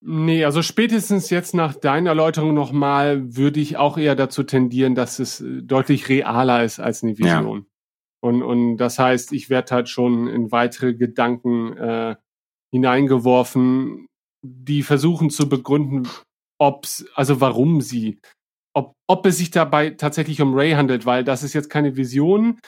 [0.00, 5.18] Nee, also spätestens jetzt nach deiner Erläuterung nochmal würde ich auch eher dazu tendieren, dass
[5.18, 7.38] es äh, deutlich realer ist als eine Ja.
[7.40, 7.66] Vision.
[8.22, 12.16] Und, und das heißt, ich werde halt schon in weitere Gedanken äh,
[12.72, 14.06] hineingeworfen,
[14.44, 16.08] die versuchen zu begründen,
[16.58, 18.18] ob's, also warum sie,
[18.74, 22.58] ob, ob es sich dabei tatsächlich um Ray handelt, weil das ist jetzt keine Vision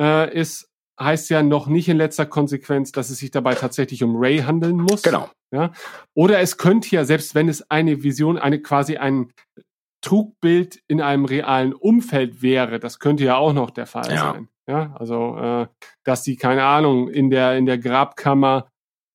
[0.00, 0.66] äh, ist,
[1.00, 4.76] heißt ja noch nicht in letzter Konsequenz, dass es sich dabei tatsächlich um Ray handeln
[4.76, 5.02] muss.
[5.02, 5.30] Genau.
[5.52, 5.72] Ja?
[6.14, 9.30] Oder es könnte ja, selbst wenn es eine Vision, eine quasi ein
[10.04, 14.32] Trugbild in einem realen Umfeld wäre, das könnte ja auch noch der Fall Ja.
[14.32, 14.48] sein.
[14.68, 15.66] Ja, also äh,
[16.04, 18.68] dass die keine Ahnung in der in der Grabkammer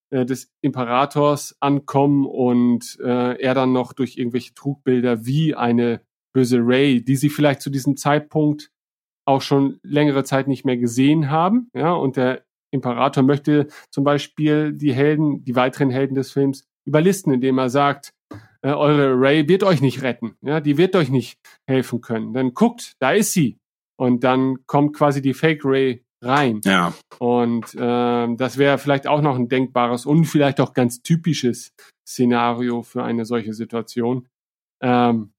[0.10, 6.02] äh, des Imperators ankommen und äh, er dann noch durch irgendwelche Trugbilder wie eine
[6.34, 8.72] böse Ray, die sie vielleicht zu diesem Zeitpunkt
[9.26, 14.74] auch schon längere Zeit nicht mehr gesehen haben, ja, und der Imperator möchte zum Beispiel
[14.74, 18.14] die Helden, die weiteren Helden des Films überlisten, indem er sagt,
[18.62, 22.34] äh, eure Ray wird euch nicht retten, ja, die wird euch nicht helfen können.
[22.34, 23.60] Dann guckt, da ist sie.
[24.00, 26.62] Und dann kommt quasi die Fake Ray rein.
[26.64, 26.94] Ja.
[27.20, 31.74] Und ähm, das wäre vielleicht auch noch ein denkbares und vielleicht auch ganz typisches
[32.08, 34.28] Szenario für eine solche Situation.
[34.82, 35.32] Ähm,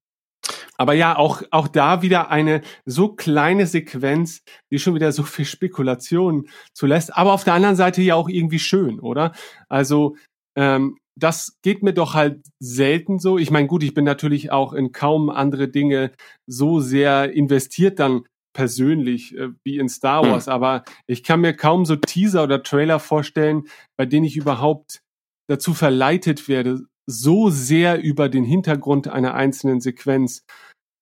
[0.77, 5.45] aber ja, auch, auch da wieder eine so kleine Sequenz, die schon wieder so viel
[5.45, 9.33] Spekulation zulässt, aber auf der anderen Seite ja auch irgendwie schön, oder?
[9.69, 10.17] Also
[10.57, 13.39] ähm, das geht mir doch halt selten so.
[13.39, 16.13] Ich meine, gut, ich bin natürlich auch in kaum andere Dinge
[16.47, 18.23] so sehr investiert dann
[18.59, 20.33] persönlich äh, wie in Star Hm.
[20.33, 25.01] Wars, aber ich kann mir kaum so Teaser oder Trailer vorstellen, bei denen ich überhaupt
[25.49, 30.43] dazu verleitet werde, so sehr über den Hintergrund einer einzelnen Sequenz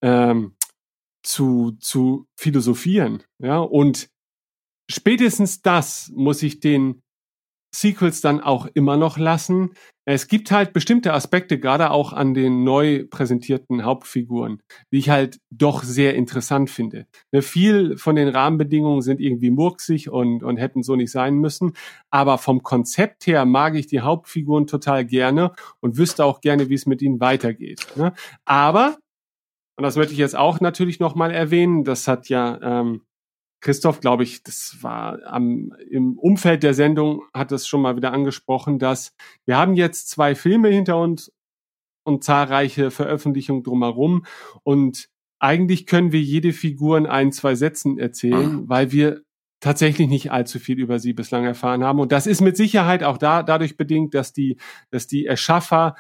[0.05, 0.55] ähm,
[1.23, 3.23] zu, zu philosophieren.
[3.43, 4.11] Ja, und
[4.91, 7.01] spätestens das muss ich den
[7.81, 9.75] Sequels dann auch immer noch lassen.
[10.05, 14.63] Es gibt halt bestimmte Aspekte, gerade auch an den neu präsentierten Hauptfiguren,
[14.93, 17.07] die ich halt doch sehr interessant finde.
[17.33, 21.73] Ne, viel von den Rahmenbedingungen sind irgendwie murksig und, und hätten so nicht sein müssen.
[22.11, 26.75] Aber vom Konzept her mag ich die Hauptfiguren total gerne und wüsste auch gerne, wie
[26.75, 27.87] es mit ihnen weitergeht.
[27.97, 28.15] Ne?
[28.45, 28.97] Aber,
[29.77, 33.03] und das möchte ich jetzt auch natürlich nochmal erwähnen, das hat ja ähm,
[33.61, 38.13] Christoph, glaube ich, das war am, im Umfeld der Sendung, hat es schon mal wieder
[38.13, 39.15] angesprochen, dass
[39.45, 41.33] wir haben jetzt zwei Filme hinter uns
[42.05, 44.25] und zahlreiche Veröffentlichungen drumherum
[44.63, 45.09] und
[45.39, 49.23] eigentlich können wir jede Figur in ein, zwei Sätzen erzählen, weil wir
[49.61, 52.01] tatsächlich nicht allzu viel über sie bislang erfahren haben.
[52.01, 54.59] Und das ist mit Sicherheit auch da, dadurch bedingt, dass die,
[54.91, 55.97] dass die Erschaffer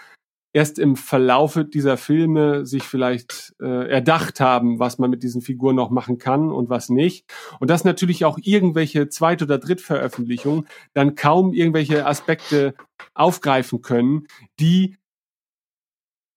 [0.57, 5.77] erst im Verlaufe dieser Filme sich vielleicht äh, erdacht haben, was man mit diesen Figuren
[5.77, 7.31] noch machen kann und was nicht.
[7.61, 12.75] Und dass natürlich auch irgendwelche Zweit- oder Drittveröffentlichungen dann kaum irgendwelche Aspekte
[13.13, 14.29] aufgreifen können,
[14.59, 14.97] die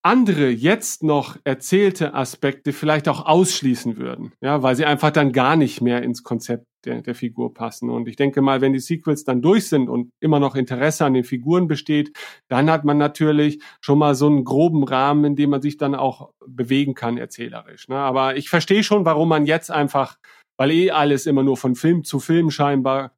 [0.02, 5.56] andere jetzt noch erzählte Aspekte vielleicht auch ausschließen würden, ja, weil sie einfach dann gar
[5.56, 7.90] nicht mehr ins Konzept der, der Figur passen.
[7.90, 11.14] Und ich denke mal, wenn die Sequels dann durch sind und immer noch Interesse an
[11.14, 12.12] den Figuren besteht,
[12.48, 15.96] dann hat man natürlich schon mal so einen groben Rahmen, in dem man sich dann
[15.96, 17.88] auch bewegen kann, erzählerisch.
[17.88, 17.98] Ne?
[17.98, 20.18] Aber ich verstehe schon, warum man jetzt einfach,
[20.58, 23.12] weil eh alles immer nur von Film zu Film scheinbar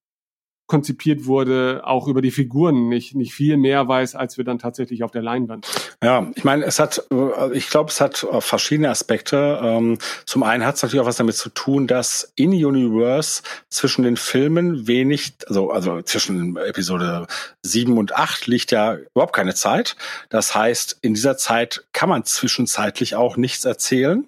[0.71, 5.03] konzipiert wurde, auch über die Figuren nicht, nicht viel mehr weiß, als wir dann tatsächlich
[5.03, 5.67] auf der Leinwand.
[6.01, 7.09] Ja, ich meine, es hat,
[7.51, 9.59] ich glaube, es hat verschiedene Aspekte.
[9.61, 14.03] Ähm, zum einen hat es natürlich auch was damit zu tun, dass in Universe zwischen
[14.03, 17.27] den Filmen wenig, also, also zwischen Episode
[17.63, 19.97] 7 und 8 liegt ja überhaupt keine Zeit.
[20.29, 24.25] Das heißt, in dieser Zeit kann man zwischenzeitlich auch nichts erzählen.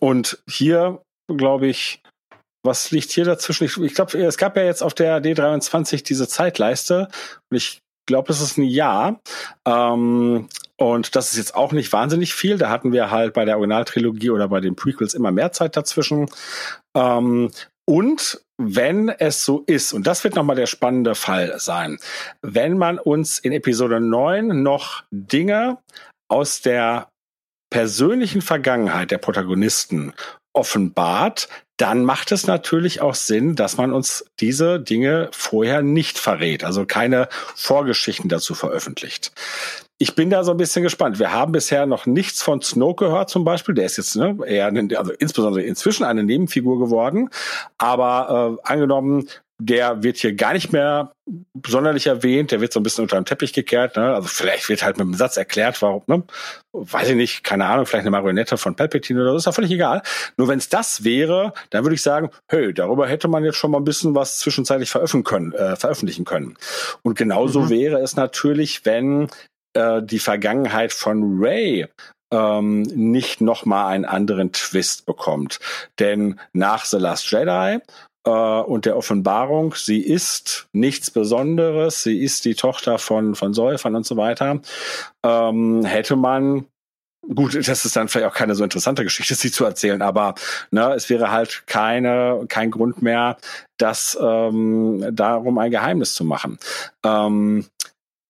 [0.00, 2.02] Und hier, glaube ich,
[2.64, 3.64] was liegt hier dazwischen?
[3.64, 7.08] Ich, ich glaube, es gab ja jetzt auf der D23 diese Zeitleiste
[7.50, 9.20] und ich glaube, das ist ein Jahr.
[9.66, 12.58] Ähm, und das ist jetzt auch nicht wahnsinnig viel.
[12.58, 16.28] Da hatten wir halt bei der Originaltrilogie oder bei den Prequels immer mehr Zeit dazwischen.
[16.96, 17.50] Ähm,
[17.86, 21.98] und wenn es so ist, und das wird nochmal der spannende Fall sein,
[22.42, 25.78] wenn man uns in Episode 9 noch Dinge
[26.28, 27.08] aus der
[27.70, 30.12] persönlichen Vergangenheit der Protagonisten
[30.54, 36.64] offenbart, dann macht es natürlich auch Sinn, dass man uns diese Dinge vorher nicht verrät,
[36.64, 39.32] also keine Vorgeschichten dazu veröffentlicht.
[39.98, 41.20] Ich bin da so ein bisschen gespannt.
[41.20, 43.76] Wir haben bisher noch nichts von Snoke gehört, zum Beispiel.
[43.76, 47.30] Der ist jetzt ne, eher, also insbesondere inzwischen eine Nebenfigur geworden.
[47.78, 49.28] Aber äh, angenommen,
[49.58, 51.12] der wird hier gar nicht mehr
[51.66, 53.96] sonderlich erwähnt, der wird so ein bisschen unter den Teppich gekehrt.
[53.96, 54.14] Ne?
[54.14, 56.24] Also vielleicht wird halt mit einem Satz erklärt, warum, ne?
[56.72, 59.70] weiß ich nicht, keine Ahnung, vielleicht eine Marionette von Palpatine oder so, ist ja völlig
[59.70, 60.02] egal.
[60.36, 63.70] Nur wenn es das wäre, dann würde ich sagen, hey, darüber hätte man jetzt schon
[63.70, 65.52] mal ein bisschen was zwischenzeitlich veröffentlichen können.
[65.52, 66.56] Äh, veröffentlichen können.
[67.02, 67.70] Und genauso mhm.
[67.70, 69.28] wäre es natürlich, wenn
[69.74, 71.86] äh, die Vergangenheit von Ray
[72.32, 75.60] ähm, nicht nochmal einen anderen Twist bekommt.
[75.98, 77.78] Denn nach The Last Jedi
[78.30, 84.06] und der Offenbarung, sie ist nichts Besonderes, sie ist die Tochter von, von Säufern und
[84.06, 84.60] so weiter,
[85.22, 86.66] ähm, hätte man
[87.32, 90.34] Gut, das ist dann vielleicht auch keine so interessante Geschichte, sie zu erzählen, aber
[90.70, 93.38] ne, es wäre halt keine, kein Grund mehr,
[93.78, 96.58] das ähm, darum ein Geheimnis zu machen.
[97.02, 97.66] Ähm,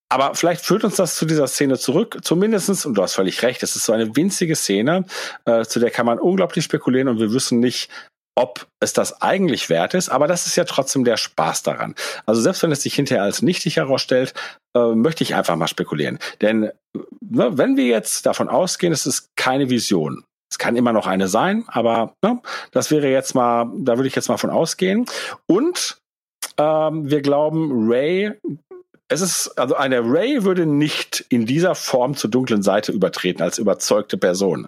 [0.07, 3.63] aber vielleicht führt uns das zu dieser Szene zurück, zumindestens und du hast völlig recht,
[3.63, 5.05] es ist so eine winzige Szene,
[5.45, 7.89] äh, zu der kann man unglaublich spekulieren und wir wissen nicht,
[8.35, 11.95] ob es das eigentlich wert ist, aber das ist ja trotzdem der Spaß daran.
[12.25, 14.33] Also selbst wenn es sich hinterher als nichtig herausstellt,
[14.75, 16.19] äh, möchte ich einfach mal spekulieren.
[16.41, 16.71] Denn
[17.21, 21.27] ne, wenn wir jetzt davon ausgehen, es ist keine Vision, es kann immer noch eine
[21.27, 22.41] sein, aber ne,
[22.71, 25.05] das wäre jetzt mal, da würde ich jetzt mal von ausgehen.
[25.47, 25.97] Und
[26.57, 28.33] ähm, wir glauben, Ray
[29.07, 33.59] es ist, also eine Ray würde nicht in dieser Form zur dunklen Seite übertreten als
[33.59, 34.67] überzeugte Person,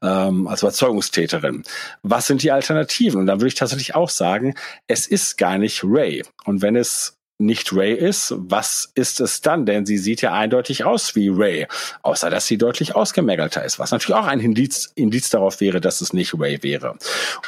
[0.00, 1.64] ähm, als Überzeugungstäterin.
[2.02, 3.20] Was sind die Alternativen?
[3.20, 4.54] Und da würde ich tatsächlich auch sagen,
[4.86, 6.22] es ist gar nicht Ray.
[6.44, 9.66] Und wenn es nicht Ray ist, was ist es dann?
[9.66, 11.66] Denn sie sieht ja eindeutig aus wie Ray,
[12.02, 16.00] außer dass sie deutlich ausgemergelter ist, was natürlich auch ein Indiz, Indiz darauf wäre, dass
[16.00, 16.96] es nicht Ray wäre.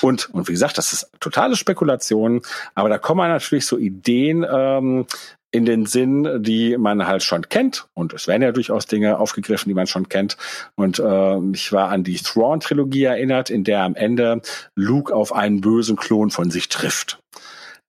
[0.03, 2.43] Und, und wie gesagt, das ist totale Spekulation,
[2.75, 5.07] aber da kommen natürlich so Ideen, ähm,
[5.53, 7.89] in den Sinn, die man halt schon kennt.
[7.95, 10.37] Und es werden ja durchaus Dinge aufgegriffen, die man schon kennt.
[10.75, 14.43] Und äh, ich war an die Thrawn-Trilogie erinnert, in der am Ende
[14.75, 17.19] Luke auf einen bösen Klon von sich trifft.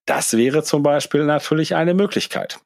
[0.06, 2.58] Das wäre zum Beispiel natürlich eine Möglichkeit.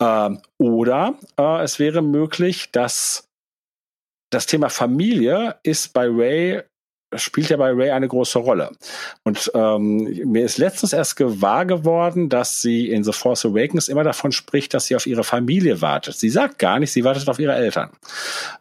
[0.00, 3.28] Ähm, oder äh, es wäre möglich, dass
[4.30, 6.62] das Thema Familie ist bei Ray
[7.14, 8.72] spielt ja bei Ray eine große Rolle.
[9.24, 14.04] Und ähm, mir ist letztens erst gewahr geworden, dass sie in The Force Awakens immer
[14.04, 16.16] davon spricht, dass sie auf ihre Familie wartet.
[16.16, 17.90] Sie sagt gar nicht, sie wartet auf ihre Eltern.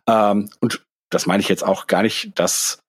[0.07, 2.79] Ähm, und das meine ich jetzt auch gar nicht, dass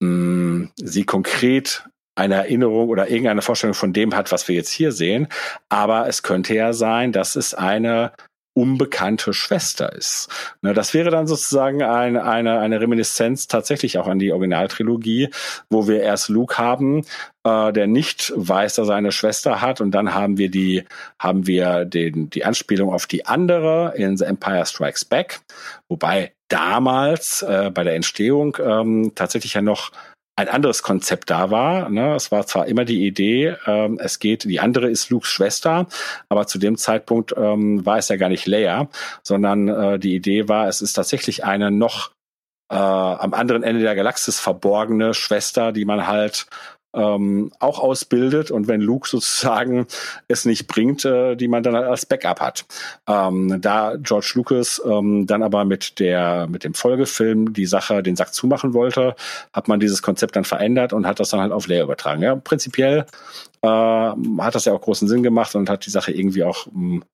[0.00, 1.84] mh, hm, sie konkret
[2.16, 5.28] eine Erinnerung oder irgendeine Vorstellung von dem hat, was wir jetzt hier sehen.
[5.70, 8.12] Aber es könnte ja sein, dass es eine
[8.60, 10.28] unbekannte Schwester ist.
[10.60, 15.30] Das wäre dann sozusagen ein, eine, eine Reminiszenz tatsächlich auch an die Originaltrilogie,
[15.70, 17.06] wo wir erst Luke haben,
[17.42, 20.84] äh, der nicht weiß, dass er eine Schwester hat, und dann haben wir die,
[21.18, 25.40] haben wir den, die Anspielung auf die andere in The Empire Strikes Back,
[25.88, 29.90] wobei damals äh, bei der Entstehung ähm, tatsächlich ja noch
[30.36, 31.90] ein anderes Konzept da war.
[31.90, 32.14] Ne?
[32.14, 35.86] Es war zwar immer die Idee, ähm, es geht, die andere ist Lukes Schwester,
[36.28, 38.88] aber zu dem Zeitpunkt ähm, war es ja gar nicht Leia,
[39.22, 42.12] sondern äh, die Idee war, es ist tatsächlich eine noch
[42.70, 46.46] äh, am anderen Ende der Galaxis verborgene Schwester, die man halt
[46.94, 49.86] ähm, auch ausbildet und wenn Luke sozusagen
[50.28, 52.64] es nicht bringt, äh, die man dann als Backup hat.
[53.06, 58.16] Ähm, da George Lucas ähm, dann aber mit der mit dem Folgefilm die Sache den
[58.16, 59.14] Sack zumachen wollte,
[59.52, 62.22] hat man dieses Konzept dann verändert und hat das dann halt auf Leia übertragen.
[62.22, 63.06] Ja, prinzipiell
[63.62, 66.72] äh, hat das ja auch großen Sinn gemacht und hat die Sache irgendwie auch mh,
[66.72, 67.04] hm,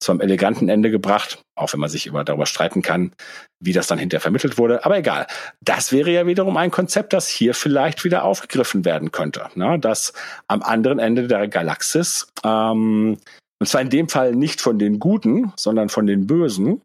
[0.00, 3.12] zu einem eleganten Ende gebracht, auch wenn man sich über, darüber streiten kann,
[3.60, 4.84] wie das dann hinterher vermittelt wurde.
[4.84, 5.26] Aber egal.
[5.62, 9.48] Das wäre ja wiederum ein Konzept, das hier vielleicht wieder aufgegriffen werden könnte.
[9.54, 9.78] Ne?
[9.78, 10.12] Dass
[10.48, 13.18] am anderen Ende der Galaxis ähm,
[13.60, 16.82] und zwar in dem Fall nicht von den Guten, sondern von den Bösen,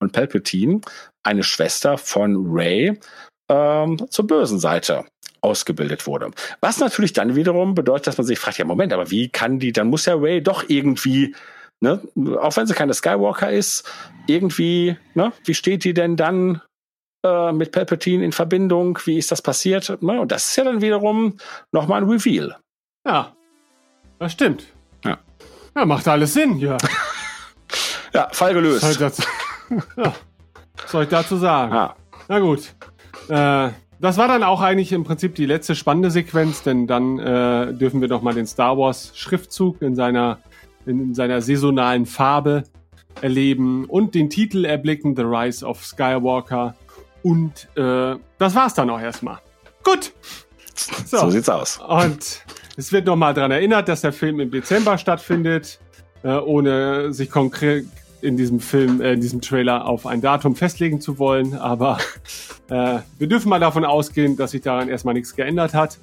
[0.00, 0.80] von Palpatine,
[1.22, 2.98] eine Schwester von Ray
[3.50, 5.04] ähm, zur bösen Seite
[5.42, 6.30] ausgebildet wurde.
[6.60, 9.72] Was natürlich dann wiederum bedeutet, dass man sich fragt, ja Moment, aber wie kann die,
[9.72, 11.34] dann muss ja Ray doch irgendwie,
[11.80, 12.00] ne,
[12.40, 13.88] auch wenn sie keine Skywalker ist,
[14.26, 16.62] irgendwie, ne, wie steht die denn dann
[17.24, 18.98] äh, mit Palpatine in Verbindung?
[19.04, 20.00] Wie ist das passiert?
[20.02, 20.20] Ne?
[20.20, 21.36] Und das ist ja dann wiederum
[21.72, 22.56] nochmal ein Reveal.
[23.06, 23.34] Ja,
[24.18, 24.66] das stimmt.
[25.04, 25.18] Ja.
[25.76, 26.78] Ja, macht alles Sinn, ja.
[28.14, 29.00] Ja, Fall Was soll ich gelöst.
[29.00, 29.22] dazu,
[29.96, 30.14] ja.
[30.82, 31.74] Was soll ich dazu sagen?
[31.74, 31.96] Ja.
[32.28, 32.74] Na gut.
[33.30, 33.70] Äh,
[34.02, 38.00] das war dann auch eigentlich im Prinzip die letzte spannende Sequenz, denn dann äh, dürfen
[38.00, 40.40] wir noch mal den Star Wars Schriftzug in seiner
[40.84, 42.64] in seiner saisonalen Farbe
[43.20, 46.74] erleben und den Titel erblicken, The Rise of Skywalker.
[47.22, 49.38] Und äh, das war's dann auch erstmal.
[49.84, 50.12] Gut.
[51.06, 51.30] So.
[51.30, 51.78] sieht's aus.
[51.78, 52.44] Und
[52.76, 55.78] es wird nochmal daran erinnert, dass der Film im Dezember stattfindet,
[56.24, 57.86] äh, ohne sich konkret
[58.22, 61.54] in diesem Film, äh, in diesem Trailer auf ein Datum festlegen zu wollen.
[61.54, 61.98] Aber
[62.70, 65.98] äh, wir dürfen mal davon ausgehen, dass sich daran erstmal nichts geändert hat.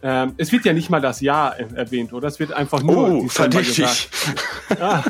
[0.00, 2.28] Ähm, es wird ja nicht mal das Jahr er- erwähnt, oder?
[2.28, 4.08] Es wird einfach nur Oh, verdächtig.
[4.78, 5.02] Ja.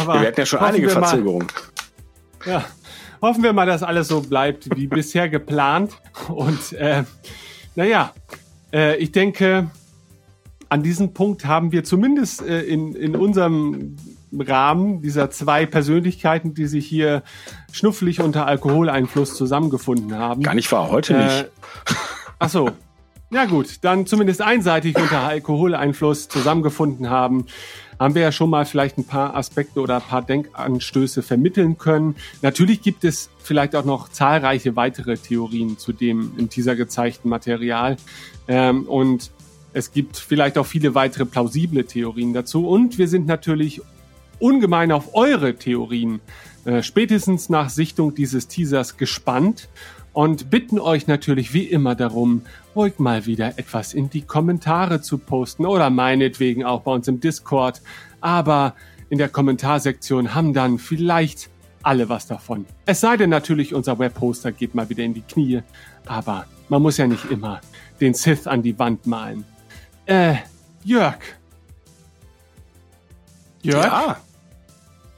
[0.00, 1.48] Aber Wir hatten ja schon einige Verzögerungen.
[2.46, 2.64] ja,
[3.20, 5.92] hoffen wir mal, dass alles so bleibt wie bisher geplant.
[6.28, 7.02] Und äh,
[7.74, 8.12] naja,
[8.72, 9.70] äh, ich denke,
[10.68, 13.96] an diesem Punkt haben wir zumindest äh, in, in unserem
[14.40, 17.22] Rahmen dieser zwei Persönlichkeiten, die sich hier
[17.72, 20.42] schnuffelig unter Alkoholeinfluss zusammengefunden haben.
[20.42, 21.50] Gar nicht wahr, heute Äh, nicht.
[22.38, 22.70] ach so.
[23.30, 27.46] Ja gut, dann zumindest einseitig unter Alkoholeinfluss zusammengefunden haben,
[27.98, 32.14] haben wir ja schon mal vielleicht ein paar Aspekte oder ein paar Denkanstöße vermitteln können.
[32.42, 37.96] Natürlich gibt es vielleicht auch noch zahlreiche weitere Theorien zu dem im Teaser gezeigten Material.
[38.46, 39.32] Ähm, und
[39.72, 42.68] es gibt vielleicht auch viele weitere plausible Theorien dazu.
[42.68, 43.82] Und wir sind natürlich
[44.44, 46.20] ungemein auf eure Theorien
[46.66, 49.70] äh, spätestens nach Sichtung dieses Teasers gespannt
[50.12, 52.42] und bitten euch natürlich wie immer darum,
[52.76, 57.20] ruhig mal wieder etwas in die Kommentare zu posten oder meinetwegen auch bei uns im
[57.20, 57.80] Discord.
[58.20, 58.74] Aber
[59.08, 61.48] in der Kommentarsektion haben dann vielleicht
[61.82, 62.66] alle was davon.
[62.84, 65.62] Es sei denn natürlich, unser Webposter geht mal wieder in die Knie.
[66.04, 67.62] Aber man muss ja nicht immer
[67.98, 69.44] den Sith an die Wand malen.
[70.04, 70.36] Äh,
[70.84, 71.18] Jörg.
[73.62, 73.84] Jörg?
[73.86, 74.16] Ja,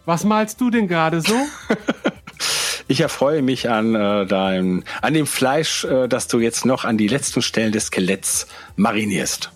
[0.07, 1.35] Was malst du denn gerade so?
[2.89, 6.97] ich erfreue mich an äh, dein, an dem Fleisch, äh, das du jetzt noch an
[6.97, 8.47] die letzten Stellen des Skeletts
[8.77, 9.51] marinierst.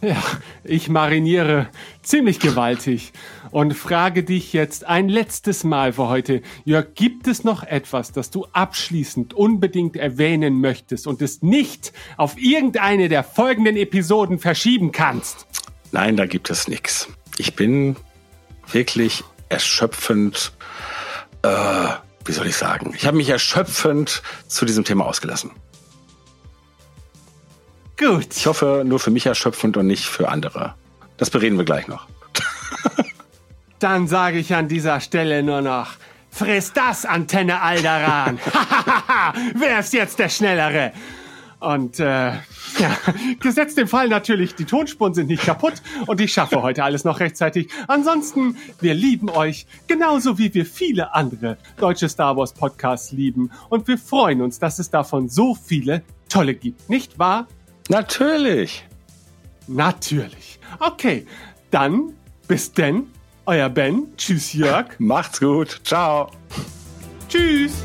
[0.00, 0.22] Ja,
[0.62, 1.66] ich mariniere
[2.02, 3.12] ziemlich gewaltig
[3.50, 6.40] und frage dich jetzt ein letztes Mal für heute.
[6.64, 12.38] Jörg, gibt es noch etwas, das du abschließend unbedingt erwähnen möchtest und es nicht auf
[12.38, 15.48] irgendeine der folgenden Episoden verschieben kannst?
[15.90, 17.08] Nein, da gibt es nichts.
[17.36, 17.96] Ich bin
[18.70, 20.52] wirklich erschöpfend,
[21.42, 21.88] äh,
[22.24, 22.94] wie soll ich sagen?
[22.96, 25.50] Ich habe mich erschöpfend zu diesem Thema ausgelassen.
[27.98, 28.36] Gut.
[28.36, 30.74] Ich hoffe, nur für mich erschöpfend und nicht für andere.
[31.16, 32.06] Das bereden wir gleich noch.
[33.80, 35.90] Dann sage ich an dieser Stelle nur noch,
[36.30, 38.38] friss das, Antenne Alderan.
[39.54, 40.92] Wer ist jetzt der Schnellere?
[41.60, 42.04] Und äh,
[42.78, 42.96] ja,
[43.40, 45.74] gesetzt dem Fall natürlich, die Tonspuren sind nicht kaputt
[46.06, 47.68] und ich schaffe heute alles noch rechtzeitig.
[47.88, 53.50] Ansonsten, wir lieben euch, genauso wie wir viele andere deutsche Star Wars Podcasts lieben.
[53.68, 56.88] Und wir freuen uns, dass es davon so viele tolle gibt.
[56.88, 57.48] Nicht wahr?
[57.88, 58.86] Natürlich.
[59.66, 60.60] Natürlich.
[60.78, 61.26] Okay,
[61.70, 62.14] dann
[62.46, 63.08] bis denn,
[63.46, 64.08] euer Ben.
[64.16, 64.98] Tschüss, Jörg.
[64.98, 65.80] Macht's gut.
[65.84, 66.30] Ciao.
[67.28, 67.84] Tschüss.